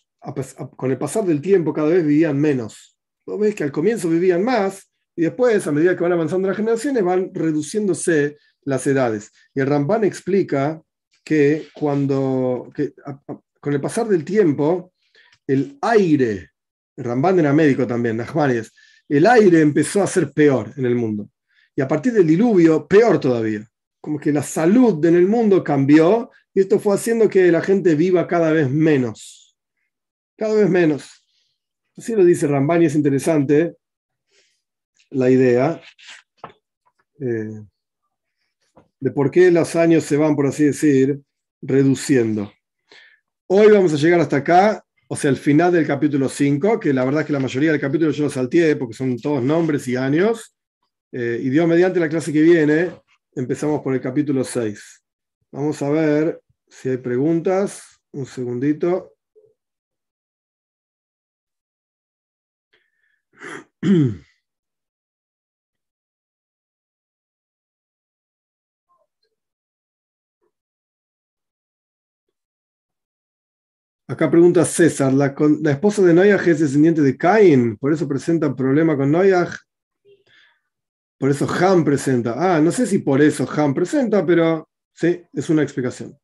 con 0.77 0.91
el 0.91 0.99
pasar 0.99 1.25
del 1.25 1.41
tiempo, 1.41 1.73
cada 1.73 1.89
vez 1.89 2.05
vivían 2.07 2.41
menos? 2.41 2.97
Vos 3.27 3.39
ves 3.39 3.55
que 3.55 3.65
al 3.65 3.73
comienzo 3.73 4.09
vivían 4.09 4.45
más, 4.45 4.91
y 5.17 5.23
después, 5.23 5.67
a 5.67 5.73
medida 5.73 5.97
que 5.97 6.03
van 6.03 6.13
avanzando 6.13 6.49
las 6.49 6.57
generaciones, 6.57 7.05
van 7.05 7.31
reduciéndose 7.35 8.37
las 8.63 8.87
edades. 8.87 9.33
Y 9.55 9.61
el 9.61 9.67
Ramban 9.67 10.05
explica 10.05 10.81
que 11.25 11.69
cuando, 11.75 12.71
con 13.61 13.75
el 13.75 13.81
pasar 13.81 14.09
del 14.09 14.25
tiempo, 14.25 14.93
el 15.47 15.79
aire, 15.83 16.51
el 16.97 17.05
Ramban 17.05 17.39
era 17.39 17.53
médico 17.53 17.87
también, 17.87 18.17
Nachmanides, 18.17 18.73
el 19.09 19.27
aire 19.27 19.61
empezó 19.61 20.03
a 20.03 20.07
ser 20.07 20.33
peor 20.33 20.73
en 20.77 20.87
el 20.87 20.95
mundo. 20.95 21.29
Y 21.75 21.81
a 21.81 21.89
partir 21.89 22.13
del 22.13 22.27
diluvio, 22.27 22.87
peor 22.87 23.19
todavía. 23.19 23.67
Como 24.01 24.19
que 24.19 24.33
la 24.33 24.43
salud 24.43 25.05
en 25.05 25.17
el 25.17 25.27
mundo 25.27 25.63
cambió 25.63 26.31
y 26.55 26.61
esto 26.61 26.79
fue 26.79 26.95
haciendo 26.95 27.29
que 27.29 27.51
la 27.53 27.61
gente 27.61 27.95
viva 27.95 28.27
cada 28.27 28.53
vez 28.53 28.71
menos. 28.71 29.57
Cada 30.37 30.55
vez 30.55 30.71
menos. 30.71 31.25
Así 31.97 32.15
lo 32.15 32.25
dice 32.25 32.47
Ramban 32.47 32.83
y 32.83 32.87
es 32.87 32.95
interesante 32.95 33.75
la 35.11 35.29
idea 35.29 35.83
eh, 37.21 37.63
de 39.01 39.11
por 39.11 39.31
qué 39.31 39.51
los 39.51 39.75
años 39.77 40.05
se 40.05 40.17
van, 40.17 40.37
por 40.37 40.47
así 40.47 40.65
decir, 40.65 41.21
reduciendo. 41.61 42.53
Hoy 43.53 43.69
vamos 43.73 43.93
a 43.93 43.97
llegar 43.97 44.21
hasta 44.21 44.37
acá, 44.37 44.85
o 45.09 45.17
sea, 45.17 45.29
el 45.29 45.37
final 45.37 45.73
del 45.73 45.85
capítulo 45.85 46.29
5, 46.29 46.79
que 46.79 46.93
la 46.93 47.05
verdad 47.05 47.23
es 47.23 47.27
que 47.27 47.33
la 47.33 47.41
mayoría 47.41 47.73
del 47.73 47.81
capítulo 47.81 48.13
yo 48.13 48.23
lo 48.23 48.31
salteé 48.31 48.77
porque 48.77 48.95
son 48.95 49.19
todos 49.19 49.43
nombres 49.43 49.89
y 49.89 49.97
años. 49.97 50.55
Eh, 51.11 51.41
y 51.43 51.51
Dios 51.51 51.67
mediante 51.67 51.99
la 51.99 52.09
clase 52.09 52.33
que 52.33 52.43
viene, 52.43 52.93
empezamos 53.35 53.83
por 53.83 53.93
el 53.93 54.01
capítulo 54.01 54.45
6. 54.45 55.03
Vamos 55.51 55.83
a 55.83 55.91
ver 55.91 56.41
si 56.69 56.91
hay 56.91 56.99
preguntas. 56.99 58.01
Un 58.13 58.25
segundito. 58.25 59.15
Acá 74.11 74.29
pregunta 74.29 74.65
César, 74.65 75.13
¿la, 75.13 75.37
esposa 75.71 76.03
de 76.03 76.13
Noyaj 76.13 76.49
es 76.49 76.59
descendiente 76.59 77.01
de 77.01 77.17
Caín? 77.17 77.77
¿Por 77.77 77.93
eso 77.93 78.09
presenta 78.09 78.57
problema 78.57 78.97
con 78.97 79.13
Noyaj? 79.13 79.55
Por 81.17 81.31
eso 81.31 81.47
Ham 81.49 81.85
presenta. 81.85 82.35
Ah, 82.37 82.61
no 82.61 82.73
sé 82.73 82.89
si 82.89 82.99
por 82.99 83.23
eso 83.23 83.49
Ham 83.49 83.73
presenta, 83.73 84.27
pero 84.27 84.69
sí, 84.93 85.23
es 85.33 85.49
una 85.49 85.63
explicación. 85.63 86.19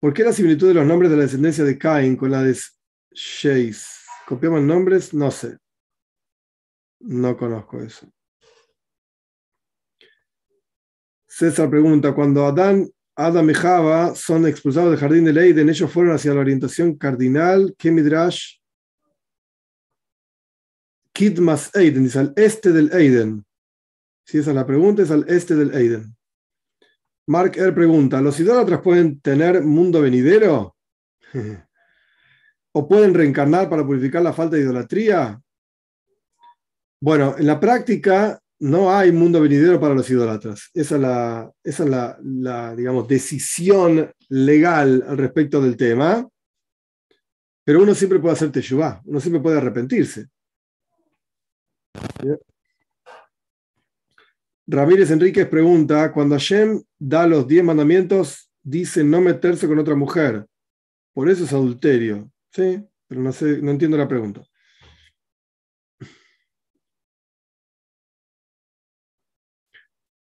¿Por 0.00 0.14
qué 0.14 0.24
la 0.24 0.32
similitud 0.32 0.68
de 0.68 0.72
los 0.72 0.86
nombres 0.86 1.10
de 1.10 1.18
la 1.18 1.24
descendencia 1.24 1.62
de 1.62 1.76
Caín 1.76 2.16
con 2.16 2.30
la 2.30 2.42
de 2.42 2.58
Sheis? 3.12 4.06
¿Copiamos 4.26 4.62
nombres? 4.62 5.12
No 5.12 5.30
sé. 5.30 5.58
No 7.00 7.36
conozco 7.36 7.82
eso. 7.82 8.10
César 11.26 11.68
pregunta, 11.68 12.14
cuando 12.14 12.46
Adán 12.46 12.90
Adam 13.20 13.50
y 13.50 13.54
Java 13.54 14.14
son 14.14 14.46
expulsados 14.46 14.90
del 14.90 15.00
jardín 15.00 15.24
del 15.24 15.38
Eiden, 15.38 15.68
ellos 15.68 15.90
fueron 15.90 16.14
hacia 16.14 16.32
la 16.32 16.40
orientación 16.40 16.94
cardinal, 16.96 17.74
que 17.76 17.90
Midrash, 17.90 18.58
Kidmas 21.12 21.74
Eiden, 21.74 22.04
dice 22.04 22.20
al 22.20 22.32
este 22.36 22.70
del 22.70 22.92
Eiden. 22.92 23.44
Si 24.24 24.38
esa 24.38 24.50
es 24.50 24.54
la 24.54 24.64
pregunta, 24.64 25.02
es 25.02 25.10
al 25.10 25.24
este 25.28 25.56
del 25.56 25.74
Eiden. 25.74 26.16
Mark 27.26 27.56
R. 27.56 27.72
pregunta, 27.72 28.20
¿los 28.20 28.38
idólatras 28.38 28.82
pueden 28.82 29.20
tener 29.20 29.64
mundo 29.64 30.00
venidero? 30.00 30.76
¿O 32.72 32.86
pueden 32.86 33.14
reencarnar 33.14 33.68
para 33.68 33.84
purificar 33.84 34.22
la 34.22 34.32
falta 34.32 34.54
de 34.54 34.62
idolatría? 34.62 35.42
Bueno, 37.00 37.34
en 37.36 37.46
la 37.48 37.58
práctica 37.58 38.40
no 38.60 38.94
hay 38.94 39.12
mundo 39.12 39.40
venidero 39.40 39.80
para 39.80 39.94
los 39.94 40.08
idólatras. 40.10 40.70
Esa 40.74 40.96
es 40.96 41.00
la, 41.00 41.52
esa 41.62 41.84
es 41.84 41.90
la, 41.90 42.74
digamos, 42.74 43.06
decisión 43.06 44.10
legal 44.28 45.04
al 45.06 45.18
respecto 45.18 45.60
del 45.60 45.76
tema. 45.76 46.28
Pero 47.64 47.82
uno 47.82 47.94
siempre 47.94 48.18
puede 48.18 48.34
hacer 48.34 48.50
teshuvah, 48.50 49.02
uno 49.04 49.20
siempre 49.20 49.42
puede 49.42 49.58
arrepentirse. 49.58 50.26
Ramírez 54.66 55.10
Enríquez 55.10 55.48
pregunta, 55.48 56.12
cuando 56.12 56.34
Hashem 56.34 56.82
da 56.98 57.26
los 57.26 57.46
diez 57.46 57.64
mandamientos, 57.64 58.50
dice 58.62 59.04
no 59.04 59.20
meterse 59.20 59.66
con 59.66 59.78
otra 59.78 59.94
mujer. 59.94 60.46
Por 61.12 61.28
eso 61.28 61.44
es 61.44 61.52
adulterio. 61.52 62.30
Sí, 62.52 62.82
pero 63.06 63.20
no 63.20 63.32
sé, 63.32 63.62
no 63.62 63.70
entiendo 63.70 63.96
la 63.96 64.08
pregunta. 64.08 64.42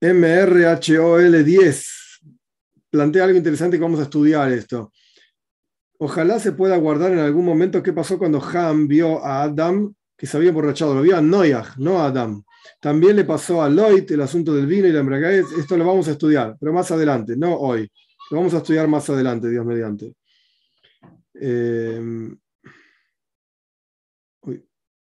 MRHOL10 0.01 1.85
plantea 2.89 3.23
algo 3.23 3.37
interesante 3.37 3.77
que 3.77 3.83
vamos 3.83 3.99
a 3.99 4.03
estudiar 4.03 4.51
esto. 4.51 4.91
Ojalá 5.99 6.39
se 6.39 6.53
pueda 6.53 6.77
guardar 6.77 7.11
en 7.11 7.19
algún 7.19 7.45
momento 7.45 7.83
qué 7.83 7.93
pasó 7.93 8.17
cuando 8.17 8.41
Ham 8.41 8.87
vio 8.87 9.23
a 9.23 9.43
Adam 9.43 9.93
que 10.17 10.25
se 10.27 10.37
había 10.37 10.49
emborrachado. 10.49 10.93
Lo 10.93 11.01
vio 11.01 11.17
a 11.17 11.21
Noyaj, 11.21 11.77
no 11.77 11.99
a 11.99 12.07
Adam. 12.07 12.43
También 12.79 13.15
le 13.15 13.25
pasó 13.25 13.61
a 13.61 13.69
Lloyd 13.69 14.11
el 14.11 14.21
asunto 14.21 14.53
del 14.53 14.65
vino 14.65 14.87
y 14.87 14.91
la 14.91 14.99
embriaguez. 14.99 15.45
Esto 15.57 15.77
lo 15.77 15.85
vamos 15.85 16.07
a 16.07 16.11
estudiar, 16.11 16.55
pero 16.59 16.73
más 16.73 16.89
adelante, 16.91 17.35
no 17.35 17.55
hoy. 17.55 17.89
Lo 18.31 18.37
vamos 18.37 18.53
a 18.53 18.57
estudiar 18.57 18.87
más 18.87 19.09
adelante, 19.09 19.49
Dios 19.49 19.65
mediante. 19.65 20.13
Eh, 21.33 21.99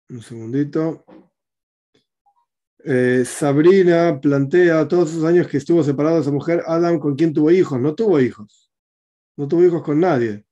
un 0.09 0.21
segundito. 0.21 1.03
Eh, 2.89 3.25
Sabrina 3.25 4.17
plantea 4.21 4.87
todos 4.87 5.09
esos 5.11 5.25
años 5.25 5.47
que 5.47 5.57
estuvo 5.57 5.83
separado 5.83 6.15
de 6.15 6.21
esa 6.21 6.31
mujer, 6.31 6.63
Adam, 6.65 6.99
¿con 6.99 7.15
quién 7.17 7.33
tuvo 7.33 7.51
hijos? 7.51 7.79
No 7.81 7.93
tuvo 7.95 8.17
hijos. 8.21 8.71
No 9.37 9.47
tuvo 9.47 9.65
hijos 9.65 9.83
con 9.83 9.99
nadie. 9.99 10.45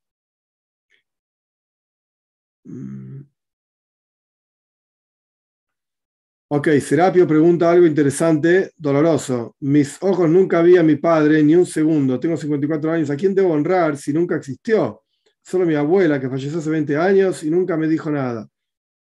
Mm. 2.66 3.26
Ok, 6.48 6.68
Serapio 6.80 7.26
pregunta 7.28 7.72
algo 7.72 7.86
interesante, 7.88 8.72
doloroso. 8.78 9.56
Mis 9.62 9.98
ojos 10.02 10.30
nunca 10.30 10.62
vi 10.62 10.78
a 10.78 10.84
mi 10.84 10.96
padre 10.98 11.42
ni 11.42 11.56
un 11.56 11.66
segundo. 11.66 12.20
Tengo 12.20 12.38
54 12.38 12.92
años. 12.92 13.10
¿A 13.10 13.16
quién 13.16 13.34
debo 13.34 13.54
honrar 13.54 13.98
si 13.98 14.14
nunca 14.14 14.36
existió? 14.36 15.04
Solo 15.42 15.66
mi 15.66 15.76
abuela, 15.76 16.20
que 16.20 16.30
falleció 16.30 16.60
hace 16.60 16.70
20 16.70 16.98
años 16.98 17.44
y 17.44 17.50
nunca 17.50 17.78
me 17.78 17.88
dijo 17.88 18.12
nada. 18.12 18.48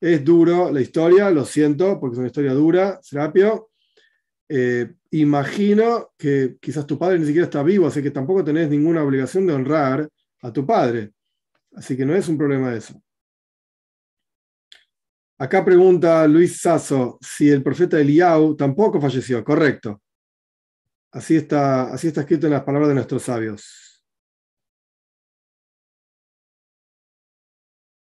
Es 0.04 0.22
duro 0.22 0.70
la 0.70 0.82
historia, 0.82 1.30
lo 1.30 1.46
siento, 1.46 1.98
porque 1.98 2.16
es 2.16 2.18
una 2.18 2.28
historia 2.28 2.52
dura, 2.52 3.00
Serapio. 3.02 3.70
Eh, 4.50 4.96
imagino 5.12 6.12
que 6.18 6.58
quizás 6.60 6.86
tu 6.86 7.00
padre 7.00 7.20
ni 7.20 7.26
siquiera 7.26 7.46
está 7.46 7.64
vivo, 7.64 7.88
así 7.88 8.04
que 8.04 8.12
tampoco 8.12 8.44
tenés 8.44 8.70
ninguna 8.70 9.02
obligación 9.02 9.48
de 9.48 9.54
honrar 9.54 10.10
a 10.42 10.52
tu 10.52 10.66
padre. 10.66 11.14
Así 11.74 11.96
que 11.96 12.06
no 12.06 12.14
es 12.14 12.28
un 12.28 12.38
problema 12.38 12.76
eso. 12.76 13.02
Acá 15.38 15.64
pregunta 15.64 16.28
Luis 16.28 16.60
Sasso 16.60 17.18
si 17.22 17.50
el 17.50 17.64
profeta 17.64 17.98
Eliau 17.98 18.58
tampoco 18.58 19.00
falleció. 19.00 19.42
Correcto. 19.42 20.02
Así 21.14 21.38
está, 21.38 21.94
así 21.94 22.10
está 22.10 22.22
escrito 22.22 22.48
en 22.48 22.54
las 22.54 22.64
palabras 22.64 22.90
de 22.90 22.96
nuestros 22.96 23.24
sabios. 23.24 24.04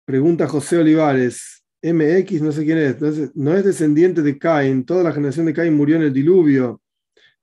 Pregunta 0.06 0.46
José 0.46 0.80
Olivares. 0.80 1.65
MX, 1.94 2.42
no 2.42 2.52
sé 2.52 2.66
quién 2.66 2.78
es, 2.80 3.36
no 3.36 3.56
es, 3.56 3.64
descendiente 3.64 4.22
de 4.22 4.38
Cain, 4.38 4.86
toda 4.86 5.04
la 5.04 5.12
generación 5.12 5.46
de 5.46 5.54
Cain 5.54 5.74
murió 5.74 5.98
en 5.98 6.04
el 6.04 6.14
diluvio. 6.14 6.82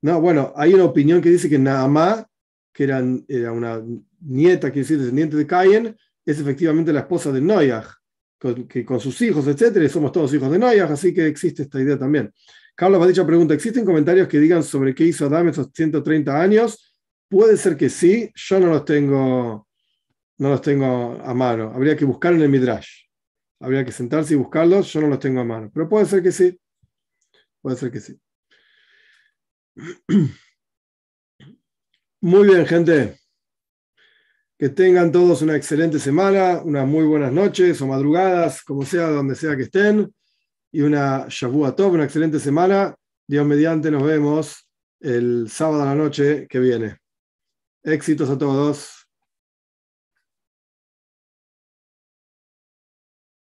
No, 0.01 0.19
bueno, 0.19 0.53
hay 0.55 0.73
una 0.73 0.83
opinión 0.83 1.21
que 1.21 1.29
dice 1.29 1.49
que 1.49 1.57
Naamá, 1.57 2.27
que 2.73 2.83
era, 2.83 3.01
era 3.27 3.51
una 3.51 3.81
nieta, 4.19 4.69
quiere 4.69 4.81
decir, 4.81 4.99
descendiente 4.99 5.37
de 5.37 5.47
Cain, 5.47 5.95
es 6.25 6.39
efectivamente 6.39 6.91
la 6.91 7.01
esposa 7.01 7.31
de 7.31 7.41
Noyaj, 7.41 7.87
con, 8.37 8.67
que 8.67 8.83
con 8.83 8.99
sus 8.99 9.21
hijos, 9.21 9.47
etcétera, 9.47 9.87
somos 9.87 10.11
todos 10.11 10.33
hijos 10.33 10.51
de 10.51 10.59
Noyaj, 10.59 10.91
así 10.91 11.13
que 11.13 11.25
existe 11.25 11.63
esta 11.63 11.79
idea 11.79 11.97
también. 11.97 12.31
Carlos 12.75 13.07
dicho 13.07 13.25
pregunta, 13.25 13.53
¿existen 13.53 13.85
comentarios 13.85 14.27
que 14.27 14.39
digan 14.39 14.63
sobre 14.63 14.95
qué 14.95 15.05
hizo 15.05 15.27
Adán 15.27 15.47
esos 15.47 15.69
130 15.73 16.41
años? 16.41 16.95
Puede 17.29 17.55
ser 17.55 17.77
que 17.77 17.89
sí, 17.89 18.31
yo 18.33 18.59
no 18.59 18.67
los 18.67 18.83
tengo, 18.83 19.67
no 20.39 20.49
los 20.49 20.61
tengo 20.61 21.19
a 21.23 21.33
mano. 21.33 21.71
Habría 21.73 21.95
que 21.95 22.05
buscar 22.05 22.33
en 22.33 22.41
el 22.41 22.49
Midrash. 22.49 23.02
Habría 23.63 23.85
que 23.85 23.93
sentarse 23.93 24.33
y 24.33 24.37
buscarlos, 24.37 24.91
yo 24.91 24.99
no 24.99 25.07
los 25.07 25.19
tengo 25.19 25.39
a 25.39 25.45
mano. 25.45 25.71
Pero 25.73 25.87
puede 25.87 26.05
ser 26.05 26.21
que 26.21 26.33
sí. 26.33 26.59
Puede 27.61 27.77
ser 27.77 27.91
que 27.91 28.01
sí. 28.01 28.19
Muy 32.21 32.47
bien, 32.47 32.65
gente. 32.65 33.17
Que 34.59 34.67
tengan 34.67 35.13
todos 35.13 35.41
una 35.41 35.55
excelente 35.55 35.97
semana, 35.97 36.61
unas 36.63 36.85
muy 36.87 37.05
buenas 37.05 37.31
noches 37.31 37.81
o 37.81 37.87
madrugadas, 37.87 38.63
como 38.63 38.83
sea, 38.83 39.07
donde 39.07 39.35
sea 39.35 39.57
que 39.57 39.63
estén 39.63 40.13
y 40.71 40.81
una 40.81 41.27
Shavua 41.29 41.73
Tov, 41.75 41.93
una 41.93 42.03
excelente 42.03 42.39
semana. 42.39 42.95
Dios 43.27 43.45
mediante, 43.45 43.91
nos 43.91 44.03
vemos 44.03 44.69
el 44.99 45.49
sábado 45.49 45.83
a 45.83 45.85
la 45.85 45.95
noche 45.95 46.47
que 46.49 46.59
viene. 46.59 46.97
Éxitos 47.83 48.29
a 48.29 48.37
todos. 48.37 49.02